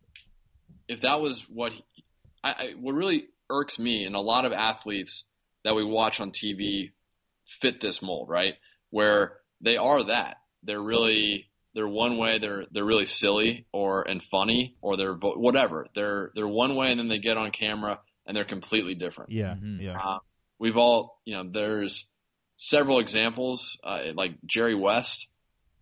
if 0.87 1.01
that 1.01 1.21
was 1.21 1.43
what 1.47 1.73
he, 1.73 1.83
I, 2.43 2.49
I 2.49 2.71
what 2.79 2.95
really 2.95 3.25
irks 3.53 3.77
me 3.79 4.05
and 4.05 4.15
a 4.15 4.19
lot 4.19 4.45
of 4.45 4.51
athletes 4.51 5.23
that 5.63 5.75
we 5.75 5.83
watch 5.85 6.19
on 6.19 6.31
TV 6.31 6.91
fit 7.61 7.79
this 7.79 8.01
mold, 8.01 8.27
right? 8.29 8.55
Where 8.89 9.37
they 9.61 9.77
are 9.77 10.03
that. 10.05 10.37
They're 10.63 10.81
really 10.81 11.47
they're 11.75 11.87
one 11.87 12.17
way 12.17 12.39
they're 12.39 12.65
they're 12.71 12.85
really 12.85 13.05
silly 13.05 13.65
or 13.71 14.03
and 14.03 14.21
funny 14.31 14.75
or 14.81 14.97
they're 14.97 15.13
whatever. 15.13 15.87
They're 15.95 16.31
they're 16.35 16.47
one 16.47 16.75
way 16.75 16.91
and 16.91 16.99
then 16.99 17.07
they 17.09 17.19
get 17.19 17.37
on 17.37 17.51
camera 17.51 17.99
and 18.25 18.35
they're 18.35 18.45
completely 18.45 18.95
different. 18.95 19.31
Yeah. 19.31 19.55
Mhm. 19.55 19.81
Yeah. 19.81 19.97
Uh, 19.99 20.19
we've 20.59 20.77
all, 20.77 21.19
you 21.25 21.35
know, 21.35 21.49
there's 21.51 22.07
several 22.55 22.99
examples, 22.99 23.77
uh, 23.83 23.99
like 24.15 24.33
Jerry 24.45 24.75
West, 24.75 25.27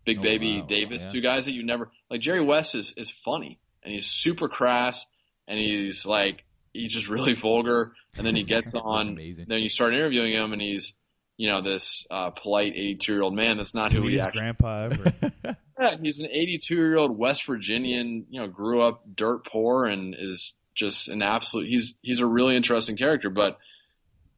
Big 0.05 0.19
Oh, 0.19 0.21
Baby 0.23 0.59
wow. 0.61 0.65
Davis, 0.67 1.03
Yeah. 1.03 1.09
two 1.11 1.21
guys 1.21 1.45
that 1.45 1.51
you 1.53 1.63
never 1.63 1.91
like. 2.09 2.21
Jerry 2.21 2.41
West 2.43 2.75
is 2.75 2.93
is 2.97 3.11
funny 3.25 3.59
and 3.83 3.93
he's 3.93 4.07
super 4.07 4.47
crass 4.49 5.05
and 5.47 5.59
he's 5.59 6.05
like 6.05 6.43
he's 6.73 6.91
just 6.93 7.07
really 7.07 7.33
vulgar. 7.35 7.93
And 8.17 8.25
then 8.25 8.35
he 8.35 8.43
gets 8.43 8.73
on. 8.75 9.09
amazing. 9.09 9.45
Then 9.47 9.61
you 9.61 9.69
start 9.69 9.93
interviewing 9.93 10.33
him 10.33 10.53
and 10.53 10.61
he's 10.61 10.93
you 11.37 11.49
know 11.49 11.61
this 11.61 12.05
uh, 12.11 12.29
polite 12.31 12.73
82 12.73 13.11
year 13.13 13.21
old 13.21 13.33
man. 13.35 13.57
That's 13.57 13.73
not 13.73 13.91
who 13.91 14.01
he 14.03 14.19
Sweetest 14.19 14.27
actually. 14.27 14.39
grandpa 14.41 14.89
ever. 14.91 15.57
Yeah, 15.79 15.95
he's 15.99 16.19
an 16.19 16.27
82 16.29 16.75
year 16.75 16.95
old 16.95 17.17
West 17.17 17.47
Virginian. 17.47 18.27
You 18.29 18.41
know, 18.41 18.47
grew 18.47 18.83
up 18.83 19.01
dirt 19.15 19.47
poor 19.47 19.87
and 19.87 20.13
is 20.15 20.53
just 20.75 21.07
an 21.07 21.23
absolute. 21.23 21.67
He's 21.69 21.95
he's 22.03 22.19
a 22.19 22.25
really 22.27 22.55
interesting 22.55 22.97
character, 22.97 23.31
but 23.31 23.57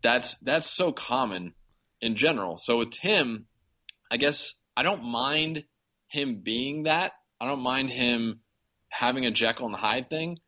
that's 0.01 0.35
that's 0.35 0.69
so 0.69 0.93
common 0.93 1.53
in 1.99 2.15
general. 2.15 2.57
So 2.59 2.77
with 2.77 2.91
Tim, 2.91 3.45
I 4.09 4.15
guess 4.15 4.53
I 4.77 4.83
don't 4.83 5.03
mind 5.03 5.65
him 6.07 6.39
being 6.43 6.83
that. 6.83 7.11
I 7.41 7.45
don't 7.47 7.61
mind 7.61 7.89
him 7.89 8.39
having 8.87 9.25
a 9.25 9.31
Jekyll 9.31 9.65
and 9.67 9.75
Hyde 9.75 10.09
thing. 10.09 10.39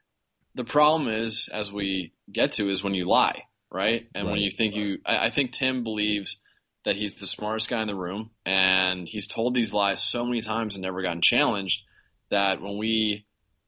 The 0.55 0.63
problem 0.63 1.09
is, 1.09 1.49
as 1.51 1.71
we 1.71 2.13
get 2.31 2.53
to, 2.53 2.69
is 2.69 2.83
when 2.83 2.93
you 2.93 3.07
lie, 3.07 3.43
right? 3.71 4.07
And 4.15 4.27
when 4.27 4.39
you 4.39 4.51
think 4.51 4.75
you, 4.75 4.99
I, 5.05 5.27
I 5.27 5.31
think 5.31 5.51
Tim 5.51 5.83
believes 5.83 6.37
that 6.85 6.95
he's 6.95 7.15
the 7.15 7.27
smartest 7.27 7.69
guy 7.69 7.81
in 7.81 7.87
the 7.87 7.95
room, 7.95 8.31
and 8.45 9.07
he's 9.07 9.27
told 9.27 9.53
these 9.53 9.73
lies 9.73 10.01
so 10.01 10.23
many 10.25 10.41
times 10.41 10.75
and 10.75 10.81
never 10.81 11.01
gotten 11.01 11.21
challenged 11.21 11.83
that 12.29 12.61
when 12.61 12.77
we 12.77 13.25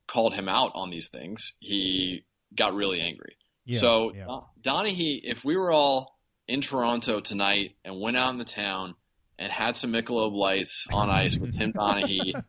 called 0.07 0.33
him 0.33 0.47
out 0.47 0.71
on 0.75 0.89
these 0.89 1.09
things, 1.09 1.53
he 1.59 2.23
got 2.55 2.73
really 2.73 3.01
angry. 3.01 3.35
Yeah. 3.65 3.79
so 3.79 4.13
yeah. 4.13 4.25
Don- 4.25 4.85
Donaghy, 4.85 5.19
if 5.23 5.39
we 5.43 5.57
were 5.57 5.71
all 5.71 6.17
in 6.47 6.61
Toronto 6.61 7.19
tonight 7.19 7.75
and 7.83 7.99
went 7.99 8.15
out 8.15 8.31
in 8.31 8.37
the 8.37 8.45
town 8.45 8.95
and 9.37 9.51
had 9.51 9.75
some 9.75 9.91
Michelob 9.91 10.33
lights 10.33 10.85
on 10.91 11.09
ice 11.09 11.35
with 11.37 11.57
Tim 11.57 11.73
Donaghy, 11.73 12.41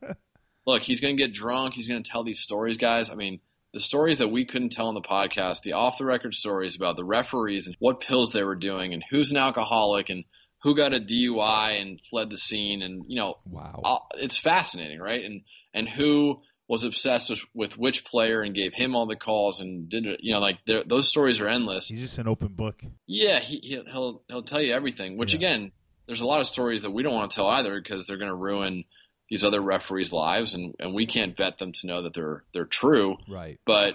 look, 0.67 0.83
he's 0.83 1.01
going 1.01 1.17
to 1.17 1.23
get 1.23 1.35
drunk. 1.35 1.75
He's 1.75 1.89
going 1.89 2.03
to 2.03 2.09
tell 2.09 2.23
these 2.23 2.41
stories, 2.41 2.77
guys. 2.77 3.11
I 3.11 3.15
mean, 3.15 3.41
the 3.75 3.81
stories 3.81 4.19
that 4.19 4.29
we 4.29 4.47
couldn't 4.47 4.71
tell 4.71 4.89
on 4.89 4.95
the 4.95 5.01
podcast, 5.03 5.63
the 5.63 5.73
off 5.75 5.99
the 5.99 6.05
record 6.05 6.35
stories 6.35 6.77
about 6.77 6.97
the 6.97 7.05
referees 7.05 7.67
and 7.67 7.77
what 7.79 8.01
pills 8.01 8.33
they 8.33 8.43
were 8.43 8.57
doing 8.57 8.95
and 8.95 9.05
who's 9.11 9.31
an 9.31 9.37
alcoholic 9.37 10.09
and 10.09 10.25
who 10.63 10.75
got 10.75 10.93
a 10.95 10.99
DUI 11.01 11.81
and 11.81 12.01
fled 12.11 12.31
the 12.31 12.37
scene 12.39 12.83
and, 12.83 13.05
you 13.09 13.17
know, 13.17 13.35
Wow. 13.49 14.07
it's 14.15 14.37
fascinating, 14.37 14.99
right? 14.99 15.25
And 15.25 15.43
and 15.75 15.89
who 15.89 16.41
was 16.67 16.85
obsessed 16.85 17.31
with, 17.31 17.41
with 17.55 17.79
which 17.79 18.05
player 18.05 18.43
and 18.43 18.55
gave 18.55 18.73
him 18.75 18.95
all 18.97 19.07
the 19.07 19.17
calls 19.17 19.61
and 19.61 19.89
did 19.89 20.05
it, 20.07 20.21
you 20.23 20.33
know, 20.35 20.41
like 20.41 20.59
those 20.87 21.09
stories 21.09 21.41
are 21.41 21.49
endless. 21.49 21.89
He's 21.89 22.01
just 22.01 22.19
an 22.19 22.27
open 22.29 22.49
book. 22.49 22.83
Yeah, 23.07 23.41
he 23.41 23.59
he'll 23.63 23.85
he'll, 23.91 24.23
he'll 24.29 24.43
tell 24.43 24.61
you 24.61 24.75
everything. 24.75 25.17
Which 25.19 25.33
Yeah. 25.33 25.39
again, 25.39 25.73
there's 26.07 26.21
a 26.23 26.27
lot 26.27 26.41
of 26.41 26.47
stories 26.47 26.83
that 26.83 26.91
we 26.91 27.03
don't 27.03 27.15
want 27.15 27.31
to 27.31 27.35
tell 27.37 27.47
either 27.49 27.79
because 27.81 28.07
they're 28.07 28.19
going 28.19 28.31
to 28.31 28.35
ruin 28.35 28.85
these 29.31 29.45
other 29.45 29.61
referees' 29.61 30.13
lives, 30.13 30.55
and, 30.55 30.75
and 30.79 30.95
we 30.95 31.07
can't 31.07 31.37
vet 31.37 31.59
them 31.59 31.73
to 31.73 31.87
know 31.87 32.03
that 32.03 32.15
they're 32.15 32.45
they're 32.55 32.65
true. 32.65 33.17
Right. 33.29 33.59
But 33.67 33.91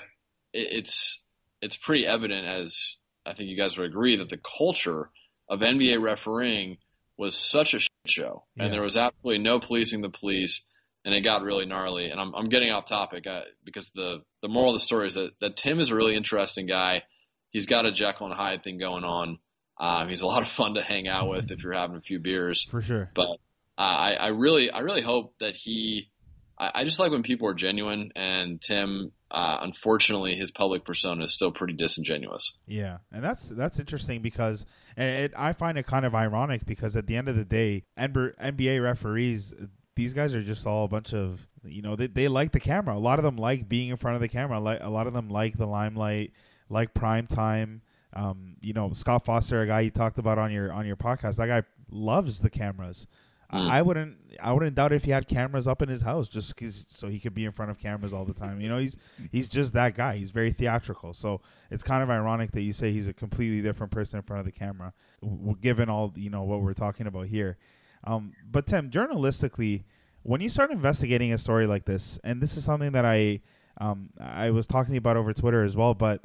it, 0.54 0.68
it's 0.72 1.20
it's 1.62 1.76
pretty 1.78 2.06
evident, 2.06 2.46
as 2.48 2.96
I 3.26 3.34
think 3.34 3.50
you 3.50 3.58
guys 3.58 3.78
would 3.78 3.88
agree, 3.90 4.18
that 4.18 4.30
the 4.30 4.40
culture 4.58 5.10
of 5.50 5.60
NBA 5.62 6.02
refereeing 6.02 6.78
was 7.18 7.36
such 7.36 7.74
a 7.74 7.80
show, 8.08 8.44
Yeah. 8.56 8.66
and 8.66 8.74
there 8.74 8.82
was 8.82 8.98
absolutely 8.98 9.44
no 9.44 9.60
policing 9.60 10.02
the 10.02 10.10
police, 10.10 10.62
and 11.06 11.14
it 11.14 11.22
got 11.22 11.42
really 11.44 11.66
gnarly. 11.66 12.10
And 12.10 12.20
I'm 12.20 12.34
I'm 12.36 12.50
getting 12.50 12.70
off 12.72 12.86
topic 12.86 13.26
uh, 13.28 13.42
because 13.64 13.90
the 13.96 14.22
the 14.42 14.48
moral 14.50 14.74
of 14.76 14.80
the 14.82 14.86
story 14.86 15.08
is 15.08 15.14
that 15.16 15.32
that 15.42 15.56
Tim 15.56 15.80
is 15.80 15.90
a 15.90 15.96
really 15.96 16.16
interesting 16.16 16.68
guy. 16.68 17.04
He's 17.52 17.66
got 17.68 17.86
a 17.86 17.92
Jekyll 17.92 18.28
and 18.28 18.36
Hyde 18.36 18.64
thing 18.64 18.78
going 18.80 19.04
on. 19.04 19.38
Um, 19.80 20.10
he's 20.10 20.22
a 20.22 20.26
lot 20.28 20.42
of 20.44 20.50
fun 20.50 20.74
to 20.76 20.82
hang 20.84 21.08
out 21.08 21.30
with 21.30 21.50
if 21.52 21.64
you're 21.64 21.74
having 21.74 21.98
a 21.98 22.02
few 22.02 22.20
beers. 22.20 22.64
For 22.70 22.82
sure. 22.82 23.12
But 23.16 23.28
I, 23.78 24.14
I 24.14 24.28
really, 24.28 24.70
I 24.70 24.80
really 24.80 25.02
hope 25.02 25.34
that 25.40 25.56
he. 25.56 26.10
I, 26.58 26.72
I 26.76 26.84
just 26.84 27.00
like 27.00 27.12
when 27.12 27.24
people 27.24 27.48
are 27.48 27.54
genuine, 27.54 28.12
and 28.16 28.62
Tim, 28.62 29.12
uh, 29.32 29.58
unfortunately, 29.62 30.36
his 30.36 30.52
public 30.52 30.86
persona 30.86 31.26
is 31.26 31.34
still 31.34 31.52
pretty 31.52 31.74
disingenuous. 31.74 32.54
Yeah, 32.68 33.00
and 33.12 33.24
that's 33.24 33.50
that's 33.50 33.80
interesting 33.80 34.22
because 34.22 34.66
and 34.96 35.10
it, 35.10 35.34
I 35.36 35.54
find 35.54 35.78
it 35.78 35.88
kind 35.88 36.06
of 36.06 36.14
ironic 36.14 36.66
because 36.66 36.96
at 36.96 37.08
the 37.08 37.16
end 37.16 37.30
of 37.30 37.36
the 37.36 37.46
day, 37.46 37.84
NBA 37.98 38.84
referees, 38.84 39.54
these 39.96 40.14
guys 40.14 40.36
are 40.36 40.44
just 40.44 40.68
all 40.68 40.86
a 40.86 40.88
bunch 40.88 41.14
of 41.14 41.48
you 41.66 41.82
know 41.82 41.96
they 41.96 42.08
they 42.08 42.28
like 42.28 42.52
the 42.52 42.60
camera. 42.60 42.96
A 42.96 43.00
lot 43.00 43.20
of 43.20 43.24
them 43.24 43.38
like 43.38 43.68
being 43.68 43.90
in 43.90 43.98
front 43.98 44.16
of 44.16 44.22
the 44.22 44.28
camera. 44.28 44.60
Like 44.60 44.80
a 44.82 44.90
lot 44.90 45.08
of 45.08 45.14
them 45.14 45.30
like 45.30 45.58
the 45.58 45.68
limelight, 45.68 46.32
like 46.70 46.94
prime 46.94 47.28
time. 47.28 47.82
Um, 48.16 48.58
you 48.62 48.74
know, 48.74 48.94
Scott 48.94 49.26
Foster, 49.26 49.62
a 49.62 49.68
guy 49.68 49.82
you 49.82 49.90
talked 49.90 50.20
about 50.20 50.38
on 50.38 50.52
your 50.52 50.72
on 50.72 50.86
your 50.86 50.98
podcast, 50.98 51.38
that 51.38 51.48
guy 51.48 51.64
loves 51.90 52.42
the 52.42 52.50
cameras. 52.50 53.08
Mm. 53.54 53.70
I, 53.70 53.80
I 53.80 53.82
wouldn't 53.82 54.18
I 54.42 54.52
wouldn't 54.52 54.76
doubt 54.76 54.92
if 54.94 55.04
he 55.04 55.12
had 55.12 55.28
cameras 55.28 55.68
up 55.68 55.82
in 55.82 55.90
his 55.90 56.02
house 56.02 56.28
just 56.28 56.56
'cause- 56.56 56.86
so 56.90 57.08
he 57.08 57.20
could 57.20 57.34
be 57.34 57.46
in 57.46 57.52
front 57.52 57.70
of 57.72 57.78
cameras 57.80 58.14
all 58.14 58.26
the 58.26 58.34
time. 58.34 58.60
You 58.60 58.70
know, 58.70 58.78
he's 58.80 58.98
he's 59.32 59.48
just 59.48 59.74
that 59.74 59.96
guy. 59.96 60.18
He's 60.18 60.32
very 60.32 60.52
theatrical. 60.52 61.14
So 61.14 61.42
it's 61.70 61.84
kind 61.84 62.02
of 62.04 62.10
ironic 62.10 62.52
that 62.52 62.62
you 62.62 62.74
say 62.74 62.92
he's 62.92 63.08
a 63.08 63.14
completely 63.14 63.62
different 63.62 63.92
person 63.92 64.18
in 64.18 64.24
front 64.24 64.40
of 64.40 64.46
the 64.46 64.52
camera, 64.52 64.94
w- 65.22 65.56
given 65.62 65.90
all 65.90 66.12
you 66.16 66.30
know 66.30 66.44
what 66.44 66.62
we're 66.62 66.74
talking 66.74 67.06
about 67.08 67.28
here. 67.28 67.58
Um, 68.06 68.34
but 68.52 68.66
Tim, 68.68 68.90
journalistically, 68.90 69.84
when 70.24 70.42
you 70.42 70.50
start 70.50 70.72
investigating 70.72 71.32
a 71.34 71.38
story 71.38 71.68
like 71.68 71.86
this, 71.86 72.20
and 72.24 72.42
this 72.42 72.58
is 72.58 72.64
something 72.66 72.92
that 72.94 73.06
I 73.06 73.42
um, 73.80 74.10
I 74.20 74.52
was 74.52 74.68
talking 74.68 74.98
about 74.98 75.18
over 75.18 75.34
Twitter 75.34 75.64
as 75.64 75.76
well, 75.78 75.94
but 75.94 76.22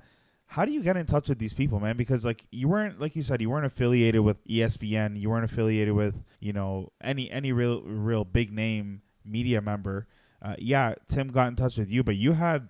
how 0.48 0.64
do 0.64 0.72
you 0.72 0.82
get 0.82 0.96
in 0.96 1.04
touch 1.06 1.28
with 1.28 1.38
these 1.38 1.52
people, 1.52 1.78
man? 1.78 1.96
Because 1.96 2.24
like 2.24 2.44
you 2.50 2.68
weren't, 2.68 2.98
like 3.00 3.14
you 3.14 3.22
said, 3.22 3.40
you 3.40 3.50
weren't 3.50 3.66
affiliated 3.66 4.22
with 4.22 4.42
ESPN, 4.48 5.20
you 5.20 5.28
weren't 5.30 5.44
affiliated 5.44 5.94
with 5.94 6.22
you 6.40 6.52
know 6.52 6.90
any 7.02 7.30
any 7.30 7.52
real 7.52 7.82
real 7.82 8.24
big 8.24 8.52
name 8.52 9.02
media 9.24 9.61
member. 9.61 10.06
Uh, 10.40 10.54
yeah, 10.58 10.94
Tim 11.08 11.28
got 11.28 11.48
in 11.48 11.56
touch 11.56 11.76
with 11.76 11.90
you, 11.90 12.02
but 12.02 12.16
you 12.16 12.32
had 12.32 12.68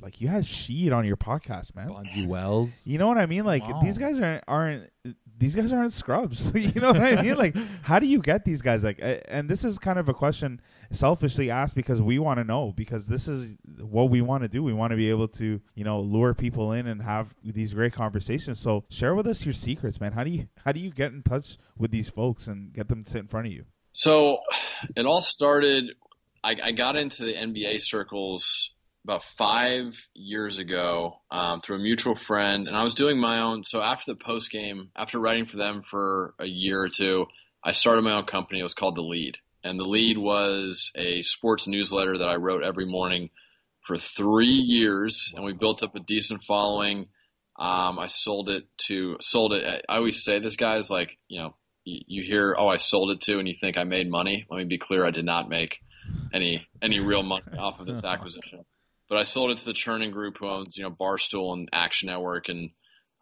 like 0.00 0.20
you 0.20 0.28
had 0.28 0.42
Sheed 0.42 0.92
on 0.92 1.04
your 1.04 1.16
podcast, 1.16 1.74
man. 1.76 1.88
Bonzi 1.88 2.26
Wells. 2.26 2.82
You 2.84 2.98
know 2.98 3.06
what 3.06 3.16
I 3.18 3.26
mean? 3.26 3.44
Like 3.44 3.66
Wow. 3.68 3.80
these 3.82 3.96
guys 3.96 4.18
aren't 4.20 4.44
aren't 4.48 4.90
these 5.38 5.54
guys 5.54 5.72
aren't 5.72 5.92
scrubs. 5.92 6.52
you 6.54 6.80
know 6.80 6.92
what 6.92 7.02
I 7.02 7.22
mean? 7.22 7.36
Like 7.36 7.56
how 7.82 7.98
do 7.98 8.06
you 8.06 8.20
get 8.20 8.44
these 8.44 8.62
guys? 8.62 8.84
Like, 8.84 9.02
uh, 9.02 9.16
and 9.28 9.48
this 9.48 9.64
is 9.64 9.78
kind 9.78 9.98
of 9.98 10.08
a 10.08 10.14
question 10.14 10.60
selfishly 10.90 11.50
asked 11.50 11.74
because 11.74 12.00
we 12.00 12.18
want 12.18 12.38
to 12.38 12.44
know 12.44 12.72
because 12.72 13.06
this 13.06 13.28
is 13.28 13.56
what 13.78 14.10
we 14.10 14.20
want 14.20 14.42
to 14.42 14.48
do. 14.48 14.62
We 14.62 14.72
want 14.72 14.92
to 14.92 14.96
be 14.96 15.10
able 15.10 15.28
to 15.28 15.60
you 15.74 15.84
know 15.84 16.00
lure 16.00 16.34
people 16.34 16.72
in 16.72 16.86
and 16.86 17.02
have 17.02 17.34
these 17.42 17.74
great 17.74 17.92
conversations. 17.92 18.58
So 18.60 18.84
share 18.88 19.14
with 19.14 19.26
us 19.26 19.44
your 19.44 19.54
secrets, 19.54 20.00
man. 20.00 20.12
How 20.12 20.24
do 20.24 20.30
you 20.30 20.48
how 20.64 20.72
do 20.72 20.80
you 20.80 20.90
get 20.90 21.12
in 21.12 21.22
touch 21.22 21.58
with 21.76 21.90
these 21.90 22.08
folks 22.08 22.46
and 22.46 22.72
get 22.72 22.88
them 22.88 23.04
to 23.04 23.10
sit 23.10 23.18
in 23.18 23.28
front 23.28 23.46
of 23.46 23.52
you? 23.52 23.64
So 23.92 24.38
it 24.96 25.06
all 25.06 25.22
started. 25.22 25.90
I, 26.42 26.56
I 26.62 26.72
got 26.72 26.96
into 26.96 27.24
the 27.24 27.32
NBA 27.32 27.80
circles 27.80 28.73
about 29.04 29.22
five 29.36 29.94
years 30.14 30.58
ago 30.58 31.20
um, 31.30 31.60
through 31.60 31.76
a 31.76 31.80
mutual 31.80 32.14
friend, 32.14 32.66
and 32.66 32.76
I 32.76 32.82
was 32.82 32.94
doing 32.94 33.20
my 33.20 33.42
own. 33.42 33.62
So 33.64 33.80
after 33.80 34.12
the 34.12 34.18
post 34.18 34.50
game, 34.50 34.90
after 34.96 35.18
writing 35.18 35.46
for 35.46 35.58
them 35.58 35.82
for 35.88 36.34
a 36.38 36.46
year 36.46 36.82
or 36.82 36.88
two, 36.88 37.26
I 37.62 37.72
started 37.72 38.02
my 38.02 38.16
own 38.16 38.24
company. 38.24 38.60
It 38.60 38.64
was 38.64 38.74
called 38.74 38.96
The 38.96 39.02
Lead, 39.02 39.36
and 39.62 39.78
The 39.78 39.84
Lead 39.84 40.16
was 40.18 40.90
a 40.96 41.22
sports 41.22 41.66
newsletter 41.66 42.18
that 42.18 42.28
I 42.28 42.36
wrote 42.36 42.64
every 42.64 42.86
morning 42.86 43.30
for 43.86 43.98
three 43.98 44.46
years, 44.46 45.30
and 45.34 45.44
we 45.44 45.52
built 45.52 45.82
up 45.82 45.94
a 45.94 46.00
decent 46.00 46.42
following. 46.44 47.08
Um, 47.56 47.98
I 47.98 48.06
sold 48.08 48.48
it 48.48 48.64
to 48.88 49.18
sold 49.20 49.52
it. 49.52 49.84
I 49.88 49.96
always 49.96 50.24
say 50.24 50.40
this 50.40 50.56
guys. 50.56 50.90
like 50.90 51.10
you 51.28 51.40
know 51.40 51.54
you, 51.84 52.00
you 52.06 52.22
hear, 52.24 52.56
oh, 52.58 52.68
I 52.68 52.78
sold 52.78 53.10
it 53.10 53.20
to, 53.22 53.38
and 53.38 53.46
you 53.46 53.54
think 53.60 53.76
I 53.76 53.84
made 53.84 54.10
money. 54.10 54.46
Let 54.50 54.58
me 54.58 54.64
be 54.64 54.78
clear, 54.78 55.06
I 55.06 55.10
did 55.10 55.24
not 55.26 55.48
make 55.48 55.76
any 56.32 56.66
any 56.82 57.00
real 57.00 57.22
money 57.22 57.44
off 57.58 57.80
of 57.80 57.86
this 57.86 58.02
acquisition. 58.04 58.64
But 59.08 59.18
I 59.18 59.22
sold 59.22 59.50
it 59.50 59.58
to 59.58 59.64
the 59.64 59.74
Chernin 59.74 60.12
Group, 60.12 60.36
who 60.38 60.48
owns 60.48 60.76
you 60.76 60.82
know 60.82 60.90
Barstool 60.90 61.52
and 61.52 61.68
Action 61.72 62.06
Network 62.08 62.48
and 62.48 62.70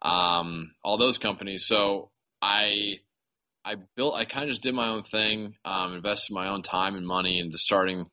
um, 0.01 0.73
all 0.83 0.97
those 0.97 1.17
companies. 1.17 1.65
So 1.67 2.11
I 2.41 2.99
I 3.65 3.75
built, 3.95 4.15
I 4.15 4.25
kind 4.25 4.43
of 4.43 4.49
just 4.49 4.61
did 4.61 4.73
my 4.73 4.89
own 4.89 5.03
thing, 5.03 5.55
um, 5.63 5.93
invested 5.93 6.33
my 6.33 6.49
own 6.49 6.63
time 6.63 6.95
and 6.95 7.07
money 7.07 7.39
into 7.39 7.57
starting 7.57 8.05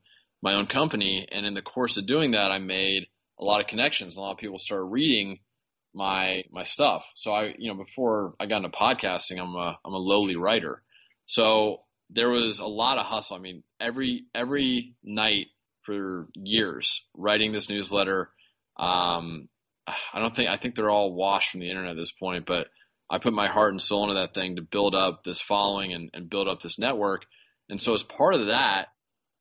my 0.42 0.54
own 0.54 0.66
company. 0.66 1.26
And 1.30 1.44
in 1.44 1.54
the 1.54 1.62
course 1.62 1.96
of 1.96 2.06
doing 2.06 2.32
that, 2.32 2.52
I 2.52 2.58
made 2.58 3.06
a 3.38 3.44
lot 3.44 3.60
of 3.60 3.66
connections. 3.66 4.16
A 4.16 4.20
lot 4.20 4.32
of 4.32 4.38
people 4.38 4.58
started 4.58 4.84
reading 4.84 5.40
my 5.92 6.42
my 6.52 6.64
stuff. 6.64 7.04
So 7.16 7.32
I, 7.32 7.54
you 7.58 7.68
know, 7.68 7.82
before 7.82 8.34
I 8.38 8.46
got 8.46 8.58
into 8.58 8.68
podcasting, 8.68 9.40
I'm 9.40 9.54
a 9.56 9.78
I'm 9.84 9.92
a 9.92 9.98
lowly 9.98 10.36
writer. 10.36 10.82
So 11.26 11.82
there 12.10 12.30
was 12.30 12.60
a 12.60 12.66
lot 12.66 12.98
of 12.98 13.06
hustle. 13.06 13.36
I 13.36 13.40
mean, 13.40 13.64
every 13.80 14.26
every 14.34 14.94
night 15.02 15.46
for 15.84 16.28
years 16.34 17.02
writing 17.14 17.52
this 17.52 17.68
newsletter. 17.68 18.30
Um, 18.78 19.48
I 19.86 20.20
don't 20.20 20.34
think 20.34 20.48
I 20.48 20.56
think 20.56 20.74
they're 20.74 20.90
all 20.90 21.12
washed 21.12 21.50
from 21.50 21.60
the 21.60 21.68
internet 21.68 21.92
at 21.92 21.96
this 21.96 22.12
point, 22.12 22.46
but 22.46 22.68
I 23.08 23.18
put 23.18 23.32
my 23.32 23.48
heart 23.48 23.72
and 23.72 23.82
soul 23.82 24.04
into 24.04 24.20
that 24.20 24.34
thing 24.34 24.56
to 24.56 24.62
build 24.62 24.94
up 24.94 25.24
this 25.24 25.40
following 25.40 25.92
and, 25.92 26.10
and 26.14 26.30
build 26.30 26.46
up 26.46 26.62
this 26.62 26.78
network. 26.78 27.22
And 27.68 27.82
so 27.82 27.94
as 27.94 28.02
part 28.02 28.34
of 28.34 28.46
that, 28.46 28.86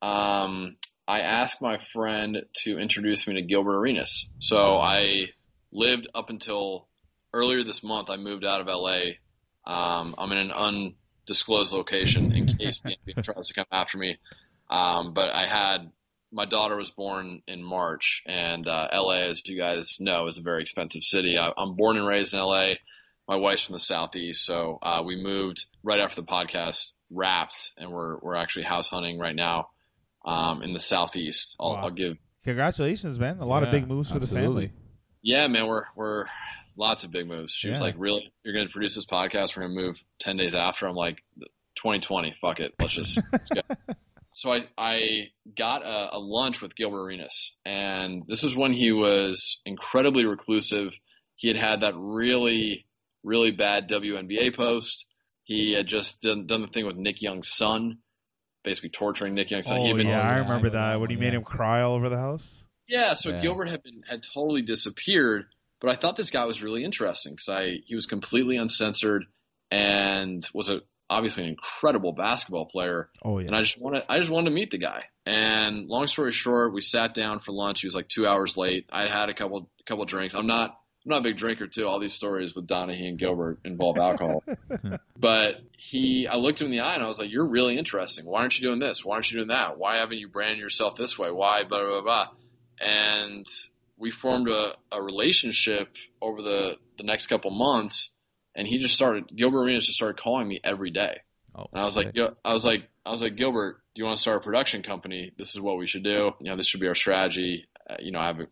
um, 0.02 0.78
I 1.08 1.20
asked 1.22 1.62
my 1.62 1.78
friend 1.94 2.38
to 2.64 2.80
introduce 2.80 3.28
me 3.28 3.36
to 3.36 3.42
Gilbert 3.42 3.78
Arenas. 3.78 4.28
So 4.40 4.78
I 4.78 5.28
lived 5.72 6.08
up 6.16 6.30
until 6.30 6.88
earlier 7.34 7.64
this 7.64 7.84
month. 7.84 8.10
I 8.10 8.18
moved 8.18 8.44
out 8.44 8.62
of 8.62 8.68
LA. 8.68 9.18
Um, 9.66 10.16
I'm 10.18 10.32
in 10.32 10.38
an 10.38 10.52
undisclosed 10.52 11.72
location 11.72 12.32
in 12.36 12.48
case 12.48 12.82
the 12.82 12.96
NBA 13.08 13.24
tries 13.24 13.48
to 13.50 13.54
come 13.54 13.66
after 13.72 13.98
me. 13.98 14.18
Um, 14.70 15.14
but 15.14 15.30
I 15.30 15.48
had 15.48 15.92
my 16.32 16.46
daughter 16.46 16.76
was 16.76 16.92
born 16.92 17.42
in 17.48 17.64
March, 17.64 18.22
and 18.26 18.68
uh, 18.68 18.88
LA, 18.94 19.28
as 19.30 19.42
you 19.46 19.58
guys 19.58 19.98
know, 20.00 20.28
is 20.28 20.38
a 20.38 20.42
very 20.42 20.62
expensive 20.62 21.04
city. 21.04 21.38
I, 21.38 21.52
I'm 21.58 21.76
born 21.76 21.98
and 21.98 22.08
raised 22.08 22.34
in 22.34 22.40
LA. 22.40 22.74
My 23.28 23.36
wife's 23.36 23.64
from 23.64 23.74
the 23.74 23.80
southeast, 23.80 24.46
so 24.46 24.80
uh, 24.82 25.04
we 25.06 25.22
moved 25.22 25.66
right 25.84 26.00
after 26.00 26.22
the 26.22 26.28
podcast 26.28 26.92
wrapped, 27.12 27.72
and 27.78 27.92
we're 27.92 28.18
we're 28.20 28.36
actually 28.36 28.64
house 28.66 28.90
hunting 28.90 29.20
right 29.20 29.36
now 29.36 29.70
um, 30.26 30.64
in 30.64 30.74
the 30.74 30.80
southeast. 30.80 31.56
I'll, 31.60 31.74
Wow. 31.74 31.82
I'll 31.84 31.92
give 31.92 32.18
Congratulations, 32.44 33.20
man! 33.20 33.40
A 33.40 33.46
lot 33.46 33.64
of 33.64 33.72
big 33.72 33.88
moves 33.88 34.10
for 34.12 34.20
the 34.20 34.28
family. 34.28 34.72
Yeah, 35.22 35.48
man, 35.48 35.68
we're 35.68 35.84
we're 35.96 36.26
lots 36.78 37.04
of 37.04 37.12
big 37.12 37.28
moves. 37.28 37.54
She 37.54 37.70
was 37.70 37.82
like, 37.82 37.96
"Really? 37.98 38.32
You're 38.44 38.54
going 38.54 38.66
to 38.66 38.72
produce 38.72 38.96
this 38.96 39.06
podcast? 39.06 39.56
We're 39.56 39.64
going 39.64 39.76
to 39.76 39.82
move 39.84 39.96
ten 40.20 40.38
days 40.38 40.56
after." 40.56 40.88
I'm 40.88 40.96
like, 40.96 41.18
"2020, 41.76 42.36
fuck 42.42 42.60
it, 42.60 42.74
let's 42.80 42.94
just 42.94 43.22
let's 43.32 43.50
go." 43.50 43.62
So 44.40 44.54
I 44.54 44.70
I 44.78 45.00
got 45.58 45.84
a, 45.84 46.16
a 46.16 46.18
lunch 46.18 46.62
with 46.62 46.74
Gilbert 46.74 47.02
Arenas, 47.04 47.52
and 47.66 48.24
this 48.26 48.46
is 48.46 48.56
when 48.56 48.72
he 48.72 48.94
was 48.94 49.60
incredibly 49.66 50.24
reclusive. 50.24 50.94
He 51.36 51.50
had 51.50 51.58
had 51.58 51.82
that 51.82 51.94
really 51.98 52.86
really 53.22 53.52
bad 53.52 53.90
WNBA 53.90 54.56
post. 54.56 55.06
He 55.44 55.74
had 55.74 55.88
just 55.88 56.22
done, 56.22 56.48
done 56.48 56.62
the 56.62 56.70
thing 56.70 56.86
with 56.86 56.96
Nick 56.96 57.22
Young's 57.22 57.50
son, 57.54 57.98
basically 58.64 58.92
torturing 58.92 59.34
Nick 59.34 59.52
Young's 59.52 59.68
son. 59.68 59.80
Oh 59.82 59.94
been 59.98 60.08
yeah, 60.08 60.20
Oh, 60.20 60.22
I 60.22 60.36
yeah, 60.36 60.40
remember 60.44 60.68
know 60.68 60.74
that 60.74 60.92
that 60.92 61.02
when 61.02 61.10
he 61.10 61.18
one, 61.18 61.26
made 61.26 61.34
him 61.34 61.44
cry 61.44 61.82
all 61.82 61.96
over 61.96 62.08
the 62.08 62.18
house. 62.18 62.64
Yeah, 62.88 63.16
so 63.16 63.32
Yeah. 63.32 63.42
Gilbert 63.42 63.70
had 63.70 63.84
been 63.84 64.04
had 64.10 64.24
totally 64.24 64.62
disappeared, 64.62 65.48
but 65.82 65.90
I 65.90 65.96
thought 65.96 66.16
this 66.16 66.32
guy 66.32 66.46
was 66.46 66.64
really 66.64 66.86
interesting 66.86 67.34
because 67.34 67.50
I 67.50 67.74
he 67.86 67.96
was 67.96 68.06
completely 68.06 68.56
uncensored 68.56 69.26
and 69.70 70.48
was 70.54 70.70
a 70.70 70.80
obviously 71.10 71.44
an 71.44 71.50
incredible 71.50 72.14
basketball 72.14 72.66
player, 72.66 73.10
Oh 73.24 73.40
yeah, 73.40 73.48
and 73.48 73.56
I 73.56 73.62
just 73.62 73.80
wanted 73.80 74.04
I 74.10 74.20
just 74.20 74.30
wanted 74.30 74.50
to 74.50 74.56
meet 74.56 74.72
the 74.72 74.78
guy. 74.78 75.06
And 75.26 75.88
long 75.88 76.08
story 76.08 76.32
short, 76.32 76.74
we 76.74 76.82
sat 76.82 77.14
down 77.14 77.40
for 77.40 77.52
lunch. 77.52 77.82
He 77.82 77.88
was 77.88 77.96
like 77.96 78.08
two 78.08 78.28
hours 78.28 78.58
late. 78.58 78.88
I 78.92 79.10
had 79.10 79.30
a 79.30 79.34
couple 79.34 79.70
couple 79.86 80.06
drinks. 80.06 80.36
I'm 80.36 80.48
not 80.48 80.80
I'm 81.06 81.12
not 81.12 81.20
a 81.20 81.24
big 81.24 81.38
drinker 81.38 81.68
too. 81.68 81.88
All 81.88 82.00
these 82.00 82.14
stories 82.14 82.54
with 82.54 82.68
Donaghy 82.68 83.08
and 83.08 83.18
Gilbert 83.18 83.60
involve 83.64 83.98
alcohol. 83.98 84.44
but 85.18 85.62
he, 85.78 86.28
I 86.28 86.36
looked 86.36 86.60
him 86.60 86.66
in 86.66 86.72
the 86.72 86.82
eye 86.82 86.94
and 86.94 87.04
I 87.04 87.08
was 87.08 87.20
like, 87.20 87.32
"You're 87.32 87.48
really 87.48 87.78
interesting. 87.78 88.26
Why 88.26 88.42
aren't 88.42 88.60
you 88.60 88.68
doing 88.68 88.80
this? 88.80 89.04
Why 89.04 89.16
aren't 89.16 89.32
you 89.32 89.38
doing 89.38 89.48
that? 89.48 89.78
Why 89.78 89.98
haven't 89.98 90.18
you 90.18 90.28
branded 90.28 90.60
yourself 90.60 90.98
this 90.98 91.18
way? 91.18 91.32
Why 91.32 91.64
blah 91.64 91.86
blah 91.86 92.02
blah?" 92.02 92.28
And 92.82 93.48
we 93.98 94.12
formed 94.12 94.50
a, 94.50 94.74
a 94.92 95.02
relationship 95.02 95.90
over 96.22 96.42
the 96.42 96.78
the 96.98 97.04
next 97.04 97.28
couple 97.28 97.52
months. 97.52 98.10
And 98.56 98.68
he 98.68 98.80
just 98.80 98.94
started. 98.96 99.26
Gilbert 99.36 99.64
Arenas 99.64 99.86
just 99.86 99.96
started 99.96 100.20
calling 100.22 100.48
me 100.48 100.60
every 100.64 100.92
day. 100.92 101.20
Oh, 101.56 101.66
And 101.72 101.82
I 101.82 101.86
was 101.86 101.96
like, 101.98 102.08
sick. 102.08 102.16
Gil- 102.16 102.38
I 102.44 102.54
was 102.54 102.66
like, 102.66 102.88
I 103.06 103.12
was 103.12 103.22
like, 103.22 103.36
Gilbert, 103.36 103.82
do 103.96 104.02
you 104.02 104.06
want 104.06 104.18
to 104.18 104.22
start 104.22 104.42
a 104.42 104.44
production 104.44 104.84
company? 104.84 105.32
This 105.38 105.56
is 105.56 105.62
what 105.62 105.78
we 105.78 105.88
should 105.88 106.04
do. 106.04 106.32
You 106.40 106.50
know, 106.50 106.56
this 106.58 106.68
should 106.68 106.80
be 106.80 106.88
our 106.88 106.96
strategy. 106.96 107.68
Uh, 107.90 107.96
you 108.00 108.12
know, 108.12 108.20
I 108.20 108.28
have 108.28 108.40
a, 108.40 108.48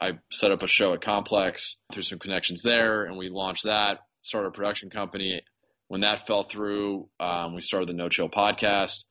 I 0.00 0.12
set 0.30 0.52
up 0.52 0.62
a 0.62 0.68
show 0.68 0.92
at 0.94 1.00
Complex 1.00 1.76
through 1.92 2.04
some 2.04 2.18
connections 2.20 2.62
there, 2.62 3.04
and 3.04 3.16
we 3.16 3.28
launched 3.28 3.64
that. 3.64 4.00
Started 4.22 4.48
a 4.48 4.52
production 4.52 4.90
company. 4.90 5.42
when 5.88 6.02
that 6.02 6.26
fell 6.26 6.42
through, 6.44 7.08
um, 7.18 7.54
we 7.54 7.62
started 7.62 7.88
the 7.88 7.94
No 7.94 8.08
Chill 8.08 8.28
podcast. 8.28 9.04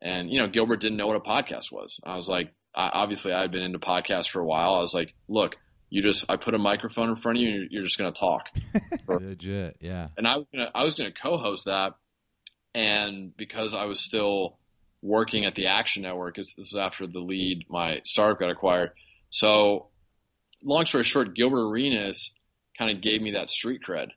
And, 0.00 0.30
you 0.30 0.38
know, 0.38 0.48
Gilbert 0.48 0.80
didn't 0.80 0.96
know 0.96 1.06
what 1.06 1.16
a 1.16 1.20
podcast 1.20 1.70
was. 1.72 2.00
I 2.04 2.16
was 2.16 2.28
like, 2.28 2.52
I, 2.74 2.88
obviously 2.92 3.32
I 3.32 3.42
had 3.42 3.50
been 3.50 3.62
into 3.62 3.78
podcasts 3.80 4.28
for 4.30 4.40
a 4.40 4.46
while. 4.46 4.74
I 4.74 4.78
was 4.78 4.94
like, 4.94 5.12
look, 5.28 5.56
you 5.90 6.02
just, 6.02 6.24
I 6.28 6.36
put 6.36 6.54
a 6.54 6.58
microphone 6.58 7.10
in 7.10 7.16
front 7.16 7.38
of 7.38 7.42
you 7.42 7.48
and 7.48 7.56
you're, 7.56 7.66
you're 7.70 7.84
just 7.84 7.98
going 7.98 8.12
to 8.12 8.18
talk. 8.18 8.46
Legit, 9.08 9.76
yeah. 9.80 10.08
and 10.16 10.26
I 10.26 10.36
was 10.36 10.46
gonna 10.52 10.70
I 10.74 10.84
was 10.84 10.94
gonna 10.94 11.12
co-host 11.12 11.64
that, 11.64 11.94
and 12.74 13.36
because 13.36 13.74
I 13.74 13.84
was 13.84 14.00
still 14.00 14.56
working 15.02 15.44
at 15.44 15.54
the 15.54 15.66
Action 15.66 16.02
Network, 16.02 16.36
this 16.36 16.54
this 16.54 16.72
was 16.72 16.76
after 16.76 17.06
the 17.06 17.18
lead 17.18 17.64
my 17.68 18.00
startup 18.04 18.38
got 18.38 18.50
acquired. 18.50 18.92
So, 19.30 19.88
long 20.62 20.86
story 20.86 21.04
short, 21.04 21.34
Gilbert 21.34 21.68
Arenas 21.70 22.30
kind 22.78 22.96
of 22.96 23.02
gave 23.02 23.20
me 23.20 23.32
that 23.32 23.50
street 23.50 23.80
cred, 23.86 24.08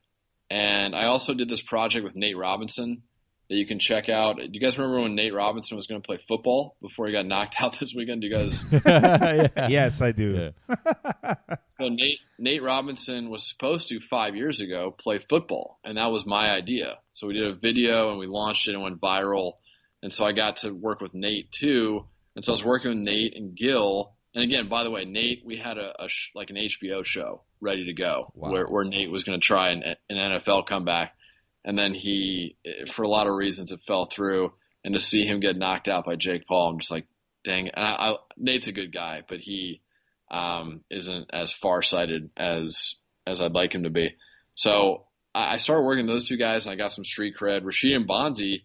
and 0.50 0.96
I 0.96 1.06
also 1.06 1.34
did 1.34 1.50
this 1.50 1.62
project 1.62 2.04
with 2.04 2.16
Nate 2.16 2.38
Robinson 2.38 3.02
that 3.50 3.56
you 3.56 3.66
can 3.68 3.80
check 3.80 4.10
out. 4.10 4.38
Do 4.38 4.48
you 4.52 4.60
guys 4.60 4.78
remember 4.78 5.02
when 5.02 5.16
Nate 5.16 5.34
Robinson 5.34 5.78
was 5.78 5.88
going 5.88 6.02
to 6.02 6.06
play 6.06 6.20
football 6.28 6.76
before 6.82 7.08
he 7.08 7.14
got 7.14 7.26
knocked 7.26 7.56
out 7.60 7.80
this 7.80 7.94
weekend? 7.96 8.22
Do 8.22 8.28
you 8.28 8.36
guys? 8.36 8.64
yeah. 8.86 9.68
Yes, 9.70 10.02
I 10.02 10.12
do. 10.12 10.52
Yeah. 10.68 11.56
So 11.80 11.90
Nate 11.90 12.20
Nate 12.38 12.62
Robinson 12.64 13.30
was 13.30 13.48
supposed 13.48 13.88
to 13.90 14.00
five 14.00 14.36
years 14.36 14.60
ago 14.60 14.96
play 14.98 15.20
football, 15.30 15.80
and 15.84 15.98
that 15.98 16.12
was 16.12 16.26
my 16.26 16.52
idea. 16.52 16.98
So 17.14 17.28
we 17.28 17.34
did 17.34 17.48
a 17.48 17.56
video 17.56 18.12
and 18.12 18.20
we 18.20 18.28
launched 18.28 18.68
it 18.68 18.74
and 18.74 18.84
went 18.84 19.02
viral. 19.02 19.54
And 20.02 20.12
so 20.14 20.26
I 20.26 20.34
got 20.34 20.58
to 20.58 20.72
work 20.72 21.02
with 21.02 21.14
Nate 21.14 21.52
too. 21.52 22.06
And 22.36 22.44
so 22.44 22.52
I 22.52 22.56
was 22.56 22.64
working 22.66 22.90
with 22.90 23.00
Nate 23.00 23.36
and 23.36 23.56
Gil. 23.56 24.14
And 24.36 24.44
again, 24.44 24.68
by 24.68 24.84
the 24.84 24.92
way, 24.92 25.06
Nate, 25.06 25.44
we 25.46 25.58
had 25.58 25.78
a, 25.78 26.04
a 26.04 26.10
sh- 26.10 26.32
like 26.36 26.50
an 26.50 26.58
HBO 26.58 27.06
show 27.06 27.44
ready 27.62 27.86
to 27.86 27.94
go 27.94 28.32
Wow. 28.36 28.52
where, 28.52 28.66
where 28.66 28.84
Nate 28.84 29.12
was 29.12 29.24
going 29.24 29.40
to 29.40 29.46
try 29.46 29.70
an, 29.72 29.84
an 30.10 30.18
NFL 30.18 30.68
comeback. 30.68 31.14
And 31.64 31.78
then 31.80 31.94
he, 31.94 32.58
for 32.92 33.04
a 33.04 33.08
lot 33.08 33.28
of 33.28 33.34
reasons, 33.34 33.72
it 33.72 33.80
fell 33.88 34.08
through. 34.08 34.52
And 34.84 34.96
to 34.96 35.00
see 35.00 35.26
him 35.26 35.40
get 35.40 35.56
knocked 35.58 35.88
out 35.88 36.06
by 36.06 36.16
Jake 36.18 36.46
Paul, 36.48 36.72
I'm 36.72 36.80
just 36.80 36.92
like, 36.92 37.06
dang. 37.46 37.70
And 37.70 37.86
I, 37.86 37.92
I, 37.92 38.16
Nate's 38.36 38.68
a 38.68 38.74
good 38.74 38.92
guy, 38.94 39.22
but 39.28 39.40
he 39.40 39.80
um, 40.34 40.82
isn't 40.90 41.30
as 41.32 41.52
farsighted 41.54 42.32
as 42.36 42.96
as 43.26 43.40
I'd 43.40 43.54
like 43.54 43.74
him 43.74 43.84
to 43.84 43.90
be. 43.90 44.10
So 44.56 45.06
I, 45.34 45.54
I 45.54 45.58
started 45.58 45.84
working 45.84 46.06
with 46.08 46.16
those 46.16 46.28
two 46.28 46.38
guys, 46.38 46.66
and 46.66 46.74
I 46.74 46.76
got 46.76 46.92
some 46.92 47.06
street 47.06 47.36
cred. 47.40 47.62
Rasheed 47.62 47.96
and 47.96 48.08
Bonzi, 48.08 48.64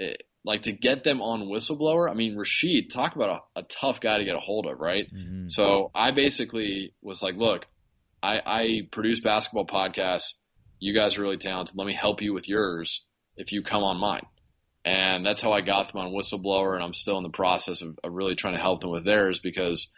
eh, 0.00 0.14
like 0.44 0.62
to 0.62 0.72
get 0.72 1.04
them 1.04 1.20
on 1.22 1.42
whistleblower. 1.48 2.10
I 2.10 2.14
mean, 2.14 2.36
Rasheed, 2.36 2.92
talk 2.92 3.14
about 3.14 3.42
a, 3.56 3.60
a 3.60 3.62
tough 3.62 4.00
guy 4.00 4.18
to 4.18 4.24
get 4.24 4.34
a 4.34 4.40
hold 4.40 4.66
of, 4.66 4.80
right? 4.80 5.06
Mhm. 5.14 5.50
So 5.50 5.90
I 5.94 6.10
basically 6.10 6.94
was 7.02 7.22
like, 7.22 7.36
look, 7.36 7.66
I, 8.22 8.40
I 8.44 8.68
produce 8.90 9.20
basketball 9.20 9.66
podcasts. 9.66 10.32
You 10.80 10.94
guys 10.94 11.16
are 11.16 11.22
really 11.22 11.36
talented. 11.38 11.76
Let 11.76 11.86
me 11.86 11.94
help 11.94 12.20
you 12.22 12.32
with 12.34 12.48
yours 12.48 13.04
if 13.36 13.52
you 13.52 13.62
come 13.62 13.82
on 13.82 13.98
mine. 14.00 14.26
And 14.84 15.24
that's 15.24 15.40
how 15.40 15.52
I 15.52 15.62
got 15.62 15.92
them 15.92 16.02
on 16.02 16.12
Whistleblower. 16.12 16.74
And 16.74 16.82
I'm 16.82 16.92
still 16.92 17.16
in 17.16 17.22
the 17.22 17.30
process 17.30 17.80
of, 17.80 17.98
of 18.04 18.12
really 18.12 18.34
trying 18.34 18.54
to 18.54 18.60
help 18.60 18.80
them 18.80 18.90
with 18.90 19.04
theirs 19.04 19.38
because, 19.42 19.88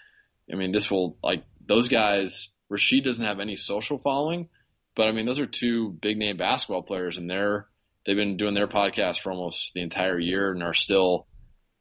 I 0.53 0.57
mean, 0.57 0.73
this 0.73 0.91
will, 0.91 1.17
like, 1.23 1.45
those 1.67 1.89
guys, 1.89 2.49
Rasheed 2.71 3.05
doesn't 3.05 3.25
have 3.25 3.41
any 3.41 3.57
social 3.57 3.99
following, 3.99 4.49
but 4.95 5.07
I 5.07 5.13
mean, 5.13 5.27
those 5.27 5.41
are 5.41 5.47
two 5.47 5.91
big 5.91 6.17
name 6.17 6.37
basketball 6.37 6.83
players 6.83 7.19
and 7.19 7.29
they're, 7.29 7.67
they've 8.05 8.17
been 8.17 8.37
doing 8.37 8.55
their 8.55 8.69
podcast 8.69 9.21
for 9.21 9.33
almost 9.33 9.73
the 9.75 9.83
entire 9.83 10.19
year 10.19 10.53
and 10.53 10.63
are 10.63 10.75
still, 10.75 11.27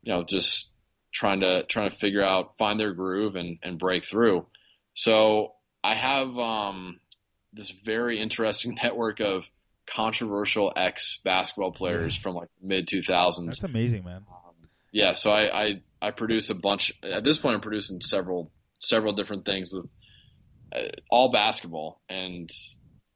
you 0.02 0.14
know, 0.14 0.24
just 0.24 0.70
trying 1.14 1.42
to, 1.42 1.64
trying 1.64 1.92
to 1.92 1.98
figure 1.98 2.24
out, 2.24 2.58
find 2.58 2.80
their 2.80 2.94
groove 2.94 3.36
and, 3.36 3.60
and 3.64 3.80
break 3.80 4.04
through. 4.04 4.48
So 4.96 5.54
I 5.84 5.96
have, 5.96 6.36
um, 6.38 7.00
this 7.54 7.72
very 7.86 8.22
interesting 8.22 8.78
network 8.84 9.20
of 9.20 9.46
controversial 9.88 10.74
ex 10.76 11.20
basketball 11.24 11.72
players 11.72 12.16
from 12.16 12.36
like 12.36 12.50
mid 12.62 12.88
2000s. 12.88 13.46
That's 13.46 13.64
amazing, 13.64 14.04
man. 14.04 14.26
Yeah, 14.92 15.14
so 15.14 15.30
I, 15.30 15.64
I 15.64 15.82
I 16.02 16.12
produce 16.12 16.50
a 16.50 16.56
bunch. 16.56 16.94
At 17.04 17.24
this 17.24 17.38
point, 17.38 17.56
I'm 17.56 17.62
producing 17.62 18.00
several 18.02 18.52
several 18.86 19.14
different 19.14 19.46
things 19.46 19.72
with 19.74 19.86
uh, 20.76 20.90
all 21.10 21.32
basketball, 21.32 22.02
and 22.10 22.50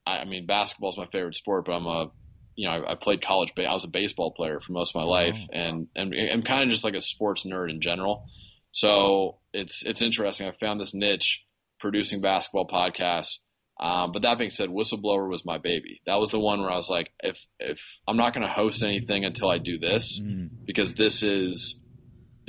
I, 0.06 0.20
I 0.20 0.26
mean 0.26 0.46
basketball 0.46 0.90
is 0.92 0.98
my 0.98 1.08
favorite 1.12 1.36
sport. 1.36 1.66
But 1.66 1.74
I'm 1.74 1.86
a 1.88 2.12
you 2.56 2.68
know 2.68 2.74
I, 2.76 2.92
I 2.92 2.96
played 2.96 3.24
college. 3.24 3.54
I 3.58 3.74
was 3.74 3.84
a 3.86 3.90
baseball 3.90 4.32
player 4.32 4.60
for 4.66 4.72
most 4.74 4.96
of 4.96 5.02
my 5.02 5.08
life, 5.08 5.38
Oh. 5.38 5.48
and 5.54 5.88
and 5.96 6.14
I'm 6.34 6.44
kind 6.44 6.64
of 6.64 6.70
just 6.70 6.84
like 6.84 6.96
a 6.96 7.02
sports 7.02 7.46
nerd 7.46 7.70
in 7.70 7.82
general. 7.82 8.26
So 8.72 9.40
it's 9.54 9.84
it's 9.86 10.02
interesting. 10.02 10.48
I 10.48 10.52
found 10.52 10.80
this 10.80 10.94
niche 10.94 11.44
producing 11.80 12.22
basketball 12.22 12.68
podcasts. 12.68 13.38
Um, 13.82 14.12
but 14.12 14.24
that 14.24 14.38
being 14.38 14.50
said, 14.50 14.68
Whistleblower 14.68 15.30
was 15.30 15.46
my 15.46 15.58
baby. 15.58 16.02
That 16.06 16.16
was 16.20 16.32
the 16.32 16.40
one 16.40 16.60
where 16.60 16.70
I 16.70 16.76
was 16.76 16.90
like, 16.90 17.12
if 17.22 17.38
if 17.60 17.80
I'm 18.08 18.18
not 18.18 18.34
going 18.34 18.46
to 18.46 18.52
host 18.52 18.84
anything 18.84 19.24
until 19.24 19.50
I 19.50 19.58
do 19.58 19.80
this, 19.80 20.20
Mhm. 20.20 20.50
because 20.66 20.96
this 20.96 21.24
is 21.24 21.79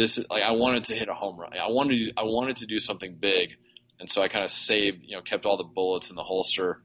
this 0.00 0.16
is 0.16 0.24
like 0.30 0.42
I 0.42 0.52
wanted 0.52 0.84
to 0.84 0.94
hit 0.94 1.10
a 1.10 1.14
home 1.14 1.38
run. 1.38 1.52
I 1.52 1.68
wanted 1.68 1.98
to, 1.98 2.12
I 2.16 2.22
wanted 2.22 2.56
to 2.56 2.66
do 2.66 2.78
something 2.78 3.18
big, 3.20 3.50
and 3.98 4.10
so 4.10 4.22
I 4.22 4.28
kind 4.28 4.44
of 4.46 4.50
saved, 4.50 5.00
you 5.02 5.14
know, 5.14 5.22
kept 5.22 5.44
all 5.44 5.58
the 5.58 5.64
bullets 5.64 6.08
in 6.08 6.16
the 6.16 6.22
holster. 6.22 6.80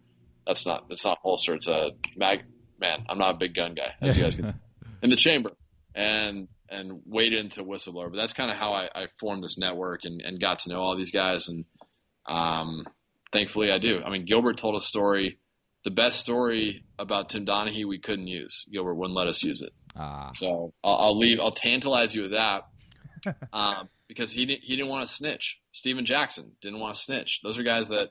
That's 0.45 0.65
not 0.65 0.89
that's 0.89 1.05
not 1.05 1.19
holster. 1.21 1.55
It's 1.55 1.67
a 1.67 1.91
mag. 2.17 2.43
Man, 2.77 3.05
I'm 3.07 3.17
not 3.17 3.35
a 3.35 3.37
big 3.37 3.55
gun 3.55 3.73
guy, 3.73 3.93
as 4.01 4.17
you 4.17 4.23
guys 4.23 4.35
can 4.35 4.59
in 5.01 5.09
the 5.09 5.15
chamber, 5.15 5.51
and 5.95 6.49
and 6.69 7.03
waited 7.05 7.39
into 7.39 7.63
whistleblower. 7.63 8.11
But 8.11 8.17
that's 8.17 8.33
kind 8.33 8.51
of 8.51 8.57
how 8.57 8.73
I, 8.73 8.89
I 8.93 9.05
formed 9.17 9.45
this 9.45 9.57
network 9.57 10.01
and, 10.03 10.19
and 10.19 10.37
got 10.37 10.59
to 10.59 10.69
know 10.69 10.81
all 10.81 10.97
these 10.97 11.11
guys, 11.11 11.47
and 11.47 11.63
um, 12.25 12.85
thankfully 13.31 13.71
I 13.71 13.77
do. 13.77 14.01
I 14.05 14.09
mean, 14.09 14.25
Gilbert 14.25 14.57
told 14.57 14.75
a 14.75 14.85
story. 14.85 15.39
The 15.85 15.91
best 15.91 16.19
story 16.19 16.83
about 16.97 17.29
Tim 17.29 17.45
Donaghy 17.45 17.87
we 17.87 17.99
couldn't 17.99 18.27
use. 18.27 18.65
Gilbert 18.73 18.95
wouldn't 18.95 19.15
let 19.15 19.27
us 19.27 19.41
use 19.41 19.61
it. 19.61 19.71
Ah. 19.95 20.31
So 20.33 20.73
I'll, 20.83 20.95
I'll 20.95 21.19
leave. 21.19 21.39
I'll 21.39 21.53
tantalize 21.53 22.13
you 22.13 22.23
with 22.23 22.31
that 22.31 22.63
um, 23.53 23.89
because 24.07 24.31
he 24.31 24.45
didn't. 24.45 24.61
He 24.63 24.75
didn't 24.75 24.89
want 24.89 25.07
to 25.07 25.13
snitch. 25.13 25.57
Stephen 25.71 26.05
Jackson 26.05 26.51
didn't 26.61 26.79
want 26.79 26.95
to 26.95 27.01
snitch. 27.01 27.41
Those 27.43 27.57
are 27.59 27.63
guys 27.63 27.89
that 27.89 28.09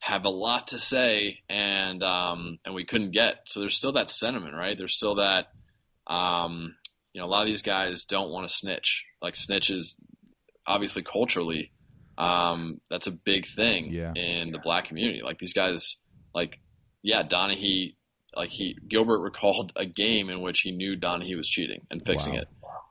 have 0.00 0.24
a 0.24 0.28
lot 0.30 0.68
to 0.68 0.78
say, 0.78 1.38
and 1.48 2.02
um, 2.02 2.58
and 2.64 2.74
we 2.74 2.84
couldn't 2.84 3.10
get. 3.12 3.40
So 3.46 3.60
there's 3.60 3.76
still 3.76 3.92
that 3.92 4.10
sentiment, 4.10 4.54
right? 4.54 4.76
There's 4.76 4.94
still 4.96 5.16
that. 5.16 5.46
Um, 6.06 6.76
you 7.12 7.20
know, 7.20 7.26
a 7.26 7.30
lot 7.30 7.42
of 7.42 7.48
these 7.48 7.62
guys 7.62 8.04
don't 8.04 8.30
want 8.30 8.48
to 8.48 8.54
snitch. 8.54 9.04
Like 9.22 9.34
snitches, 9.34 9.94
obviously 10.66 11.02
culturally, 11.02 11.72
um, 12.18 12.80
that's 12.90 13.06
a 13.06 13.10
big 13.10 13.46
thing 13.56 13.92
Yeah. 13.92 14.12
in 14.14 14.52
the 14.52 14.58
black 14.62 14.86
community. 14.86 15.22
Like 15.24 15.38
these 15.38 15.54
guys, 15.54 15.96
like 16.34 16.60
yeah, 17.02 17.22
Donaghy 17.22 17.94
like 18.34 18.50
he 18.50 18.76
Gilbert 18.90 19.20
recalled 19.20 19.72
a 19.76 19.86
game 19.86 20.28
in 20.28 20.42
which 20.42 20.60
he 20.60 20.70
knew 20.72 20.94
Donaghy 20.96 21.36
was 21.36 21.48
cheating 21.48 21.86
and 21.90 22.04
fixing 22.04 22.34
Wow. 22.34 22.40
it, 22.40 22.48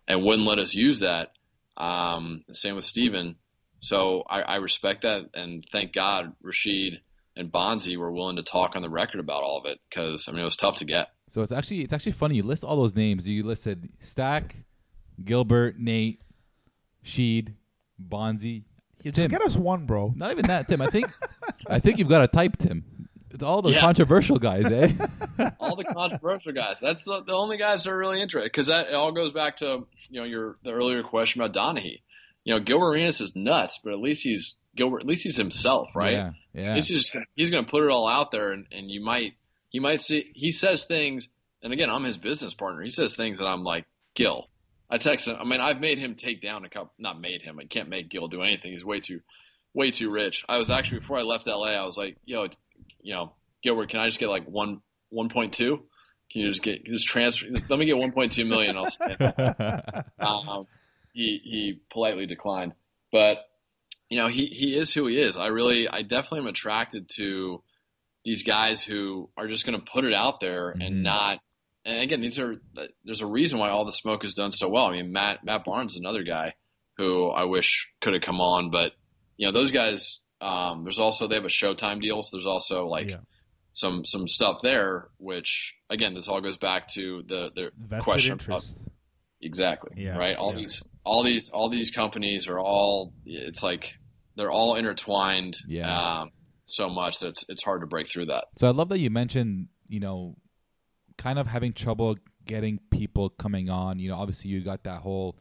and 0.08 0.24
wouldn't 0.24 0.48
let 0.48 0.60
us 0.60 0.74
use 0.74 1.00
that. 1.00 1.30
Um, 1.78 2.44
same 2.54 2.76
with 2.76 2.86
Steven. 2.86 3.36
So 3.80 4.24
I, 4.30 4.42
I 4.42 4.56
respect 4.56 5.04
that, 5.04 5.30
and 5.34 5.66
thank 5.72 5.94
God 5.94 6.34
Rasheed 6.44 7.00
and 7.36 7.52
Bonzi 7.52 7.98
were 7.98 8.12
willing 8.12 8.38
to 8.38 8.44
talk 8.44 8.76
on 8.76 8.82
the 8.82 8.90
record 8.90 9.20
about 9.20 9.44
all 9.44 9.60
of 9.60 9.66
it 9.66 9.80
because 9.90 10.28
I 10.28 10.32
mean 10.32 10.42
it 10.42 10.46
was 10.46 10.56
tough 10.56 10.78
to 10.78 10.86
get. 10.86 11.10
So 11.30 11.42
it's 11.42 11.52
actually 11.52 11.82
it's 11.82 11.94
actually 11.94 12.14
funny. 12.14 12.36
You 12.36 12.44
list 12.44 12.64
all 12.64 12.78
those 12.78 12.96
names. 12.96 13.28
You 13.28 13.44
listed 13.44 13.90
Stack, 14.00 14.56
Gilbert, 15.24 15.78
Nate, 15.78 16.22
Sheed, 17.04 17.54
Bonzi. 18.02 18.64
Yeah, 19.02 19.12
Tim. 19.12 19.14
just 19.14 19.30
get 19.30 19.42
us 19.42 19.56
one, 19.56 19.86
bro. 19.86 20.14
Not 20.16 20.32
even 20.32 20.46
that, 20.48 20.68
Tim. 20.68 20.82
I 20.82 20.88
think 20.88 21.12
I 21.68 21.80
think 21.80 22.00
you've 22.00 22.10
got 22.10 22.20
to 22.20 22.28
type 22.28 22.58
Tim. 22.58 22.84
It's 23.36 23.44
all 23.44 23.62
the 23.62 23.72
Yeah. 23.72 23.82
controversial 23.82 24.40
guys, 24.40 24.66
eh? 24.66 24.92
all 25.60 25.76
the 25.76 25.84
controversial 25.84 26.54
guys. 26.54 26.78
That's 26.82 27.04
the, 27.04 27.22
the 27.24 27.34
only 27.34 27.58
guys 27.58 27.84
that 27.84 27.92
are 27.92 27.98
really 27.98 28.22
interested 28.22 28.52
because 28.52 28.68
that 28.68 28.88
it 28.88 28.94
all 28.96 29.12
goes 29.12 29.32
back 29.32 29.58
to 29.58 29.86
you 30.10 30.20
know 30.22 30.26
your 30.26 30.58
the 30.64 30.72
earlier 30.72 31.04
question 31.04 31.42
about 31.42 31.54
Donaghy. 31.54 32.02
You 32.44 32.54
know, 32.56 32.60
Gilbert 32.62 32.92
Arenas 32.94 33.22
is 33.22 33.36
nuts, 33.36 33.80
but 33.84 33.94
at 33.94 34.00
least 34.00 34.24
he's 34.24 34.56
Gilbert. 34.76 35.02
At 35.02 35.08
least 35.08 35.24
he's 35.24 35.36
himself, 35.38 35.90
right? 35.96 36.14
Yeah. 36.14 36.32
Yeah. 36.54 36.76
He's 36.76 36.88
just 36.88 37.12
he's 37.36 37.50
going 37.52 37.66
to 37.66 37.70
put 37.70 37.84
it 37.84 37.90
all 37.92 38.08
out 38.08 38.32
there, 38.32 38.52
and, 38.52 38.66
and 38.72 38.90
you 38.90 39.04
might 39.04 39.34
he 39.70 39.80
might 39.80 40.02
see 40.02 40.32
he 40.34 40.52
says 40.52 40.86
things, 40.86 41.28
and 41.62 41.74
again, 41.74 41.90
I'm 41.90 42.04
his 42.04 42.18
business 42.18 42.54
partner. 42.54 42.82
He 42.84 42.90
says 42.90 43.16
things 43.16 43.40
that 43.40 43.46
I'm 43.48 43.64
like, 43.64 43.86
Gil. 44.16 44.48
I 44.88 45.00
text 45.00 45.28
him. 45.28 45.36
I 45.40 45.44
mean, 45.46 45.60
I've 45.60 45.80
made 45.80 45.98
him 45.98 46.14
take 46.14 46.42
down 46.42 46.64
a 46.64 46.70
couple. 46.70 46.92
Not 47.00 47.20
made 47.20 47.42
him. 47.42 47.58
I 47.60 47.66
can't 47.66 47.90
make 47.90 48.08
Gil 48.10 48.28
do 48.28 48.44
anything. 48.44 48.72
He's 48.72 48.86
way 48.86 49.00
too, 49.00 49.22
way 49.74 49.90
too 49.90 50.12
rich. 50.12 50.46
I 50.48 50.60
was 50.60 50.70
actually 50.70 51.00
before 51.00 51.18
I 51.18 51.24
left 51.24 51.48
LA. 51.48 51.70
I 51.70 51.84
was 51.88 51.98
like, 51.98 52.18
yo, 52.24 52.48
you 53.06 53.14
know, 53.14 53.34
Gilbert, 53.62 53.90
can 53.92 54.00
I 54.00 54.08
just 54.08 54.20
get 54.20 54.30
like 54.30 54.46
one 54.48 54.82
one 55.10 55.30
point 55.30 55.54
two? 55.54 55.84
Can 56.32 56.42
you 56.42 56.50
just 56.50 56.64
get 56.64 56.84
just 56.86 57.08
transfer? 57.08 57.46
Let 57.70 57.80
me 57.80 57.86
get 57.86 57.98
one 57.98 58.12
point 58.12 58.32
two 58.34 58.46
million. 58.46 58.76
I'll 58.76 58.90
stand 58.90 59.22
um, 60.20 60.68
he 61.14 61.40
he 61.44 61.80
politely 61.92 62.26
declined. 62.26 62.74
But 63.12 63.38
you 64.10 64.18
know, 64.18 64.28
he 64.28 64.48
he 64.48 64.76
is 64.78 64.94
who 64.94 65.08
he 65.08 65.18
is. 65.20 65.38
I 65.38 65.48
really, 65.48 65.88
I 65.88 66.02
definitely 66.02 66.40
am 66.40 66.48
attracted 66.48 67.10
to 67.18 67.62
these 68.24 68.44
guys 68.44 68.82
who 68.82 69.30
are 69.38 69.48
just 69.48 69.66
going 69.68 69.80
to 69.80 69.86
put 69.92 70.04
it 70.04 70.14
out 70.14 70.40
there 70.40 70.74
Mhm. 70.76 70.86
and 70.86 71.04
not. 71.04 71.40
And 71.86 72.00
again, 72.02 72.22
these 72.22 72.40
are 72.40 72.56
there's 73.04 73.22
a 73.22 73.28
reason 73.28 73.60
why 73.60 73.70
all 73.70 73.86
the 73.86 73.92
smoke 73.92 74.24
has 74.24 74.34
done 74.34 74.52
so 74.52 74.68
well. 74.68 74.86
I 74.86 74.94
mean, 74.94 75.12
Matt 75.12 75.44
Matt 75.46 75.64
Barnes 75.66 75.92
is 75.94 76.00
another 76.00 76.24
guy 76.24 76.56
who 76.98 77.30
I 77.30 77.44
wish 77.44 77.88
could 78.02 78.14
have 78.14 78.24
come 78.24 78.42
on, 78.42 78.72
but 78.72 78.94
you 79.38 79.46
know, 79.48 79.54
those 79.54 79.72
guys. 79.72 80.20
Um, 80.42 80.84
there's 80.84 81.00
also 81.00 81.28
they 81.28 81.36
have 81.36 81.46
a 81.46 81.50
Showtime 81.50 82.02
deal, 82.02 82.22
so 82.24 82.38
there's 82.38 82.46
also 82.46 82.88
like 82.88 83.08
Yeah. 83.08 83.20
some 83.74 84.06
some 84.06 84.28
stuff 84.28 84.58
there, 84.64 85.10
which 85.18 85.74
again, 85.90 86.14
this 86.14 86.28
all 86.28 86.42
goes 86.42 86.58
back 86.58 86.88
to 86.90 87.24
the 87.28 87.50
the 87.56 87.72
Vested 87.78 88.04
question 88.04 88.32
interest. 88.34 88.78
of 88.82 88.88
exactly 89.42 90.02
Yeah, 90.04 90.18
right. 90.18 90.36
All 90.36 90.52
yeah. 90.54 90.60
these 90.62 90.84
all 91.04 91.24
these 91.24 91.50
all 91.50 91.70
these 91.70 91.92
companies 91.92 92.48
are 92.48 92.60
all 92.60 93.14
it's 93.26 93.62
like 93.64 93.94
they're 94.36 94.52
all 94.52 94.76
intertwined. 94.76 95.56
Yeah. 95.68 96.22
Um, 96.22 96.32
so 96.68 96.90
much 96.90 97.20
that 97.20 97.28
it's, 97.30 97.46
it's 97.48 97.64
hard 97.64 97.82
to 97.82 97.88
break 97.88 98.10
through 98.10 98.26
that. 98.26 98.46
So 98.58 98.68
I 98.68 98.72
love 98.72 98.90
that 98.90 98.98
you 99.00 99.12
mentioned, 99.12 99.68
you 99.88 100.00
know, 100.00 100.36
kind 101.18 101.38
of 101.38 101.46
having 101.48 101.74
trouble 101.74 102.18
getting 102.44 102.80
people 102.90 103.30
coming 103.30 103.70
on. 103.70 104.00
You 104.00 104.10
know, 104.10 104.16
obviously 104.18 104.50
you 104.50 104.62
got 104.62 104.84
that 104.86 105.02
whole 105.02 105.38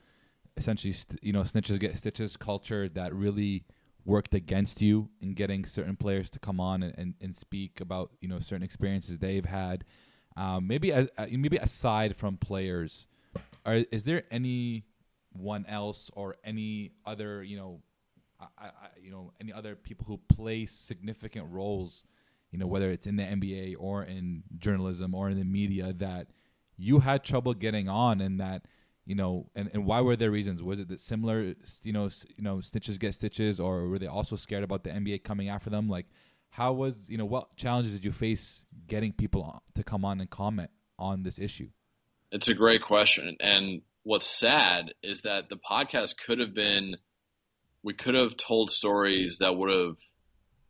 essentially, 0.56 0.92
st- 0.92 1.18
you 1.24 1.32
know, 1.32 1.40
snitches 1.40 1.80
get 1.80 1.96
stitches 1.98 2.36
culture 2.36 2.88
that 2.90 3.14
really 3.14 3.64
worked 4.04 4.34
against 4.34 4.82
you 4.82 5.08
in 5.20 5.32
getting 5.32 5.64
certain 5.64 5.96
players 5.96 6.30
to 6.30 6.38
come 6.38 6.60
on 6.60 6.82
and, 6.82 6.94
and, 6.98 7.14
and 7.20 7.34
speak 7.36 7.80
about, 7.80 8.10
you 8.20 8.28
know, 8.28 8.38
certain 8.38 8.62
experiences 8.62 9.18
they've 9.18 9.44
had. 9.44 9.84
Um, 10.36 10.66
maybe 10.66 10.92
as, 10.92 11.08
uh, 11.16 11.26
maybe 11.30 11.56
aside 11.56 12.16
from 12.16 12.36
players, 12.36 13.06
are, 13.64 13.84
is 13.90 14.04
there 14.04 14.24
anyone 14.30 15.64
else 15.68 16.10
or 16.14 16.36
any 16.44 16.92
other, 17.06 17.42
you 17.42 17.56
know, 17.56 17.80
I, 18.40 18.66
I, 18.66 18.70
you 19.00 19.10
know, 19.10 19.32
any 19.40 19.52
other 19.52 19.74
people 19.74 20.04
who 20.06 20.18
play 20.34 20.66
significant 20.66 21.46
roles, 21.50 22.04
you 22.50 22.58
know, 22.58 22.66
whether 22.66 22.90
it's 22.90 23.06
in 23.06 23.16
the 23.16 23.22
NBA 23.22 23.76
or 23.78 24.02
in 24.02 24.42
journalism 24.58 25.14
or 25.14 25.30
in 25.30 25.38
the 25.38 25.44
media 25.44 25.92
that 25.94 26.28
you 26.76 26.98
had 26.98 27.24
trouble 27.24 27.54
getting 27.54 27.88
on, 27.88 28.20
and 28.20 28.40
that 28.40 28.66
you 29.06 29.14
know, 29.14 29.50
and, 29.54 29.70
and 29.72 29.84
why 29.84 30.00
were 30.00 30.16
there 30.16 30.30
reasons? 30.30 30.62
Was 30.62 30.80
it 30.80 30.88
that 30.88 31.00
similar, 31.00 31.54
you 31.82 31.92
know, 31.92 32.08
you 32.36 32.42
know, 32.42 32.60
stitches 32.60 32.98
get 32.98 33.14
stitches, 33.14 33.60
or 33.60 33.88
were 33.88 33.98
they 33.98 34.06
also 34.06 34.36
scared 34.36 34.64
about 34.64 34.84
the 34.84 34.90
NBA 34.90 35.24
coming 35.24 35.48
after 35.48 35.70
them? 35.70 35.88
Like, 35.88 36.06
how 36.50 36.72
was 36.72 37.08
you 37.08 37.18
know 37.18 37.24
what 37.24 37.56
challenges 37.56 37.94
did 37.94 38.04
you 38.04 38.12
face 38.12 38.62
getting 38.86 39.12
people 39.12 39.62
to 39.74 39.82
come 39.82 40.04
on 40.04 40.20
and 40.20 40.30
comment 40.30 40.70
on 40.98 41.22
this 41.22 41.38
issue? 41.38 41.68
It's 42.30 42.48
a 42.48 42.54
great 42.54 42.82
question. 42.82 43.36
And 43.40 43.82
what's 44.02 44.26
sad 44.26 44.92
is 45.02 45.22
that 45.22 45.48
the 45.48 45.56
podcast 45.56 46.14
could 46.26 46.40
have 46.40 46.54
been, 46.54 46.96
we 47.82 47.94
could 47.94 48.14
have 48.14 48.36
told 48.36 48.70
stories 48.70 49.38
that 49.38 49.54
would 49.54 49.70
have, 49.70 49.96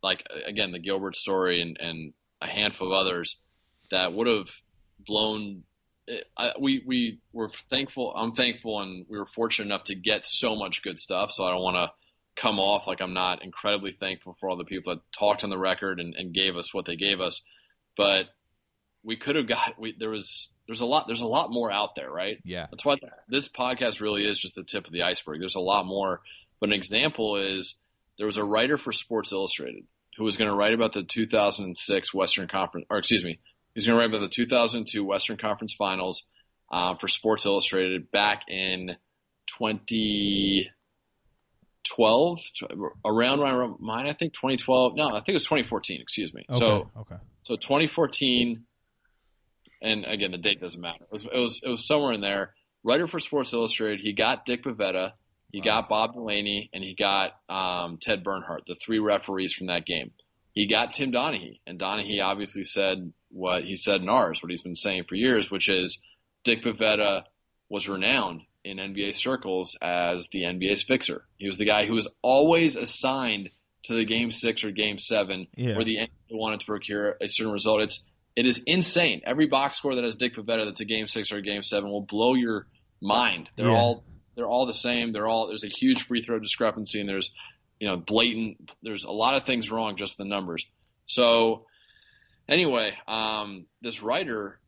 like, 0.03 0.23
again, 0.45 0.71
the 0.71 0.79
Gilbert 0.79 1.15
story 1.15 1.61
and, 1.61 1.77
and 1.79 2.13
a 2.41 2.47
handful 2.47 2.87
of 2.87 2.93
others 2.93 3.37
that 3.91 4.13
would 4.13 4.27
have 4.27 4.49
blown. 4.99 5.63
I, 6.37 6.51
we, 6.59 6.83
we 6.85 7.19
were 7.33 7.51
thankful. 7.69 8.13
I'm 8.15 8.33
thankful 8.33 8.81
and 8.81 9.05
we 9.09 9.17
were 9.17 9.27
fortunate 9.35 9.65
enough 9.65 9.85
to 9.85 9.95
get 9.95 10.25
so 10.25 10.55
much 10.55 10.83
good 10.83 10.99
stuff. 10.99 11.31
So 11.31 11.43
I 11.45 11.51
don't 11.51 11.63
want 11.63 11.77
to 11.77 12.41
come 12.41 12.59
off 12.59 12.85
like 12.85 13.01
I'm 13.01 13.13
not 13.13 13.43
incredibly 13.43 13.91
thankful 13.91 14.35
for 14.39 14.49
all 14.49 14.57
the 14.57 14.65
people 14.65 14.93
that 14.93 15.01
talked 15.17 15.43
on 15.43 15.49
the 15.49 15.57
record 15.57 15.99
and, 15.99 16.13
and 16.15 16.33
gave 16.33 16.57
us 16.57 16.73
what 16.73 16.85
they 16.85 16.95
gave 16.95 17.21
us. 17.21 17.41
But 17.97 18.25
we 19.03 19.17
could 19.17 19.35
have 19.35 19.47
got, 19.47 19.79
we, 19.79 19.95
there 19.97 20.09
was, 20.09 20.49
there's 20.67 20.81
a 20.81 20.85
lot, 20.85 21.07
there's 21.07 21.21
a 21.21 21.27
lot 21.27 21.51
more 21.51 21.71
out 21.71 21.95
there, 21.95 22.11
right? 22.11 22.37
Yeah, 22.43 22.67
That's 22.69 22.85
why 22.85 22.97
this 23.27 23.47
podcast 23.47 24.01
really 24.01 24.25
is 24.25 24.39
just 24.39 24.55
the 24.55 24.63
tip 24.63 24.85
of 24.85 24.93
the 24.93 25.03
iceberg. 25.03 25.39
There's 25.39 25.55
a 25.55 25.59
lot 25.59 25.85
more. 25.85 26.21
But 26.59 26.69
an 26.69 26.75
example 26.75 27.37
is 27.37 27.75
there 28.17 28.27
was 28.27 28.37
a 28.37 28.43
writer 28.43 28.77
for 28.77 28.91
Sports 28.91 29.31
Illustrated 29.31 29.83
who 30.17 30.23
was 30.23 30.37
going 30.37 30.49
to 30.49 30.55
write 30.55 30.73
about 30.73 30.93
the 30.93 31.03
2006 31.03 32.13
Western 32.13 32.47
Conference, 32.47 32.87
or 32.89 32.97
excuse 32.97 33.23
me, 33.23 33.39
he 33.75 33.79
was 33.79 33.87
going 33.87 33.97
to 33.97 33.99
write 33.99 34.09
about 34.09 34.21
the 34.21 34.29
2002 34.29 35.03
Western 35.03 35.35
Conference 35.35 35.73
Finals 35.73 36.23
uh, 36.71 36.95
for 36.95 37.09
Sports 37.09 37.45
Illustrated 37.45 38.09
back 38.09 38.43
in 38.47 38.95
2012, 39.59 42.39
around 43.05 43.41
around 43.41 43.81
mine, 43.81 44.07
I 44.07 44.13
think 44.13 44.33
2012. 44.33 44.95
No, 44.95 45.09
I 45.09 45.19
think 45.19 45.29
it 45.29 45.33
was 45.33 45.43
2014. 45.43 46.01
Excuse 46.01 46.33
me. 46.33 46.45
Okay. 46.49 46.57
So 46.57 46.89
okay. 47.01 47.17
so 47.43 47.57
2014, 47.57 48.63
and 49.81 50.05
again, 50.05 50.31
the 50.31 50.37
date 50.37 50.61
doesn't 50.61 50.79
matter. 50.79 51.03
It 51.03 51.11
was, 51.11 51.25
it 51.25 51.37
was, 51.37 51.59
it 51.61 51.69
was 51.69 51.85
somewhere 51.85 52.13
in 52.13 52.21
there. 52.21 52.53
Writer 52.85 53.07
for 53.07 53.19
Sports 53.19 53.51
Illustrated, 53.51 53.99
he 53.99 54.13
got 54.13 54.45
Dick 54.45 54.63
Bavetta, 54.63 55.11
he 55.51 55.59
got 55.59 55.89
Bob 55.89 56.13
Delaney, 56.13 56.69
and 56.73 56.81
he 56.81 56.95
got 56.95 57.31
um, 57.49 57.97
Ted 58.01 58.23
Bernhardt, 58.23 58.67
the 58.67 58.75
three 58.75 58.99
referees 58.99 59.53
from 59.53 59.67
that 59.67 59.85
game. 59.85 60.11
He 60.55 60.67
got 60.67 60.93
Tim 60.93 61.11
Donaghy, 61.11 61.59
and 61.67 61.77
Donaghy 61.79 62.23
obviously 62.23 62.63
said 62.63 63.13
what 63.29 63.63
he 63.65 63.75
said 63.77 64.01
in 64.01 64.09
ours, 64.09 64.41
what 64.41 64.49
he's 64.49 64.61
been 64.63 64.75
saying 64.75 65.03
for 65.07 65.15
years, 65.15 65.51
which 65.51 65.69
is 65.69 65.99
Dick 66.43 66.63
Bavetta 66.63 67.23
was 67.69 67.87
renowned 67.87 68.41
in 68.63 68.77
NBA 68.77 69.13
circles 69.13 69.77
as 69.81 70.27
the 70.31 70.43
NBA's 70.43 70.81
fixer. 70.81 71.23
He 71.37 71.47
was 71.47 71.57
the 71.57 71.65
guy 71.65 71.85
who 71.85 71.93
was 71.93 72.07
always 72.23 72.75
assigned 72.77 73.49
to 73.83 73.93
the 73.93 74.05
game 74.05 74.31
six 74.31 74.63
or 74.63 74.71
game 74.71 74.97
seven 74.97 75.47
Yeah. 75.55 75.75
where 75.75 75.83
the 75.85 75.97
NBA 75.97 76.09
wanted 76.31 76.61
to 76.61 76.65
procure 76.65 77.17
a 77.21 77.27
certain 77.27 77.53
result. 77.53 77.81
It's 77.81 78.03
it 78.35 78.45
is 78.45 78.61
insane. 78.65 79.21
Every 79.25 79.47
box 79.47 79.77
score 79.77 79.95
that 79.95 80.03
has 80.03 80.15
Dick 80.15 80.35
Bavetta 80.35 80.65
that's 80.65 80.79
a 80.81 80.85
game 80.85 81.07
six 81.07 81.31
or 81.31 81.37
a 81.37 81.41
game 81.41 81.63
seven 81.63 81.89
will 81.91 82.01
blow 82.09 82.33
your 82.33 82.67
mind. 83.01 83.49
They're 83.57 83.67
Yeah. 83.67 83.75
all 83.77 84.03
they're 84.35 84.47
all 84.47 84.65
the 84.65 84.73
same. 84.73 85.11
They're 85.13 85.27
all 85.27 85.47
there's 85.47 85.63
a 85.63 85.67
huge 85.69 86.01
free 86.03 86.21
throw 86.23 86.39
discrepancy 86.39 86.99
and 86.99 87.07
there's 87.07 87.31
you 87.79 87.87
know 87.87 87.97
blatant 87.97 88.71
there's 88.81 89.03
a 89.03 89.11
lot 89.11 89.35
of 89.35 89.45
things 89.45 89.69
wrong 89.69 89.95
just 89.97 90.17
the 90.17 90.25
numbers. 90.25 90.65
So 91.05 91.65
anyway, 92.47 92.93
um, 93.07 93.65
this 93.81 94.01
writer 94.01 94.59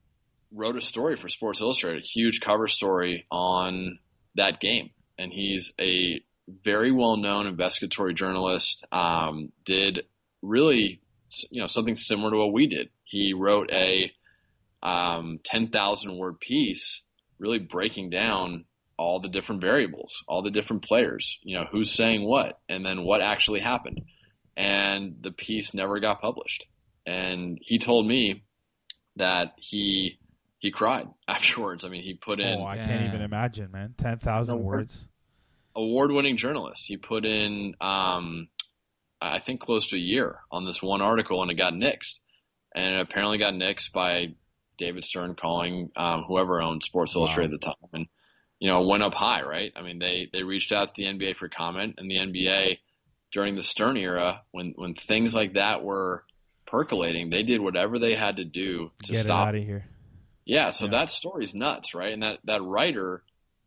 wrote 0.52 0.78
a 0.78 0.82
story 0.82 1.18
for 1.18 1.30
Sports 1.30 1.62
Illustrated, 1.62 2.04
a 2.04 2.08
huge 2.08 2.42
cover 2.42 2.68
story 2.68 3.26
on 3.32 4.00
that 4.36 4.60
game, 4.60 4.92
and 5.18 5.32
he's 5.32 5.72
a 5.80 6.22
very 6.64 6.92
well 6.92 7.18
known 7.18 7.48
investigatory 7.48 8.14
journalist. 8.14 8.86
Um, 8.92 9.52
did 9.66 10.06
really 10.42 11.02
you 11.50 11.62
know 11.62 11.68
something 11.68 11.96
similar 11.96 12.32
to 12.32 12.38
what 12.38 12.54
we 12.54 12.68
did. 12.68 12.90
He 13.04 13.34
wrote 13.34 13.70
a 13.72 14.12
um, 14.84 15.40
ten 15.44 15.70
thousand 15.70 16.18
word 16.18 16.40
piece, 16.40 17.02
really 17.40 17.60
breaking 17.60 18.10
down 18.10 18.66
all 18.98 19.20
the 19.20 19.30
different 19.30 19.62
variables, 19.62 20.24
all 20.28 20.42
the 20.42 20.52
different 20.52 20.84
players, 20.84 21.38
you 21.44 21.58
know, 21.58 21.66
who's 21.72 21.92
saying 21.92 22.24
what, 22.24 22.60
and 22.68 22.86
then 22.86 23.04
what 23.04 23.22
actually 23.22 23.60
happened. 23.60 24.02
And 24.56 25.18
the 25.22 25.32
piece 25.32 25.74
never 25.74 26.00
got 26.00 26.20
published. 26.22 26.66
And 27.06 27.60
he 27.62 27.78
told 27.78 28.08
me 28.08 28.44
that 29.18 29.54
he 29.58 30.20
he 30.60 30.72
cried 30.72 31.08
afterwards. 31.28 31.86
I 31.86 31.90
mean, 31.90 32.04
he 32.04 32.16
put 32.16 32.40
in 32.40 32.60
Oh, 32.60 32.66
I 32.66 32.78
can't 32.78 33.08
even 33.08 33.22
imagine, 33.22 33.72
man. 33.72 33.94
Ten 33.98 34.18
thousand 34.18 34.64
words. 34.64 35.08
award-winning 35.76 36.38
journalist. 36.38 36.84
He 36.86 36.98
put 36.98 37.24
in, 37.24 37.76
um, 37.80 38.48
I 39.22 39.40
think, 39.40 39.62
close 39.62 39.88
to 39.90 39.96
a 39.96 40.00
year 40.00 40.40
on 40.52 40.66
this 40.66 40.82
one 40.82 41.02
article, 41.02 41.42
and 41.44 41.52
it 41.52 41.56
got 41.56 41.74
nixed. 41.74 42.20
And 42.76 42.96
it 42.96 43.02
apparently 43.02 43.38
got 43.38 43.54
nixed 43.54 43.92
by 43.92 44.36
David 44.78 45.04
Stern 45.04 45.36
calling 45.36 45.92
um, 45.96 46.24
whoever 46.28 46.62
owned 46.62 46.84
Sports 46.84 47.16
Wow. 47.16 47.22
Illustrated 47.22 47.54
at 47.54 47.62
the 47.62 47.66
time, 47.68 47.76
and 47.94 48.06
you 48.60 48.70
know, 48.70 48.82
went 48.88 49.04
up 49.04 49.14
high, 49.14 49.42
right? 49.44 49.72
I 49.76 49.82
mean, 49.82 50.00
they 50.00 50.30
they 50.32 50.44
reached 50.44 50.72
out 50.72 50.88
to 50.88 50.94
the 50.96 51.06
NBA 51.08 51.36
for 51.38 51.50
comment, 51.50 51.96
and 51.98 52.10
the 52.10 52.16
NBA 52.18 52.78
during 53.32 53.56
the 53.56 53.64
Stern 53.64 53.98
era, 53.98 54.42
when 54.52 54.74
when 54.76 54.94
things 54.96 55.34
like 55.34 55.54
that 55.54 55.84
were 55.84 56.24
percolating, 56.66 57.30
they 57.30 57.44
did 57.44 57.62
whatever 57.62 58.00
they 58.00 58.16
had 58.16 58.38
to 58.38 58.46
do 58.46 58.92
to 59.04 59.14
Get 59.14 59.24
stop 59.24 59.50
out 59.50 59.56
of 59.56 59.64
here. 59.64 59.86
yeah, 60.46 60.72
so 60.72 60.86
Yeah. 60.86 60.92
that 60.92 61.10
story's 61.10 61.54
nuts, 61.54 61.94
right? 61.94 62.14
And 62.14 62.24
that 62.24 62.40
that 62.46 62.62
writer, 62.64 63.24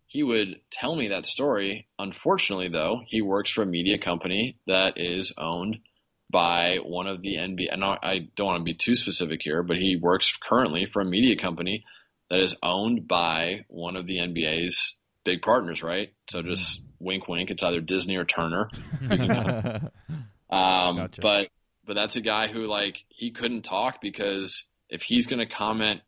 he 0.07 0.23
would 0.23 0.61
tell 0.71 0.97
me 0.97 1.09
that 1.09 1.27
story. 1.27 1.87
Unfortunately, 1.99 2.69
though, 2.69 3.01
he 3.07 3.23
works 3.23 3.51
for 3.51 3.63
a 3.63 3.67
media 3.67 3.99
company 3.99 4.57
that 4.67 4.95
is 4.97 5.33
owned 5.39 5.79
by 6.31 6.79
one 6.85 7.07
of 7.07 7.23
the 7.23 7.37
NBA. 7.37 7.69
And 7.73 7.85
I 7.85 8.29
don't 8.37 8.47
want 8.47 8.61
to 8.61 8.65
be 8.65 8.75
too 8.75 8.95
specific 8.95 9.41
here, 9.43 9.63
but 9.63 9.77
he 9.77 9.97
works 9.97 10.33
currently 10.49 10.87
for 10.93 11.01
a 11.03 11.05
media 11.05 11.37
company 11.37 11.85
that 12.31 12.41
is 12.41 12.55
owned 12.63 13.09
by 13.09 13.65
one 13.69 13.97
of 13.97 14.07
the 14.07 14.19
NBA's 14.19 14.95
big 15.25 15.43
partners, 15.43 15.83
right? 15.83 16.13
So 16.31 16.43
just 16.43 16.81
wink, 16.99 17.29
wink. 17.29 17.51
It's 17.51 17.63
either 17.63 17.81
Disney 17.81 18.17
or 18.17 18.25
Turner. 18.25 18.71
Um, 20.51 20.97
Gotcha. 20.97 21.21
But 21.21 21.49
but 21.87 21.95
that's 21.95 22.17
a 22.17 22.21
guy 22.21 22.49
who 22.49 22.67
like 22.67 23.05
he 23.09 23.31
couldn't 23.31 23.63
talk 23.63 24.01
because 24.01 24.65
if 24.89 25.03
he's 25.03 25.27
going 25.27 25.39
to 25.39 25.47
comment 25.47 26.01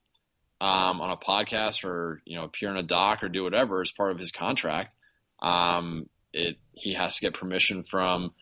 um, 0.60 1.00
on 1.00 1.10
a 1.10 1.16
podcast 1.16 1.84
or 1.84 2.20
you 2.24 2.36
know 2.36 2.44
appear 2.44 2.70
in 2.70 2.76
a 2.76 2.82
doc 2.82 3.22
or 3.22 3.28
do 3.28 3.44
whatever 3.44 3.80
as 3.80 3.92
part 3.92 4.10
of 4.10 4.18
his 4.18 4.32
contract, 4.32 4.92
um, 5.40 6.08
it 6.32 6.56
he 6.72 6.94
has 6.94 7.14
to 7.16 7.20
get 7.20 7.34
permission 7.34 7.84
from 7.88 8.32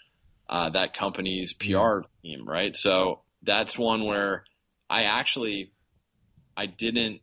uh, 0.49 0.71
that 0.71 0.97
company's 0.97 1.53
PR 1.53 2.01
team, 2.23 2.49
right? 2.49 2.75
So 2.75 3.21
that's 3.43 3.77
one 3.77 4.05
where 4.07 4.45
I 4.89 5.05
actually 5.05 5.73
I 6.57 6.67
didn't 6.67 7.21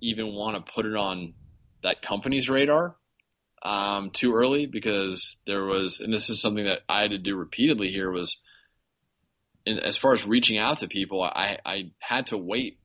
even 0.00 0.32
want 0.32 0.56
to 0.56 0.72
put 0.72 0.86
it 0.86 0.96
on 0.96 1.34
that 1.82 2.02
company's 2.02 2.48
radar 2.48 2.96
um, 3.62 4.10
too 4.10 4.34
early 4.34 4.66
because 4.66 5.36
there 5.46 5.64
was, 5.64 6.00
and 6.00 6.12
this 6.12 6.30
is 6.30 6.40
something 6.40 6.64
that 6.64 6.80
I 6.88 7.02
had 7.02 7.10
to 7.10 7.18
do 7.18 7.36
repeatedly 7.36 7.90
here 7.90 8.10
was, 8.10 8.40
in, 9.66 9.78
as 9.78 9.96
far 9.96 10.12
as 10.12 10.26
reaching 10.26 10.58
out 10.58 10.78
to 10.78 10.88
people, 10.88 11.22
I, 11.22 11.58
I 11.64 11.92
had 11.98 12.28
to 12.28 12.38
wait 12.38 12.78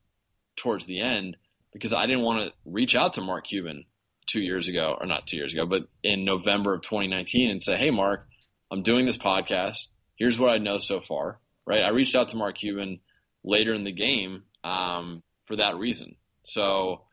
towards 0.58 0.86
the 0.86 1.02
end 1.02 1.38
because 1.74 1.94
I 1.94 2.06
didn't 2.06 2.24
want 2.24 2.48
to 2.48 2.54
reach 2.66 2.96
out 2.96 3.14
to 3.14 3.22
Mark 3.22 3.48
Cuban 3.48 3.86
two 4.28 4.42
years 4.42 4.68
ago, 4.68 4.98
or 5.00 5.06
not 5.06 5.28
two 5.28 5.38
years 5.38 5.54
ago, 5.54 5.66
but 5.66 5.88
in 6.04 6.26
November 6.26 6.74
of 6.74 6.82
2019 6.82 7.52
and 7.52 7.62
say, 7.62 7.78
Hey, 7.78 7.92
Mark, 7.92 8.28
I'm 8.72 8.84
doing 8.84 9.06
this 9.06 9.18
podcast. 9.18 9.78
Here's 10.18 10.40
what 10.40 10.50
I 10.50 10.58
know 10.58 10.80
so 10.80 11.02
far, 11.02 11.40
right? 11.66 11.84
I 11.84 11.90
reached 11.90 12.16
out 12.16 12.30
to 12.30 12.38
Mark 12.38 12.58
Cuban 12.58 13.00
later 13.44 13.74
in 13.74 13.84
the 13.84 13.92
game 13.92 14.44
um, 14.64 15.22
for 15.46 15.58
that 15.58 15.76
reason. 15.76 16.16
So, 16.46 17.05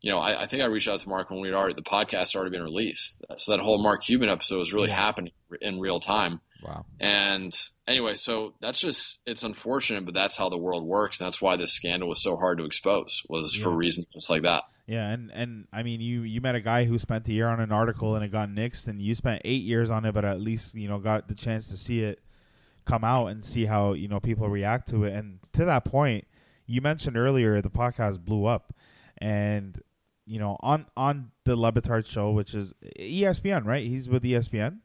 you 0.00 0.12
know, 0.12 0.18
I, 0.18 0.44
I, 0.44 0.46
think 0.46 0.62
I 0.62 0.66
reached 0.66 0.88
out 0.88 1.00
to 1.00 1.08
Mark 1.08 1.30
when 1.30 1.40
we 1.40 1.48
had 1.48 1.54
already 1.54 1.74
the 1.74 1.82
podcast 1.82 2.32
had 2.32 2.36
already 2.36 2.52
been 2.52 2.62
released. 2.62 3.16
So 3.38 3.52
that 3.52 3.60
whole 3.60 3.82
Mark 3.82 4.04
Cuban 4.04 4.28
episode 4.28 4.58
was 4.58 4.72
really 4.72 4.88
yeah. 4.88 4.96
happening 4.96 5.32
in 5.60 5.80
real 5.80 5.98
time. 5.98 6.40
Wow. 6.62 6.86
And 7.00 7.56
anyway, 7.86 8.14
so 8.16 8.54
that's 8.60 8.80
just 8.80 9.20
it's 9.26 9.42
unfortunate, 9.42 10.04
but 10.04 10.14
that's 10.14 10.36
how 10.36 10.48
the 10.48 10.58
world 10.58 10.84
works, 10.84 11.20
and 11.20 11.26
that's 11.26 11.40
why 11.40 11.56
this 11.56 11.72
scandal 11.72 12.08
was 12.08 12.22
so 12.22 12.36
hard 12.36 12.58
to 12.58 12.64
expose 12.64 13.22
was 13.28 13.56
yeah. 13.56 13.64
for 13.64 13.70
reasons 13.70 14.06
just 14.12 14.30
like 14.30 14.42
that. 14.42 14.64
Yeah, 14.86 15.08
and 15.10 15.30
and 15.32 15.68
I 15.72 15.82
mean, 15.82 16.00
you 16.00 16.22
you 16.22 16.40
met 16.40 16.54
a 16.54 16.60
guy 16.60 16.84
who 16.84 16.98
spent 16.98 17.28
a 17.28 17.32
year 17.32 17.48
on 17.48 17.60
an 17.60 17.72
article 17.72 18.16
and 18.16 18.24
it 18.24 18.32
got 18.32 18.48
nixed, 18.48 18.88
and 18.88 19.00
you 19.00 19.14
spent 19.14 19.42
eight 19.44 19.62
years 19.62 19.90
on 19.90 20.04
it, 20.04 20.14
but 20.14 20.24
at 20.24 20.40
least 20.40 20.74
you 20.74 20.88
know 20.88 20.98
got 20.98 21.28
the 21.28 21.34
chance 21.34 21.68
to 21.68 21.76
see 21.76 22.00
it 22.00 22.20
come 22.84 23.04
out 23.04 23.26
and 23.26 23.44
see 23.44 23.66
how 23.66 23.92
you 23.92 24.08
know 24.08 24.18
people 24.18 24.48
react 24.48 24.88
to 24.88 25.04
it. 25.04 25.12
And 25.12 25.40
to 25.52 25.64
that 25.66 25.84
point, 25.84 26.26
you 26.66 26.80
mentioned 26.80 27.16
earlier 27.16 27.60
the 27.60 27.70
podcast 27.70 28.24
blew 28.24 28.46
up, 28.46 28.74
and 29.18 29.80
you 30.28 30.38
know 30.38 30.56
on 30.60 30.86
on 30.96 31.30
the 31.44 31.56
Le 31.56 31.72
Batard 31.72 32.06
show, 32.06 32.30
which 32.30 32.54
is 32.54 32.74
ESPN, 33.00 33.64
right? 33.64 33.84
He's 33.86 34.08
with 34.08 34.22
ESPN. 34.22 34.78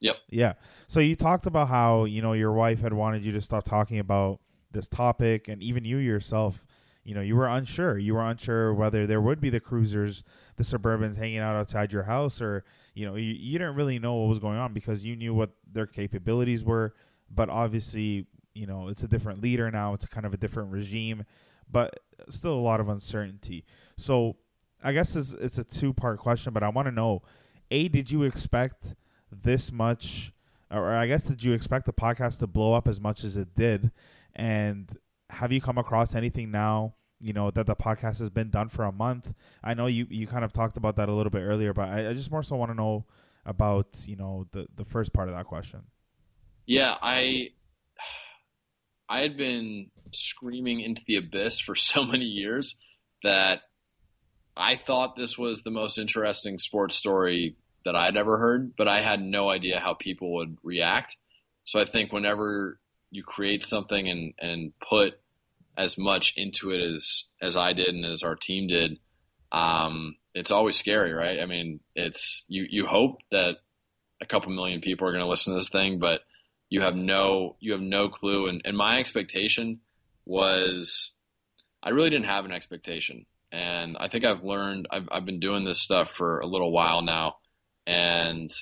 Yep. 0.00 0.16
Yeah. 0.28 0.52
So 0.86 1.00
you 1.00 1.16
talked 1.16 1.46
about 1.46 1.68
how 1.68 2.04
you 2.04 2.22
know 2.22 2.34
your 2.34 2.52
wife 2.52 2.80
had 2.80 2.92
wanted 2.92 3.24
you 3.24 3.32
to 3.32 3.40
stop 3.40 3.64
talking 3.64 3.98
about 3.98 4.40
this 4.70 4.86
topic, 4.86 5.48
and 5.48 5.62
even 5.62 5.84
you 5.84 5.96
yourself, 5.96 6.66
you 7.02 7.14
know, 7.14 7.22
you 7.22 7.34
were 7.34 7.48
unsure. 7.48 7.98
You 7.98 8.14
were 8.14 8.24
unsure 8.24 8.74
whether 8.74 9.06
there 9.06 9.22
would 9.22 9.40
be 9.40 9.48
the 9.48 9.60
cruisers, 9.60 10.22
the 10.56 10.62
Suburbans 10.62 11.16
hanging 11.16 11.38
out 11.38 11.56
outside 11.56 11.90
your 11.90 12.02
house, 12.02 12.42
or 12.42 12.64
you 12.94 13.06
know, 13.06 13.16
you, 13.16 13.32
you 13.32 13.58
didn't 13.58 13.74
really 13.74 13.98
know 13.98 14.14
what 14.16 14.28
was 14.28 14.38
going 14.38 14.58
on 14.58 14.74
because 14.74 15.04
you 15.04 15.16
knew 15.16 15.32
what 15.32 15.50
their 15.72 15.86
capabilities 15.86 16.62
were, 16.62 16.94
but 17.30 17.48
obviously, 17.48 18.26
you 18.54 18.66
know, 18.66 18.88
it's 18.88 19.02
a 19.02 19.08
different 19.08 19.40
leader 19.40 19.70
now. 19.70 19.94
It's 19.94 20.04
kind 20.04 20.26
of 20.26 20.34
a 20.34 20.36
different 20.36 20.70
regime, 20.70 21.24
but 21.70 22.00
still 22.28 22.54
a 22.54 22.60
lot 22.60 22.80
of 22.80 22.88
uncertainty. 22.88 23.64
So 23.96 24.36
I 24.82 24.92
guess 24.92 25.16
it's, 25.16 25.32
it's 25.32 25.58
a 25.58 25.64
two 25.64 25.92
part 25.92 26.18
question, 26.18 26.52
but 26.52 26.62
I 26.62 26.68
want 26.68 26.86
to 26.86 26.92
know: 26.92 27.22
A, 27.70 27.88
did 27.88 28.10
you 28.10 28.22
expect 28.22 28.94
this 29.30 29.72
much, 29.72 30.32
or 30.70 30.94
I 30.94 31.06
guess 31.06 31.24
did 31.24 31.42
you 31.42 31.52
expect 31.52 31.86
the 31.86 31.92
podcast 31.92 32.38
to 32.40 32.46
blow 32.46 32.74
up 32.74 32.88
as 32.88 33.00
much 33.00 33.24
as 33.24 33.36
it 33.36 33.54
did? 33.54 33.90
And 34.34 34.88
have 35.30 35.52
you 35.52 35.60
come 35.60 35.78
across 35.78 36.14
anything 36.14 36.50
now? 36.50 36.94
You 37.20 37.32
know 37.32 37.50
that 37.50 37.66
the 37.66 37.74
podcast 37.74 38.20
has 38.20 38.30
been 38.30 38.50
done 38.50 38.68
for 38.68 38.84
a 38.84 38.92
month. 38.92 39.34
I 39.62 39.74
know 39.74 39.86
you 39.86 40.06
you 40.08 40.26
kind 40.26 40.44
of 40.44 40.52
talked 40.52 40.76
about 40.76 40.96
that 40.96 41.08
a 41.08 41.12
little 41.12 41.30
bit 41.30 41.40
earlier, 41.40 41.72
but 41.72 41.88
I, 41.88 42.10
I 42.10 42.12
just 42.14 42.30
more 42.30 42.44
so 42.44 42.56
want 42.56 42.70
to 42.70 42.76
know 42.76 43.06
about 43.44 44.04
you 44.06 44.14
know 44.14 44.46
the 44.52 44.68
the 44.76 44.84
first 44.84 45.12
part 45.12 45.28
of 45.28 45.34
that 45.34 45.46
question. 45.46 45.82
Yeah, 46.64 46.94
I 47.02 47.48
I 49.08 49.22
had 49.22 49.36
been 49.36 49.90
screaming 50.12 50.80
into 50.80 51.02
the 51.06 51.16
abyss 51.16 51.58
for 51.58 51.74
so 51.92 52.04
many 52.04 52.26
years 52.26 52.76
that 53.24 53.62
I 54.58 54.76
thought 54.76 55.16
this 55.16 55.38
was 55.38 55.62
the 55.62 55.70
most 55.70 55.98
interesting 55.98 56.58
sports 56.58 56.96
story 56.96 57.56
that 57.84 57.94
I'd 57.94 58.16
ever 58.16 58.38
heard, 58.38 58.74
but 58.76 58.88
I 58.88 59.00
had 59.00 59.22
no 59.22 59.48
idea 59.48 59.78
how 59.78 59.94
people 59.94 60.34
would 60.34 60.58
react. 60.62 61.16
So 61.64 61.78
I 61.78 61.84
think 61.84 62.12
whenever 62.12 62.80
you 63.10 63.22
create 63.22 63.64
something 63.64 64.08
and, 64.08 64.34
and 64.38 64.72
put 64.80 65.14
as 65.76 65.96
much 65.96 66.34
into 66.36 66.70
it 66.70 66.80
as, 66.80 67.24
as 67.40 67.56
I 67.56 67.72
did 67.72 67.88
and 67.88 68.04
as 68.04 68.22
our 68.22 68.34
team 68.34 68.68
did, 68.68 68.98
um, 69.52 70.16
it's 70.34 70.50
always 70.50 70.76
scary, 70.76 71.12
right? 71.12 71.38
I 71.40 71.46
mean, 71.46 71.80
it's, 71.94 72.42
you, 72.48 72.66
you 72.68 72.86
hope 72.86 73.18
that 73.30 73.56
a 74.20 74.26
couple 74.26 74.50
million 74.50 74.80
people 74.80 75.06
are 75.06 75.12
going 75.12 75.24
to 75.24 75.30
listen 75.30 75.54
to 75.54 75.60
this 75.60 75.70
thing, 75.70 76.00
but 76.00 76.22
you 76.68 76.82
have 76.82 76.96
no, 76.96 77.56
you 77.60 77.72
have 77.72 77.80
no 77.80 78.08
clue. 78.08 78.48
And, 78.48 78.62
and 78.64 78.76
my 78.76 78.98
expectation 78.98 79.80
was, 80.26 81.12
I 81.82 81.90
really 81.90 82.10
didn't 82.10 82.26
have 82.26 82.44
an 82.44 82.52
expectation. 82.52 83.24
And 83.50 83.96
I 83.98 84.08
think 84.08 84.24
I've 84.24 84.42
learned, 84.42 84.88
I've, 84.90 85.08
I've 85.10 85.24
been 85.24 85.40
doing 85.40 85.64
this 85.64 85.80
stuff 85.80 86.12
for 86.16 86.40
a 86.40 86.46
little 86.46 86.70
while 86.72 87.02
now 87.02 87.36
and 87.86 88.52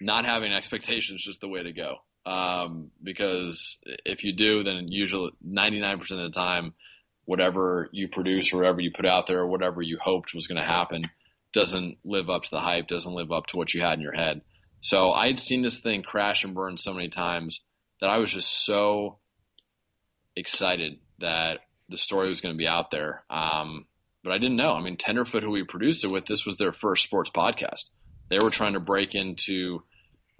not 0.00 0.26
having 0.26 0.52
expectations 0.52 1.20
is 1.20 1.24
just 1.24 1.40
the 1.40 1.48
way 1.48 1.62
to 1.62 1.72
go. 1.72 1.96
Um, 2.26 2.90
because 3.02 3.78
if 4.04 4.24
you 4.24 4.34
do, 4.36 4.62
then 4.64 4.86
usually 4.88 5.30
99% 5.46 6.00
of 6.00 6.08
the 6.08 6.30
time, 6.34 6.74
whatever 7.24 7.88
you 7.92 8.08
produce 8.08 8.52
or 8.52 8.58
whatever 8.58 8.80
you 8.80 8.90
put 8.94 9.06
out 9.06 9.26
there 9.26 9.40
or 9.40 9.46
whatever 9.46 9.80
you 9.80 9.98
hoped 10.02 10.34
was 10.34 10.46
going 10.46 10.60
to 10.60 10.66
happen 10.66 11.04
doesn't 11.52 11.96
live 12.04 12.28
up 12.28 12.42
to 12.44 12.50
the 12.50 12.60
hype, 12.60 12.88
doesn't 12.88 13.14
live 13.14 13.32
up 13.32 13.46
to 13.46 13.56
what 13.56 13.72
you 13.72 13.80
had 13.80 13.94
in 13.94 14.00
your 14.00 14.12
head. 14.12 14.42
So 14.80 15.10
I 15.12 15.28
had 15.28 15.40
seen 15.40 15.62
this 15.62 15.78
thing 15.78 16.02
crash 16.02 16.44
and 16.44 16.54
burn 16.54 16.76
so 16.76 16.92
many 16.92 17.08
times 17.08 17.62
that 18.00 18.08
I 18.08 18.18
was 18.18 18.30
just 18.30 18.64
so 18.64 19.18
excited 20.36 20.98
that 21.18 21.60
the 21.88 21.96
story 21.96 22.28
was 22.28 22.40
going 22.40 22.54
to 22.54 22.58
be 22.58 22.68
out 22.68 22.90
there. 22.90 23.24
Um, 23.30 23.86
but 24.26 24.32
I 24.32 24.38
didn't 24.38 24.56
know. 24.56 24.72
I 24.72 24.82
mean, 24.82 24.96
Tenderfoot, 24.96 25.44
who 25.44 25.52
we 25.52 25.62
produced 25.62 26.02
it 26.02 26.08
with, 26.08 26.26
this 26.26 26.44
was 26.44 26.56
their 26.56 26.72
first 26.72 27.04
sports 27.04 27.30
podcast. 27.30 27.84
They 28.28 28.38
were 28.42 28.50
trying 28.50 28.72
to 28.72 28.80
break 28.80 29.14
into, 29.14 29.84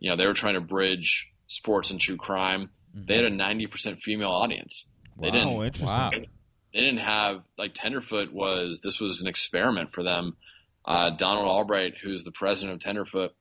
you 0.01 0.11
know, 0.11 0.17
they 0.17 0.27
were 0.27 0.35
trying 0.35 0.55
to 0.55 0.61
bridge 0.61 1.29
sports 1.47 1.93
and 1.93 2.01
true 2.01 2.17
crime. 2.17 2.71
Mm-hmm. 2.97 3.07
They 3.07 3.15
had 3.15 3.25
a 3.27 3.31
90% 3.31 4.01
female 4.01 4.31
audience. 4.31 4.87
They 5.21 5.29
wow, 5.29 5.33
didn't, 5.33 5.63
interesting. 5.63 5.87
Wow. 5.87 6.11
They 6.11 6.81
didn't 6.81 6.99
have, 6.99 7.43
like, 7.57 7.75
Tenderfoot 7.75 8.33
was, 8.33 8.81
this 8.83 8.99
was 8.99 9.21
an 9.21 9.29
experiment 9.29 9.93
for 9.93 10.03
them. 10.03 10.37
Uh, 10.85 11.11
Donald 11.11 11.47
Albright, 11.47 11.95
who's 12.03 12.25
the 12.25 12.33
president 12.33 12.75
of 12.75 12.81
Tenderfoot, 12.81 13.37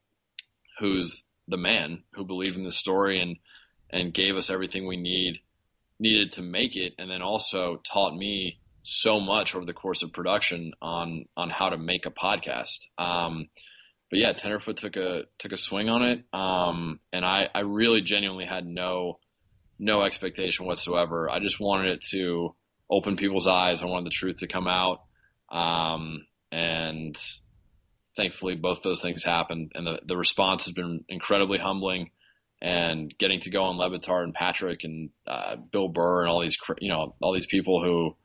who's 0.79 1.23
the 1.47 1.57
man 1.57 2.03
who 2.13 2.23
believed 2.23 2.55
in 2.55 2.65
the 2.65 2.71
story 2.71 3.19
and, 3.19 3.37
and 3.89 4.13
gave 4.13 4.35
us 4.35 4.51
everything 4.51 4.85
we 4.85 4.97
need, 4.97 5.39
needed 5.99 6.33
to 6.33 6.43
make 6.43 6.75
it. 6.75 6.93
And 6.99 7.09
then 7.09 7.23
also 7.23 7.81
taught 7.83 8.15
me 8.15 8.59
so 8.85 9.19
much 9.19 9.55
over 9.55 9.65
the 9.65 9.73
course 9.73 10.03
of 10.03 10.13
production 10.13 10.73
on, 10.81 11.25
on 11.35 11.49
how 11.49 11.69
to 11.69 11.77
make 11.77 12.05
a 12.05 12.11
podcast. 12.11 12.85
Um, 12.97 13.49
but 14.09 14.19
yeah, 14.19 14.33
Tenderfoot 14.33 14.77
took 14.77 14.95
a 14.95 15.23
took 15.39 15.51
a 15.51 15.57
swing 15.57 15.89
on 15.89 16.03
it, 16.03 16.23
um, 16.31 16.99
and 17.11 17.25
I 17.25 17.49
I 17.53 17.61
really 17.61 18.01
genuinely 18.01 18.45
had 18.45 18.65
no 18.65 19.19
no 19.79 20.03
expectation 20.03 20.65
whatsoever. 20.65 21.29
I 21.29 21.39
just 21.39 21.59
wanted 21.59 21.93
it 21.93 22.01
to 22.11 22.55
open 22.89 23.17
people's 23.17 23.47
eyes. 23.47 23.81
I 23.81 23.85
wanted 23.85 24.05
the 24.05 24.15
truth 24.15 24.37
to 24.37 24.47
come 24.47 24.67
out, 24.67 25.01
um, 25.51 26.25
and 26.51 27.17
thankfully 28.15 28.55
both 28.55 28.83
those 28.83 29.01
things 29.01 29.23
happened, 29.23 29.71
and 29.73 29.87
the 29.87 29.99
the 30.05 30.17
response 30.17 30.65
has 30.65 30.73
been 30.73 31.03
incredibly 31.09 31.57
humbling. 31.57 32.11
And 32.61 33.13
getting 33.19 33.41
to 33.41 33.51
go 33.51 33.63
on 33.63 33.77
Le 33.77 33.89
Batard 33.89 34.23
and 34.23 34.33
Patrick 34.33 34.85
and 34.85 35.09
uh, 35.27 35.57
Bill 35.57 35.89
Burr 35.89 36.21
and 36.21 36.29
all 36.29 36.41
these 36.41 36.57
you 36.79 36.89
know 36.89 37.15
all 37.21 37.33
these 37.33 37.47
people 37.47 37.83
who 37.83 38.15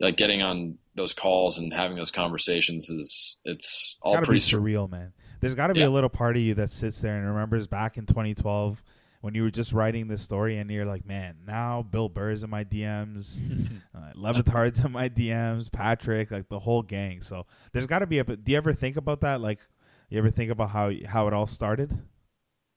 like 0.00 0.16
getting 0.16 0.42
on 0.42 0.78
those 0.94 1.12
calls 1.12 1.58
and 1.58 1.72
having 1.72 1.96
those 1.96 2.10
conversations 2.10 2.88
is 2.88 2.98
it's, 2.98 3.36
it's 3.44 3.96
all 4.02 4.16
pretty 4.16 4.40
surreal, 4.40 4.90
man. 4.90 5.12
There's 5.40 5.54
got 5.54 5.68
to 5.68 5.74
be 5.74 5.80
yeah. 5.80 5.88
a 5.88 5.90
little 5.90 6.10
part 6.10 6.36
of 6.36 6.42
you 6.42 6.54
that 6.54 6.70
sits 6.70 7.00
there 7.00 7.16
and 7.16 7.26
remembers 7.26 7.66
back 7.66 7.96
in 7.96 8.06
2012 8.06 8.82
when 9.20 9.34
you 9.34 9.42
were 9.42 9.50
just 9.50 9.72
writing 9.72 10.08
this 10.08 10.22
story 10.22 10.56
and 10.56 10.70
you're 10.70 10.86
like, 10.86 11.06
man, 11.06 11.36
now 11.46 11.82
Bill 11.82 12.08
Burr's 12.08 12.42
in 12.42 12.50
my 12.50 12.64
DMs, 12.64 13.40
uh, 13.94 14.12
Le 14.14 14.34
Batard's 14.34 14.84
in 14.84 14.92
my 14.92 15.08
DMs, 15.08 15.70
Patrick, 15.70 16.30
like 16.30 16.48
the 16.48 16.58
whole 16.58 16.82
gang. 16.82 17.20
So 17.22 17.46
there's 17.72 17.86
got 17.86 18.00
to 18.00 18.06
be 18.06 18.18
a. 18.18 18.24
Do 18.24 18.52
you 18.52 18.56
ever 18.56 18.72
think 18.72 18.96
about 18.96 19.20
that? 19.20 19.40
Like, 19.40 19.60
you 20.08 20.18
ever 20.18 20.30
think 20.30 20.50
about 20.50 20.70
how 20.70 20.90
how 21.06 21.26
it 21.28 21.34
all 21.34 21.46
started? 21.46 21.96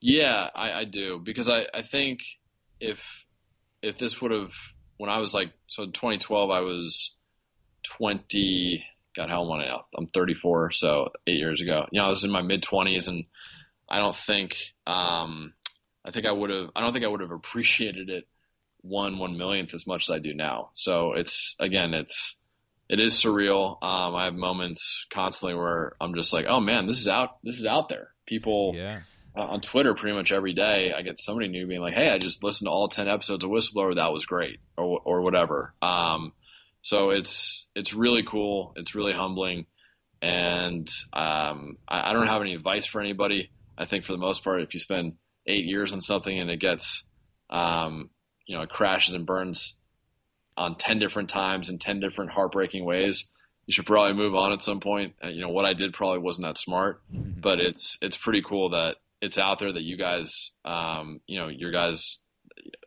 Yeah, 0.01 0.49
I, 0.53 0.71
I 0.74 0.84
do 0.86 1.19
because 1.24 1.47
I 1.47 1.65
I 1.74 1.82
think 1.82 2.19
if 2.80 2.99
if 3.82 3.97
this 3.97 4.21
would 4.21 4.32
have 4.32 4.51
when 5.04 5.12
I 5.12 5.18
was 5.18 5.34
like 5.34 5.51
so 5.68 5.84
in 5.84 5.91
2012 5.91 6.49
I 6.49 6.62
was 6.62 7.12
20 7.97 8.86
God, 9.16 9.30
how 9.30 9.41
old 9.41 9.54
am 9.54 9.60
I 9.60 9.66
now? 9.68 9.86
I'm 9.95 10.08
34, 10.08 10.72
so 10.72 11.10
eight 11.28 11.38
years 11.38 11.62
ago. 11.62 11.86
You 11.91 11.99
know, 11.99 12.08
I 12.08 12.10
was 12.10 12.24
in 12.24 12.32
my 12.32 12.41
mid 12.41 12.64
20s, 12.64 13.08
and 13.08 13.26
I 13.88 13.99
don't 13.99 14.16
think, 14.16 14.58
um, 14.88 15.54
I 16.04 16.10
think 16.10 16.26
I 16.26 16.32
would 16.32 16.49
have, 16.49 16.70
I 16.76 16.82
don't 16.82 16.93
think 16.93 17.06
I 17.06 17.10
would 17.10 17.22
have 17.22 17.32
appreciated 17.32 18.10
it 18.10 18.28
one 18.82 19.20
one 19.20 19.38
millionth 19.38 19.74
as 19.74 19.86
much 19.86 20.10
as 20.10 20.16
I 20.16 20.20
do 20.20 20.34
now. 20.34 20.72
So 20.74 21.14
it's 21.14 21.56
again, 21.60 21.93
it's 21.93 22.36
it 22.89 22.99
is 22.99 23.14
surreal. 23.14 23.78
Um, 23.84 24.16
I 24.16 24.26
have 24.26 24.34
moments 24.34 25.06
constantly 25.14 25.56
where 25.56 25.95
I'm 26.01 26.16
just 26.16 26.34
like, 26.34 26.45
oh 26.47 26.60
man, 26.60 26.88
this 26.88 26.99
is 26.99 27.08
out, 27.08 27.38
this 27.43 27.60
is 27.60 27.66
out 27.66 27.89
there. 27.89 28.10
People, 28.26 28.74
yeah. 28.76 29.01
Uh, 29.36 29.42
on 29.42 29.62
Twitter, 29.62 29.96
pretty 29.96 30.16
much 30.16 30.32
every 30.32 30.54
day, 30.54 30.94
I 30.96 31.02
get 31.02 31.20
somebody 31.20 31.48
new 31.48 31.66
being 31.66 31.82
like, 31.82 31.96
"Hey, 31.96 32.10
I 32.10 32.20
just 32.20 32.44
listened 32.44 32.68
to 32.68 32.72
all 32.72 32.88
ten 32.88 33.08
episodes 33.08 33.44
of 33.44 33.50
Whistleblower. 33.50 33.96
That 33.96 34.14
was 34.14 34.26
great," 34.26 34.60
or 34.78 35.02
or 35.04 35.22
whatever. 35.22 35.74
Um, 35.82 36.34
so 36.84 37.10
it's 37.10 37.66
it's 37.76 37.94
really 37.94 38.24
cool. 38.24 38.74
It's 38.76 38.94
really 38.94 39.14
humbling, 39.14 39.66
and 40.22 40.88
um, 41.14 41.78
I, 41.88 42.10
I 42.10 42.14
don't 42.14 42.28
have 42.28 42.42
any 42.42 42.54
advice 42.54 42.86
for 42.86 43.02
anybody. 43.02 43.50
I 43.76 43.86
think 43.86 44.06
for 44.06 44.12
the 44.12 44.20
most 44.20 44.44
part, 44.44 44.62
if 44.62 44.74
you 44.76 44.80
spend 44.80 45.14
eight 45.48 45.66
years 45.66 45.94
on 45.94 46.02
something 46.02 46.40
and 46.40 46.52
it 46.52 46.60
gets, 46.60 47.04
um, 47.50 48.12
you 48.46 48.56
know, 48.56 48.62
it 48.62 48.70
crashes 48.70 49.16
and 49.16 49.26
burns 49.26 49.76
on 50.56 50.76
ten 50.76 51.00
different 51.00 51.30
times 51.30 51.70
in 51.70 51.80
ten 51.80 52.00
different 52.00 52.32
heartbreaking 52.32 52.86
ways, 52.86 53.26
you 53.66 53.74
should 53.74 53.88
probably 53.88 54.14
move 54.14 54.36
on 54.36 54.52
at 54.52 54.62
some 54.62 54.80
point. 54.80 55.16
Uh, 55.24 55.30
you 55.30 55.42
know, 55.42 55.50
what 55.50 55.66
I 55.66 55.74
did 55.74 55.94
probably 55.94 56.20
wasn't 56.20 56.46
that 56.46 56.58
smart, 56.58 57.02
mm-hmm. 57.12 57.40
but 57.42 57.60
it's 57.60 57.98
it's 58.02 58.18
pretty 58.18 58.44
cool 58.48 58.72
that 58.72 58.98
it's 59.24 59.38
out 59.38 59.59
there 59.59 59.71
that 59.71 59.82
you 59.84 59.97
guys, 59.97 60.51
um, 60.65 61.21
you 61.28 61.39
know, 61.39 61.47
your 61.47 61.71
guys 61.71 62.17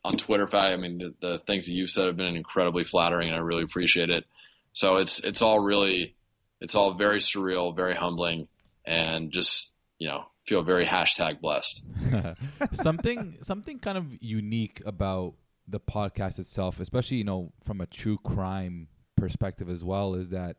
on 0.05 0.19
Twitter. 0.19 0.47
I 0.55 0.77
mean, 0.77 0.99
the, 0.99 1.15
the 1.21 1.39
things 1.47 1.65
that 1.65 1.73
you've 1.73 1.91
said 1.91 2.07
have 2.07 2.17
been 2.17 2.37
incredibly 2.37 2.85
flattering, 2.85 3.29
and 3.29 3.37
I 3.37 3.41
really 3.41 3.63
appreciate 3.63 4.11
it. 4.11 4.25
So 4.75 4.97
it's 4.97 5.19
it's 5.21 5.41
all 5.41 5.61
really 5.61 6.15
it's 6.61 6.75
all 6.75 6.93
very 6.93 7.21
surreal, 7.21 7.75
very 7.75 7.95
humbling, 7.95 8.49
and 8.85 9.33
just 9.33 9.73
you 9.99 10.09
know 10.09 10.25
feel 10.47 10.63
very 10.63 10.85
hashtag 10.85 11.41
blessed. 11.41 11.81
something 12.73 13.39
something 13.41 13.79
kind 13.79 13.97
of 13.97 14.05
unique 14.21 14.83
about 14.85 15.35
the 15.67 15.81
podcast 15.81 16.39
itself, 16.39 16.81
especially 16.81 17.17
you 17.17 17.25
know 17.25 17.51
from 17.63 17.81
a 17.81 17.87
true 17.87 18.19
crime 18.19 18.89
perspective 19.17 19.71
as 19.71 19.83
well, 19.83 20.15
is 20.15 20.29
that 20.31 20.57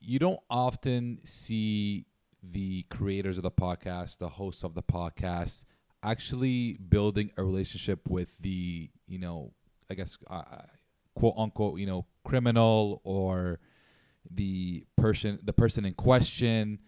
you 0.00 0.18
don't 0.18 0.40
often 0.50 1.20
see 1.22 2.06
the 2.42 2.82
creators 2.84 3.36
of 3.36 3.42
the 3.42 3.50
podcast, 3.50 4.18
the 4.18 4.28
hosts 4.28 4.64
of 4.64 4.74
the 4.74 4.82
podcast, 4.82 5.64
actually 6.02 6.74
building 6.74 7.30
a 7.36 7.42
relationship 7.42 8.08
with 8.08 8.36
the 8.38 8.90
you 9.06 9.18
know 9.18 9.52
I 9.90 9.94
guess 9.94 10.18
uh, 10.28 10.42
quote 11.14 11.34
unquote 11.36 11.78
you 11.78 11.86
know 11.86 12.06
criminal 12.24 13.00
or 13.04 13.60
the 14.30 14.84
person 14.96 15.38
the 15.42 15.52
person 15.52 15.84
in 15.84 15.94
question. 15.94 16.80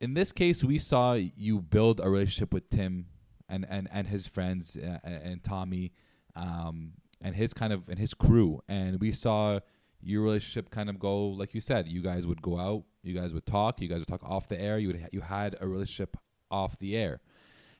In 0.00 0.14
this 0.14 0.30
case, 0.30 0.62
we 0.62 0.78
saw 0.78 1.14
you 1.14 1.60
build 1.60 2.00
a 2.00 2.08
relationship 2.08 2.54
with 2.54 2.70
Tim 2.70 3.06
and 3.48 3.66
and 3.68 3.88
and 3.92 4.06
his 4.06 4.26
friends 4.26 4.76
uh, 4.76 4.98
and 5.02 5.42
Tommy 5.42 5.92
um, 6.36 6.92
and 7.20 7.34
his 7.34 7.52
kind 7.52 7.72
of 7.72 7.88
and 7.88 7.98
his 7.98 8.14
crew, 8.14 8.62
and 8.68 9.00
we 9.00 9.12
saw 9.12 9.60
your 10.00 10.22
relationship 10.22 10.70
kind 10.70 10.88
of 10.88 10.98
go 10.98 11.28
like 11.28 11.54
you 11.54 11.60
said. 11.60 11.88
You 11.88 12.02
guys 12.02 12.26
would 12.26 12.42
go 12.42 12.58
out, 12.58 12.84
you 13.02 13.14
guys 13.14 13.32
would 13.32 13.46
talk, 13.46 13.80
you 13.80 13.88
guys 13.88 13.98
would 13.98 14.08
talk 14.08 14.24
off 14.24 14.48
the 14.48 14.60
air. 14.60 14.78
You 14.78 14.88
would 14.88 15.08
you 15.12 15.20
had 15.20 15.56
a 15.60 15.68
relationship 15.68 16.16
off 16.50 16.78
the 16.78 16.96
air, 16.96 17.20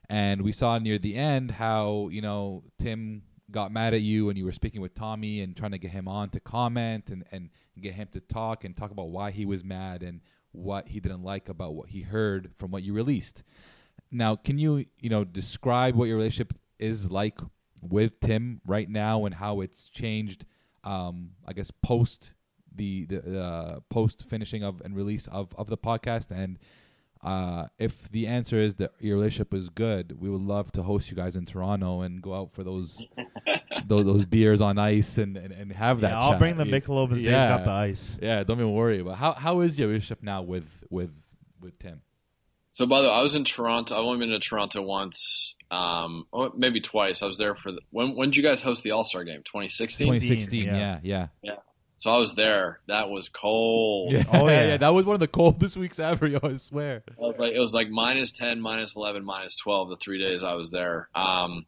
and 0.08 0.42
we 0.42 0.52
saw 0.52 0.78
near 0.78 0.98
the 0.98 1.14
end 1.14 1.52
how 1.52 2.08
you 2.10 2.20
know 2.20 2.64
Tim 2.78 3.22
got 3.50 3.72
mad 3.72 3.94
at 3.94 4.02
you 4.02 4.28
and 4.28 4.36
you 4.36 4.44
were 4.44 4.52
speaking 4.52 4.80
with 4.80 4.94
Tommy 4.94 5.40
and 5.40 5.56
trying 5.56 5.70
to 5.70 5.78
get 5.78 5.90
him 5.90 6.06
on 6.06 6.28
to 6.30 6.40
comment 6.40 7.08
and, 7.10 7.24
and 7.32 7.50
get 7.80 7.94
him 7.94 8.08
to 8.12 8.20
talk 8.20 8.64
and 8.64 8.76
talk 8.76 8.90
about 8.90 9.08
why 9.08 9.30
he 9.30 9.46
was 9.46 9.64
mad 9.64 10.02
and 10.02 10.20
what 10.52 10.88
he 10.88 11.00
didn't 11.00 11.22
like 11.22 11.48
about 11.48 11.74
what 11.74 11.88
he 11.88 12.02
heard 12.02 12.50
from 12.54 12.70
what 12.70 12.82
you 12.82 12.92
released. 12.92 13.42
Now, 14.10 14.36
can 14.36 14.58
you, 14.58 14.84
you 15.00 15.10
know, 15.10 15.24
describe 15.24 15.94
what 15.94 16.06
your 16.06 16.16
relationship 16.16 16.54
is 16.78 17.10
like 17.10 17.38
with 17.82 18.20
Tim 18.20 18.60
right 18.66 18.88
now 18.88 19.24
and 19.24 19.34
how 19.34 19.60
it's 19.60 19.88
changed 19.88 20.44
um, 20.84 21.30
I 21.46 21.52
guess 21.52 21.70
post 21.70 22.32
the 22.74 23.06
the 23.06 23.40
uh, 23.40 23.80
post 23.90 24.24
finishing 24.24 24.62
of 24.62 24.80
and 24.82 24.94
release 24.94 25.26
of, 25.28 25.54
of 25.56 25.68
the 25.68 25.78
podcast 25.78 26.30
and 26.30 26.58
uh, 27.22 27.66
if 27.78 28.08
the 28.10 28.26
answer 28.26 28.56
is 28.56 28.76
that 28.76 28.92
your 29.00 29.16
relationship 29.16 29.52
is 29.52 29.68
good, 29.68 30.20
we 30.20 30.30
would 30.30 30.40
love 30.40 30.70
to 30.72 30.82
host 30.82 31.10
you 31.10 31.16
guys 31.16 31.34
in 31.34 31.46
Toronto 31.46 32.02
and 32.02 32.22
go 32.22 32.34
out 32.34 32.52
for 32.52 32.62
those 32.62 33.02
those, 33.86 34.04
those 34.04 34.24
beers 34.24 34.60
on 34.60 34.78
ice 34.78 35.18
and, 35.18 35.36
and, 35.36 35.52
and 35.52 35.74
have 35.74 36.00
that. 36.02 36.10
Yeah, 36.10 36.20
I'll 36.20 36.30
chat. 36.30 36.38
bring 36.38 36.56
the 36.56 36.64
Michelob 36.64 37.10
and 37.10 37.20
yeah. 37.20 37.48
got 37.48 37.64
the 37.64 37.72
ice. 37.72 38.18
Yeah, 38.22 38.44
don't 38.44 38.58
even 38.58 38.72
worry 38.72 39.00
about 39.00 39.16
how 39.16 39.32
how 39.32 39.60
is 39.60 39.78
your 39.78 39.88
relationship 39.88 40.22
now 40.22 40.42
with 40.42 40.84
with 40.90 41.10
with 41.60 41.78
Tim. 41.78 42.02
So 42.78 42.86
by 42.86 43.02
the 43.02 43.08
way, 43.08 43.12
I 43.12 43.22
was 43.22 43.34
in 43.34 43.42
Toronto. 43.42 43.96
I've 43.96 44.04
only 44.04 44.20
been 44.20 44.28
to 44.28 44.38
Toronto 44.38 44.82
once, 44.82 45.56
um, 45.68 46.28
or 46.30 46.52
maybe 46.56 46.80
twice. 46.80 47.24
I 47.24 47.26
was 47.26 47.36
there 47.36 47.56
for 47.56 47.72
the, 47.72 47.80
when 47.90 48.14
when 48.14 48.28
did 48.28 48.36
you 48.36 48.44
guys 48.44 48.62
host 48.62 48.84
the 48.84 48.92
All 48.92 49.02
Star 49.02 49.24
game? 49.24 49.42
2016. 49.44 50.06
2016, 50.06 50.64
yeah. 50.64 50.76
yeah, 50.76 51.00
yeah. 51.02 51.26
Yeah. 51.42 51.56
So 51.98 52.10
I 52.12 52.18
was 52.18 52.36
there. 52.36 52.78
That 52.86 53.10
was 53.10 53.30
cold. 53.30 54.12
Yeah. 54.12 54.22
Oh, 54.32 54.48
yeah, 54.48 54.68
yeah. 54.68 54.76
That 54.76 54.90
was 54.90 55.04
one 55.06 55.14
of 55.14 55.20
the 55.20 55.26
coldest 55.26 55.76
weeks 55.76 55.98
ever, 55.98 56.28
yo, 56.28 56.38
I 56.40 56.54
swear. 56.54 57.02
It 57.08 57.18
was 57.18 57.34
like 57.36 57.52
it 57.52 57.58
was 57.58 57.74
like 57.74 57.90
minus 57.90 58.30
ten, 58.30 58.60
minus 58.60 58.94
eleven, 58.94 59.24
minus 59.24 59.56
twelve 59.56 59.88
the 59.88 59.96
three 59.96 60.20
days 60.20 60.44
I 60.44 60.54
was 60.54 60.70
there. 60.70 61.08
Um, 61.16 61.66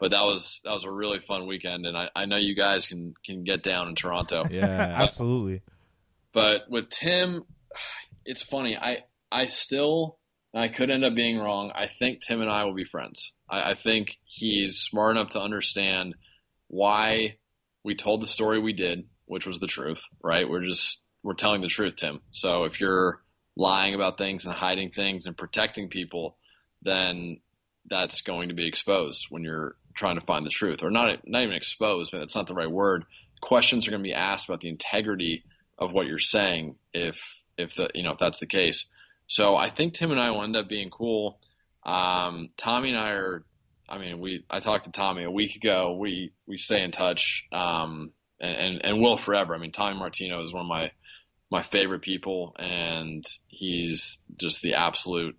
but 0.00 0.10
that 0.10 0.22
was 0.22 0.60
that 0.64 0.72
was 0.72 0.82
a 0.82 0.90
really 0.90 1.20
fun 1.20 1.46
weekend, 1.46 1.86
and 1.86 1.96
I, 1.96 2.08
I 2.16 2.26
know 2.26 2.36
you 2.36 2.56
guys 2.56 2.88
can 2.88 3.14
can 3.24 3.44
get 3.44 3.62
down 3.62 3.86
in 3.86 3.94
Toronto. 3.94 4.42
Yeah. 4.50 4.64
Absolutely. 4.98 5.62
But 6.32 6.62
with 6.68 6.90
Tim, 6.90 7.44
it's 8.24 8.42
funny. 8.42 8.76
I 8.76 9.04
I 9.30 9.46
still 9.46 10.18
I 10.54 10.68
could 10.68 10.90
end 10.90 11.04
up 11.04 11.14
being 11.14 11.38
wrong. 11.38 11.72
I 11.74 11.88
think 11.98 12.20
Tim 12.20 12.40
and 12.40 12.50
I 12.50 12.64
will 12.64 12.74
be 12.74 12.84
friends. 12.84 13.32
I, 13.48 13.72
I 13.72 13.74
think 13.82 14.16
he's 14.24 14.78
smart 14.78 15.16
enough 15.16 15.30
to 15.30 15.40
understand 15.40 16.14
why 16.68 17.36
we 17.84 17.94
told 17.94 18.22
the 18.22 18.26
story 18.26 18.58
we 18.60 18.72
did, 18.72 19.08
which 19.26 19.46
was 19.46 19.58
the 19.58 19.66
truth, 19.66 20.02
right? 20.22 20.48
We're 20.48 20.64
just 20.64 21.00
we're 21.22 21.34
telling 21.34 21.60
the 21.60 21.68
truth, 21.68 21.96
Tim. 21.96 22.20
So 22.30 22.64
if 22.64 22.80
you're 22.80 23.20
lying 23.56 23.94
about 23.94 24.18
things 24.18 24.44
and 24.44 24.54
hiding 24.54 24.90
things 24.90 25.26
and 25.26 25.36
protecting 25.36 25.88
people, 25.88 26.38
then 26.82 27.40
that's 27.90 28.22
going 28.22 28.48
to 28.48 28.54
be 28.54 28.68
exposed 28.68 29.26
when 29.30 29.42
you're 29.42 29.76
trying 29.94 30.18
to 30.18 30.24
find 30.26 30.46
the 30.46 30.50
truth, 30.50 30.82
or 30.82 30.90
not 30.90 31.20
not 31.26 31.42
even 31.42 31.54
exposed, 31.54 32.12
but 32.12 32.20
that's 32.20 32.36
not 32.36 32.46
the 32.46 32.54
right 32.54 32.70
word. 32.70 33.04
Questions 33.40 33.86
are 33.86 33.90
going 33.90 34.02
to 34.02 34.08
be 34.08 34.14
asked 34.14 34.48
about 34.48 34.60
the 34.60 34.68
integrity 34.68 35.44
of 35.78 35.92
what 35.92 36.06
you're 36.06 36.18
saying 36.18 36.76
if 36.92 37.18
if 37.56 37.74
the 37.74 37.90
you 37.94 38.02
know 38.02 38.12
if 38.12 38.18
that's 38.18 38.38
the 38.38 38.46
case. 38.46 38.86
So 39.28 39.54
I 39.56 39.70
think 39.70 39.94
Tim 39.94 40.10
and 40.10 40.18
I 40.20 40.30
will 40.32 40.42
end 40.42 40.56
up 40.56 40.68
being 40.68 40.90
cool. 40.90 41.38
Um, 41.84 42.50
Tommy 42.56 42.88
and 42.90 42.98
I 42.98 43.10
are. 43.10 43.44
I 43.88 43.98
mean, 43.98 44.20
we 44.20 44.44
I 44.50 44.60
talked 44.60 44.84
to 44.84 44.90
Tommy 44.90 45.24
a 45.24 45.30
week 45.30 45.54
ago. 45.56 45.96
We 45.98 46.32
we 46.46 46.56
stay 46.56 46.82
in 46.82 46.90
touch, 46.90 47.44
um, 47.52 48.10
and, 48.40 48.56
and 48.56 48.84
and 48.84 49.00
will 49.00 49.16
forever. 49.16 49.54
I 49.54 49.58
mean, 49.58 49.72
Tommy 49.72 49.98
Martino 49.98 50.42
is 50.42 50.52
one 50.52 50.62
of 50.62 50.68
my 50.68 50.90
my 51.50 51.62
favorite 51.62 52.02
people, 52.02 52.54
and 52.58 53.24
he's 53.46 54.18
just 54.38 54.60
the 54.60 54.74
absolute 54.74 55.36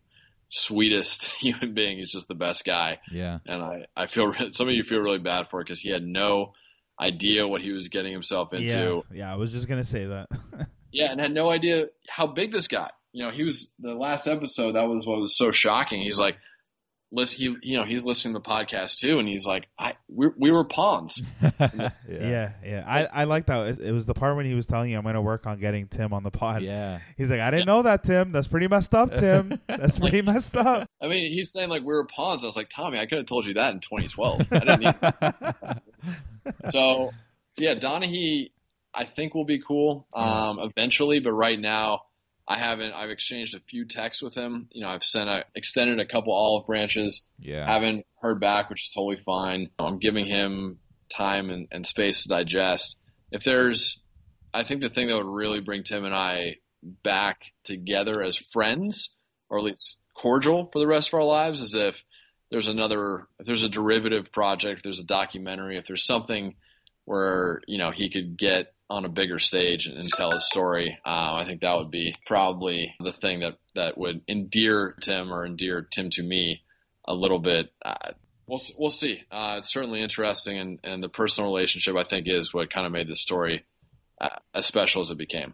sweetest 0.49 1.25
human 1.39 1.73
being. 1.73 1.97
He's 1.99 2.11
just 2.11 2.27
the 2.27 2.35
best 2.35 2.65
guy, 2.65 2.99
Yeah. 3.11 3.39
and 3.45 3.61
I 3.61 3.85
I 3.95 4.07
feel 4.07 4.33
some 4.51 4.67
of 4.67 4.73
you 4.73 4.83
feel 4.83 4.99
really 4.99 5.19
bad 5.19 5.49
for 5.49 5.61
it 5.61 5.65
because 5.65 5.79
he 5.79 5.91
had 5.91 6.03
no 6.03 6.53
idea 6.99 7.47
what 7.47 7.61
he 7.61 7.71
was 7.71 7.87
getting 7.89 8.11
himself 8.11 8.51
into. 8.53 8.65
Yeah, 9.11 9.17
yeah. 9.17 9.31
I 9.31 9.35
was 9.35 9.51
just 9.51 9.67
gonna 9.67 9.83
say 9.85 10.05
that. 10.05 10.27
Yeah, 10.91 11.11
and 11.11 11.19
had 11.21 11.31
no 11.31 11.51
idea 11.51 11.85
how 12.07 12.25
big 12.25 12.51
this 12.51 12.67
got. 12.67 12.93
You 13.12 13.26
know, 13.26 13.32
he 13.32 13.43
was 13.43 13.72
the 13.80 13.93
last 13.93 14.28
episode. 14.28 14.74
That 14.76 14.88
was 14.88 15.05
what 15.05 15.20
was 15.20 15.36
so 15.38 15.51
shocking. 15.51 16.01
He's 16.01 16.20
like, 16.20 16.38
listen, 17.12 17.38
he, 17.39 17.55
you 17.72 17.78
know, 17.78 17.84
he's 17.86 18.03
listening 18.03 18.36
to 18.36 18.39
the 18.39 18.45
podcast 18.47 18.99
too, 18.99 19.18
and 19.18 19.28
he's 19.28 19.47
like, 19.47 19.66
I, 19.80 19.93
we, 20.07 20.28
we 20.38 20.51
were 20.51 20.64
pawns. 20.66 21.20
yeah, 21.60 22.51
yeah. 22.64 22.84
I, 22.86 23.05
I 23.12 23.24
like 23.24 23.47
that. 23.47 23.68
It- 23.68 23.80
It 23.80 23.91
was 23.93 24.05
the 24.05 24.14
part 24.14 24.36
when 24.36 24.45
he 24.45 24.53
was 24.53 24.68
telling 24.68 24.91
you 24.91 24.97
I'm 24.97 25.03
gonna 25.03 25.22
work 25.22 25.47
on 25.47 25.60
getting 25.60 25.88
Tim 25.88 26.14
on 26.14 26.22
the 26.22 26.30
pod. 26.30 26.62
Yeah. 26.62 26.99
He's 27.18 27.32
like, 27.32 27.39
I 27.39 27.49
didn't 27.49 27.66
know 27.66 27.82
that, 27.82 28.03
Tim. 28.03 28.32
That's 28.32 28.47
pretty 28.47 28.68
messed 28.68 28.93
up, 28.93 29.12
Tim. 29.18 29.60
That's 29.68 29.97
pretty 29.99 30.22
messed 30.22 30.55
up. 30.55 30.88
I 31.01 31.07
mean, 31.07 31.32
he's 31.34 31.51
saying 31.51 31.70
like 31.70 31.82
we 31.82 31.88
were 31.88 32.05
pawns. 32.05 32.43
I 32.43 32.45
was 32.47 32.55
like, 32.55 32.70
Tommy, 32.70 32.99
I 32.99 33.07
could 33.07 33.18
have 33.18 33.28
told 33.28 33.47
you 33.47 33.55
that 33.55 33.74
in 33.74 33.80
2012. 33.80 34.41
I 34.51 34.60
didn't 34.60 34.80
need. 34.82 35.82
so, 36.72 37.12
yeah, 37.57 37.74
Donaghy, 37.76 38.51
I 38.93 39.05
think 39.05 39.34
will 39.34 39.45
be 39.45 39.62
cool 39.68 40.07
um, 40.14 40.60
eventually, 40.60 41.20
but 41.20 41.32
right 41.32 41.60
now. 41.60 42.01
I 42.50 42.58
haven't. 42.58 42.93
I've 42.93 43.12
exchanged 43.12 43.54
a 43.54 43.60
few 43.60 43.86
texts 43.86 44.24
with 44.24 44.34
him. 44.34 44.70
You 44.72 44.82
know, 44.82 44.89
I've 44.89 45.04
sent 45.04 45.30
a, 45.30 45.45
extended 45.56 46.00
a 46.00 46.06
couple 46.12 46.34
olive 46.34 46.66
branches. 46.66 47.24
Yeah. 47.38 47.68
haven't 47.72 48.08
heard 48.22 48.39
back, 48.39 48.72
which 48.72 48.86
is 48.86 48.89
totally 48.89 49.22
fine. 49.24 49.70
I'm 49.78 50.00
giving 50.00 50.26
him 50.26 50.80
time 51.10 51.52
and, 51.52 51.68
and 51.72 51.86
space 51.86 52.24
to 52.24 52.30
digest. 52.30 52.97
If 53.32 53.43
there's, 53.43 54.00
I 54.52 54.64
think 54.64 54.82
the 54.82 54.89
thing 54.89 55.08
that 55.08 55.16
would 55.16 55.28
really 55.28 55.60
bring 55.60 55.84
Tim 55.84 56.06
and 56.06 56.16
I 56.16 56.56
back 57.04 57.41
together 57.66 58.24
as 58.24 58.36
friends, 58.36 59.10
or 59.47 59.60
at 59.60 59.64
least 59.64 59.97
cordial 60.16 60.70
for 60.74 60.80
the 60.80 60.88
rest 60.88 61.10
of 61.10 61.14
our 61.16 61.24
lives, 61.24 61.62
is 61.62 61.76
if 61.76 61.95
there's 62.50 62.68
another, 62.68 63.28
if 63.39 63.45
there's 63.45 63.64
a 63.64 63.70
derivative 63.70 64.32
project, 64.32 64.80
if 64.80 64.84
there's 64.84 65.00
a 65.00 65.06
documentary, 65.06 65.78
if 65.78 65.86
there's 65.86 66.04
something 66.04 66.56
where 67.06 67.62
you 67.68 67.78
know 67.78 67.91
he 67.91 68.10
could 68.10 68.38
get 68.38 68.74
on 68.89 69.05
a 69.05 69.09
bigger 69.09 69.39
stage 69.39 69.85
and, 69.85 69.97
and 69.97 70.09
tell 70.09 70.31
his 70.31 70.45
story. 70.45 70.97
Um, 71.05 71.35
I 71.35 71.45
think 71.45 71.61
that 71.61 71.77
would 71.77 71.91
be 71.91 72.15
probably 72.25 72.95
the 72.99 73.13
thing 73.13 73.41
that 73.41 73.57
that 73.75 73.97
would 73.97 74.21
endear 74.27 74.95
Tim 75.01 75.31
or 75.31 75.45
endear 75.45 75.81
Tim 75.81 76.09
to 76.11 76.23
me 76.23 76.61
a 77.05 77.13
little 77.13 77.39
bit. 77.39 77.71
Uh, 77.83 78.11
we'll 78.47 78.61
we'll 78.77 78.89
see. 78.89 79.21
Uh, 79.31 79.55
it's 79.59 79.71
certainly 79.71 80.01
interesting, 80.01 80.57
and, 80.57 80.79
and 80.83 81.03
the 81.03 81.09
personal 81.09 81.51
relationship 81.51 81.95
I 81.95 82.03
think 82.03 82.27
is 82.27 82.53
what 82.53 82.73
kind 82.73 82.85
of 82.85 82.91
made 82.91 83.07
this 83.07 83.21
story 83.21 83.63
uh, 84.19 84.29
as 84.53 84.65
special 84.65 85.01
as 85.01 85.11
it 85.11 85.17
became. 85.17 85.53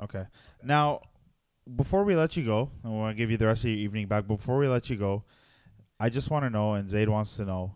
Okay. 0.00 0.24
Now, 0.62 1.00
before 1.74 2.04
we 2.04 2.16
let 2.16 2.36
you 2.36 2.44
go, 2.44 2.70
I 2.84 2.88
want 2.88 3.16
to 3.16 3.18
give 3.20 3.30
you 3.30 3.38
the 3.38 3.46
rest 3.46 3.64
of 3.64 3.70
your 3.70 3.78
evening 3.78 4.08
back. 4.08 4.26
Before 4.26 4.58
we 4.58 4.68
let 4.68 4.90
you 4.90 4.96
go, 4.96 5.24
I 5.98 6.10
just 6.10 6.30
want 6.30 6.44
to 6.44 6.50
know, 6.50 6.74
and 6.74 6.88
Zaid 6.88 7.08
wants 7.08 7.38
to 7.38 7.44
know, 7.44 7.74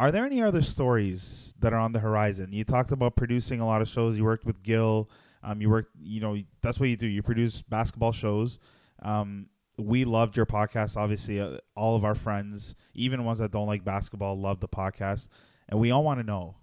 are 0.00 0.10
there 0.10 0.24
any 0.24 0.42
other 0.42 0.62
stories 0.62 1.52
that 1.58 1.74
are 1.74 1.78
on 1.78 1.92
the 1.92 1.98
horizon? 1.98 2.54
You 2.54 2.64
talked 2.64 2.90
about 2.90 3.16
producing 3.16 3.60
a 3.60 3.66
lot 3.66 3.82
of 3.82 3.88
shows. 3.88 4.16
You 4.16 4.24
worked 4.24 4.46
with 4.46 4.62
Gil. 4.62 5.10
Um, 5.42 5.60
you 5.60 5.68
worked, 5.68 5.90
you 6.00 6.22
know, 6.22 6.38
that's 6.62 6.80
what 6.80 6.88
you 6.88 6.96
do. 6.96 7.06
You 7.06 7.22
produce 7.22 7.60
basketball 7.60 8.12
shows. 8.12 8.58
Um, 9.02 9.48
we 9.76 10.06
loved 10.06 10.38
your 10.38 10.46
podcast. 10.46 10.96
Obviously, 10.96 11.38
uh, 11.38 11.58
all 11.76 11.96
of 11.96 12.04
our 12.06 12.14
friends, 12.14 12.74
even 12.94 13.26
ones 13.26 13.40
that 13.40 13.50
don't 13.50 13.66
like 13.66 13.84
basketball, 13.84 14.40
love 14.40 14.60
the 14.60 14.68
podcast, 14.68 15.28
and 15.68 15.78
we 15.78 15.90
all 15.90 16.02
want 16.02 16.18
to 16.18 16.24
know: 16.24 16.56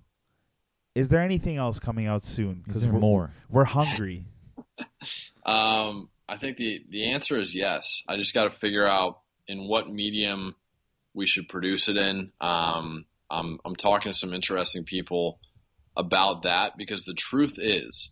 Is 0.96 1.10
there 1.10 1.22
anything 1.22 1.58
else 1.58 1.80
coming 1.80 2.08
out 2.08 2.24
soon? 2.24 2.64
Is 2.68 2.82
there 2.82 2.92
we're, 2.92 3.00
more? 3.00 3.34
We're 3.50 3.66
hungry. 3.66 4.26
Um, 5.46 6.10
I 6.28 6.36
think 6.36 6.58
the 6.58 6.84
the 6.90 7.14
answer 7.14 7.40
is 7.40 7.56
yes. 7.56 8.04
I 8.06 8.18
just 8.18 8.34
got 8.34 8.44
to 8.44 8.50
figure 8.50 8.86
out 8.86 9.22
in 9.48 9.66
what 9.66 9.90
medium 9.90 10.56
we 11.14 11.26
should 11.26 11.48
produce 11.48 11.88
it 11.88 11.96
in. 11.96 12.34
Um, 12.42 13.06
I'm 13.30 13.60
I'm 13.66 13.76
talking 13.76 14.12
to 14.12 14.18
some 14.18 14.34
interesting 14.34 14.84
people 14.84 15.40
about 15.96 16.44
that 16.44 16.78
because 16.78 17.04
the 17.04 17.14
truth 17.14 17.56
is, 17.58 18.12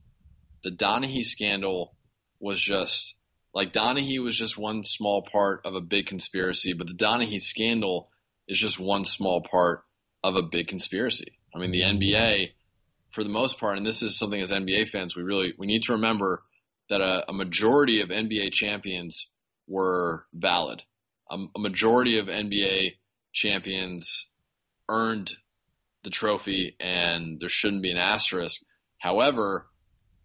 the 0.64 0.72
Donaghy 0.72 1.24
scandal 1.24 1.96
was 2.40 2.60
just 2.60 3.16
like 3.54 3.72
Donaghy 3.72 4.22
was 4.22 4.38
just 4.38 4.58
one 4.58 4.84
small 4.84 5.26
part 5.32 5.62
of 5.66 5.76
a 5.76 5.82
big 5.82 6.08
conspiracy, 6.08 6.74
but 6.74 6.88
the 6.88 6.94
Donaghy 6.94 7.42
scandal 7.42 8.10
is 8.48 8.60
just 8.60 8.80
one 8.80 9.06
small 9.06 9.42
part 9.42 9.84
of 10.24 10.36
a 10.36 10.42
big 10.42 10.68
conspiracy. 10.68 11.38
I 11.56 11.60
mean, 11.60 11.72
the 11.72 11.82
mm-hmm. 11.82 12.00
NBA, 12.00 12.52
for 13.14 13.24
the 13.24 13.30
most 13.30 13.60
part, 13.60 13.78
and 13.78 13.86
this 13.86 14.02
is 14.02 14.18
something 14.18 14.42
as 14.42 14.52
NBA 14.52 14.90
fans 14.90 15.16
we 15.16 15.24
really 15.24 15.54
we 15.58 15.68
need 15.68 15.84
to 15.84 15.94
remember 15.94 16.44
that 16.90 17.02
a, 17.02 17.30
a 17.30 17.34
majority 17.34 18.02
of 18.02 18.10
NBA 18.10 18.52
champions 18.52 19.28
were 19.68 20.26
valid. 20.34 20.82
Um, 21.32 21.50
a 21.56 21.60
majority 21.60 22.20
of 22.20 22.28
NBA 22.28 22.98
champions 23.34 24.28
earned 24.90 25.32
the 26.04 26.10
trophy, 26.10 26.76
and 26.80 27.40
there 27.40 27.50
shouldn't 27.50 27.82
be 27.82 27.92
an 27.92 27.98
asterisk. 27.98 28.62
However, 29.00 29.68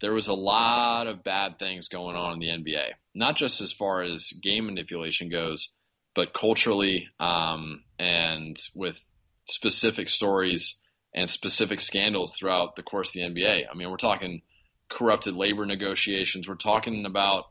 there 0.01 0.13
was 0.13 0.27
a 0.27 0.33
lot 0.33 1.07
of 1.07 1.23
bad 1.23 1.59
things 1.59 1.87
going 1.87 2.15
on 2.15 2.33
in 2.33 2.39
the 2.39 2.47
NBA, 2.47 2.89
not 3.13 3.37
just 3.37 3.61
as 3.61 3.71
far 3.71 4.01
as 4.01 4.33
game 4.41 4.65
manipulation 4.65 5.29
goes, 5.29 5.71
but 6.15 6.33
culturally 6.33 7.07
um, 7.19 7.83
and 7.99 8.59
with 8.73 8.99
specific 9.47 10.09
stories 10.09 10.77
and 11.13 11.29
specific 11.29 11.81
scandals 11.81 12.33
throughout 12.37 12.75
the 12.75 12.83
course 12.83 13.09
of 13.09 13.13
the 13.13 13.21
NBA. 13.21 13.63
I 13.69 13.75
mean, 13.75 13.89
we're 13.89 13.97
talking 13.97 14.41
corrupted 14.89 15.35
labor 15.35 15.65
negotiations. 15.65 16.47
We're 16.47 16.55
talking 16.55 17.05
about, 17.05 17.45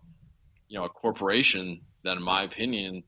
you 0.69 0.79
know, 0.79 0.85
a 0.85 0.89
corporation 0.89 1.83
that, 2.05 2.17
in 2.17 2.23
my 2.23 2.45
opinion, 2.45 3.05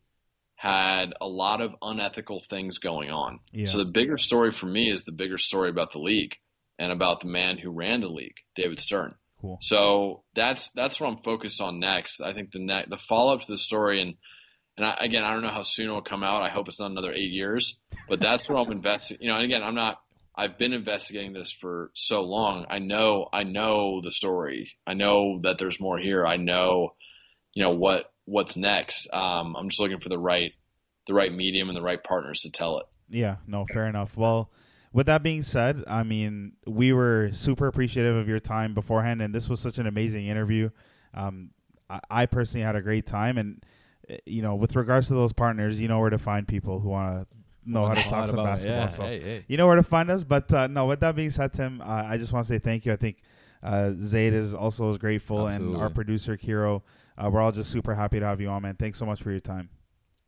had 0.62 1.12
a 1.20 1.26
lot 1.26 1.60
of 1.60 1.74
unethical 1.82 2.40
things 2.48 2.78
going 2.78 3.10
on. 3.10 3.40
Yeah. 3.50 3.66
So 3.66 3.78
the 3.78 3.84
bigger 3.84 4.16
story 4.16 4.52
for 4.52 4.66
me 4.66 4.92
is 4.92 5.02
the 5.02 5.10
bigger 5.10 5.36
story 5.36 5.70
about 5.70 5.90
the 5.90 5.98
league 5.98 6.36
and 6.78 6.92
about 6.92 7.20
the 7.20 7.26
man 7.26 7.58
who 7.58 7.72
ran 7.72 8.00
the 8.00 8.06
league, 8.06 8.36
David 8.54 8.78
Stern. 8.78 9.16
Cool. 9.40 9.58
So 9.60 10.22
that's 10.36 10.70
that's 10.70 11.00
what 11.00 11.08
I'm 11.08 11.20
focused 11.24 11.60
on 11.60 11.80
next. 11.80 12.20
I 12.20 12.32
think 12.32 12.52
the 12.52 12.60
ne- 12.60 12.84
the 12.88 12.98
follow 13.08 13.34
up 13.34 13.40
to 13.40 13.50
the 13.50 13.58
story 13.58 14.02
and 14.02 14.14
and 14.76 14.86
I, 14.86 14.98
again, 15.00 15.24
I 15.24 15.32
don't 15.32 15.42
know 15.42 15.50
how 15.50 15.64
soon 15.64 15.88
it 15.88 15.92
will 15.92 16.00
come 16.00 16.22
out. 16.22 16.42
I 16.42 16.48
hope 16.48 16.68
it's 16.68 16.78
not 16.78 16.92
another 16.92 17.12
eight 17.12 17.32
years, 17.32 17.76
but 18.08 18.20
that's 18.20 18.48
what 18.48 18.64
I'm 18.64 18.70
investing. 18.78 19.16
You 19.20 19.30
know, 19.30 19.38
and 19.38 19.44
again, 19.44 19.64
I'm 19.64 19.74
not. 19.74 19.98
I've 20.32 20.58
been 20.58 20.74
investigating 20.74 21.32
this 21.32 21.50
for 21.50 21.90
so 21.96 22.22
long. 22.22 22.66
I 22.70 22.78
know. 22.78 23.28
I 23.32 23.42
know 23.42 24.00
the 24.00 24.12
story. 24.12 24.70
I 24.86 24.94
know 24.94 25.40
that 25.42 25.58
there's 25.58 25.80
more 25.80 25.98
here. 25.98 26.24
I 26.24 26.36
know, 26.36 26.94
you 27.52 27.64
know 27.64 27.74
what 27.74 28.11
what's 28.24 28.56
next. 28.56 29.08
Um, 29.12 29.56
I'm 29.56 29.68
just 29.68 29.80
looking 29.80 30.00
for 30.00 30.08
the 30.08 30.18
right 30.18 30.52
the 31.06 31.14
right 31.14 31.32
medium 31.32 31.68
and 31.68 31.76
the 31.76 31.82
right 31.82 32.02
partners 32.02 32.42
to 32.42 32.50
tell 32.50 32.78
it. 32.78 32.86
Yeah. 33.08 33.36
No. 33.46 33.64
Fair 33.66 33.86
enough. 33.86 34.16
Well. 34.16 34.50
With 34.94 35.06
that 35.06 35.22
being 35.22 35.42
said, 35.42 35.84
I 35.86 36.02
mean, 36.02 36.52
we 36.66 36.92
were 36.92 37.30
super 37.32 37.66
appreciative 37.66 38.14
of 38.14 38.28
your 38.28 38.40
time 38.40 38.74
beforehand, 38.74 39.22
and 39.22 39.34
this 39.34 39.48
was 39.48 39.58
such 39.58 39.78
an 39.78 39.86
amazing 39.86 40.26
interview. 40.26 40.68
Um, 41.14 41.52
I, 41.88 42.00
I 42.10 42.26
personally 42.26 42.66
had 42.66 42.76
a 42.76 42.82
great 42.82 43.06
time, 43.06 43.38
and 43.38 43.64
you 44.26 44.42
know, 44.42 44.54
with 44.54 44.76
regards 44.76 45.08
to 45.08 45.14
those 45.14 45.32
partners, 45.32 45.80
you 45.80 45.88
know 45.88 45.98
where 45.98 46.10
to 46.10 46.18
find 46.18 46.46
people 46.46 46.78
who 46.78 46.90
want 46.90 47.30
to 47.30 47.38
know 47.64 47.86
how 47.86 47.94
to 47.94 48.02
talk 48.02 48.28
some 48.28 48.44
basketball. 48.44 48.80
Yeah, 48.80 48.88
so 48.88 49.02
hey, 49.04 49.20
hey. 49.20 49.44
you 49.48 49.56
know 49.56 49.66
where 49.66 49.76
to 49.76 49.82
find 49.82 50.10
us. 50.10 50.24
But 50.24 50.52
uh, 50.52 50.66
no, 50.66 50.84
with 50.84 51.00
that 51.00 51.16
being 51.16 51.30
said, 51.30 51.54
Tim, 51.54 51.80
uh, 51.80 51.84
I 51.84 52.18
just 52.18 52.34
want 52.34 52.46
to 52.46 52.52
say 52.52 52.58
thank 52.58 52.84
you. 52.84 52.92
I 52.92 52.96
think 52.96 53.16
uh, 53.62 53.92
Zaid 53.98 54.34
is 54.34 54.54
also 54.54 54.90
is 54.90 54.98
grateful, 54.98 55.48
Absolutely. 55.48 55.74
and 55.74 55.82
our 55.82 55.88
producer 55.88 56.36
Kiro. 56.36 56.82
Uh, 57.16 57.30
we're 57.30 57.40
all 57.40 57.52
just 57.52 57.70
super 57.70 57.94
happy 57.94 58.20
to 58.20 58.26
have 58.26 58.40
you 58.40 58.48
on, 58.48 58.62
man. 58.62 58.74
Thanks 58.76 58.98
so 58.98 59.06
much 59.06 59.22
for 59.22 59.30
your 59.30 59.40
time. 59.40 59.68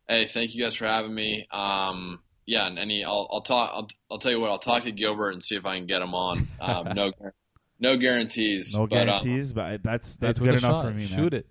Hey, 0.07 0.29
thank 0.31 0.53
you 0.53 0.63
guys 0.63 0.75
for 0.75 0.85
having 0.85 1.13
me. 1.13 1.47
Um, 1.51 2.19
yeah, 2.45 2.67
and 2.67 2.77
any, 2.77 3.03
I'll, 3.03 3.27
I'll 3.31 3.41
talk. 3.41 3.71
I'll, 3.73 3.87
I'll 4.11 4.19
tell 4.19 4.31
you 4.31 4.39
what. 4.39 4.51
I'll 4.51 4.59
talk 4.59 4.83
to 4.83 4.91
Gilbert 4.91 5.31
and 5.31 5.43
see 5.43 5.55
if 5.55 5.65
I 5.65 5.77
can 5.77 5.87
get 5.87 6.01
him 6.01 6.13
on. 6.13 6.47
Um, 6.61 6.89
no, 6.95 7.11
no 7.79 7.97
guarantees. 7.97 8.73
No 8.73 8.85
guarantees, 8.85 9.51
but, 9.51 9.61
um, 9.61 9.71
but 9.71 9.83
that's 9.83 10.15
that's 10.17 10.39
good 10.39 10.49
enough 10.49 10.61
shot. 10.61 10.85
for 10.85 10.91
me. 10.91 11.07
Man. 11.07 11.07
Shoot 11.07 11.33
it. 11.33 11.47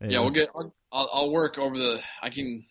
Yeah, 0.00 0.08
yeah 0.08 0.20
we'll 0.20 0.30
get. 0.30 0.48
I'll, 0.54 0.74
I'll, 0.90 1.10
I'll 1.12 1.30
work 1.30 1.58
over 1.58 1.76
the. 1.76 2.00
I 2.22 2.30
can. 2.30 2.64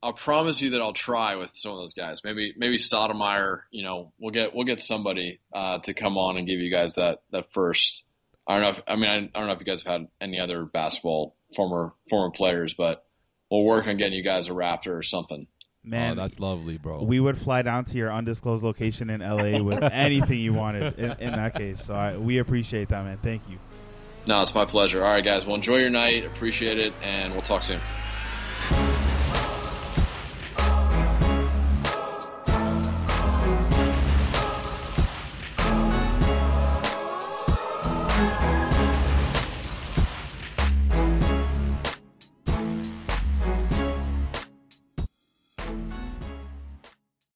I'll 0.00 0.12
promise 0.12 0.60
you 0.60 0.70
that 0.70 0.80
I'll 0.80 0.92
try 0.92 1.34
with 1.34 1.50
some 1.56 1.72
of 1.72 1.78
those 1.78 1.94
guys. 1.94 2.20
Maybe 2.22 2.54
maybe 2.56 2.78
Stoudemire. 2.78 3.62
You 3.72 3.82
know, 3.82 4.12
we'll 4.20 4.32
get 4.32 4.54
we'll 4.54 4.66
get 4.66 4.80
somebody 4.80 5.40
uh, 5.52 5.78
to 5.80 5.94
come 5.94 6.16
on 6.16 6.36
and 6.36 6.46
give 6.46 6.60
you 6.60 6.70
guys 6.70 6.94
that 6.94 7.18
that 7.32 7.46
first. 7.52 8.04
I 8.46 8.54
don't 8.54 8.62
know. 8.62 8.78
If, 8.78 8.84
I 8.86 8.94
mean, 8.94 9.10
I, 9.10 9.16
I 9.16 9.40
don't 9.40 9.48
know 9.48 9.54
if 9.54 9.58
you 9.58 9.66
guys 9.66 9.82
have 9.82 10.00
had 10.00 10.08
any 10.20 10.38
other 10.38 10.64
basketball 10.64 11.34
former 11.56 11.92
former 12.10 12.30
players, 12.30 12.74
but 12.74 13.04
we'll 13.50 13.64
work 13.64 13.86
on 13.86 13.96
getting 13.96 14.14
you 14.14 14.24
guys 14.24 14.48
a 14.48 14.52
Raptor 14.52 14.98
or 14.98 15.02
something. 15.02 15.46
Man, 15.84 16.12
oh, 16.12 16.22
that's 16.22 16.38
lovely, 16.38 16.76
bro. 16.76 17.02
We 17.02 17.18
would 17.18 17.38
fly 17.38 17.62
down 17.62 17.84
to 17.86 17.98
your 17.98 18.12
undisclosed 18.12 18.62
location 18.62 19.08
in 19.10 19.20
LA 19.20 19.58
with 19.62 19.82
anything 19.82 20.38
you 20.38 20.52
wanted 20.52 20.98
in, 20.98 21.12
in 21.18 21.32
that 21.32 21.54
case. 21.54 21.82
So 21.82 21.94
I, 21.94 22.16
we 22.16 22.38
appreciate 22.38 22.88
that, 22.90 23.04
man. 23.04 23.18
Thank 23.22 23.48
you. 23.48 23.58
No, 24.26 24.42
it's 24.42 24.54
my 24.54 24.66
pleasure. 24.66 25.02
All 25.02 25.10
right, 25.10 25.24
guys. 25.24 25.46
Well, 25.46 25.54
enjoy 25.54 25.76
your 25.76 25.88
night. 25.88 26.26
Appreciate 26.26 26.78
it, 26.78 26.92
and 27.02 27.32
we'll 27.32 27.42
talk 27.42 27.62
soon. 27.62 27.80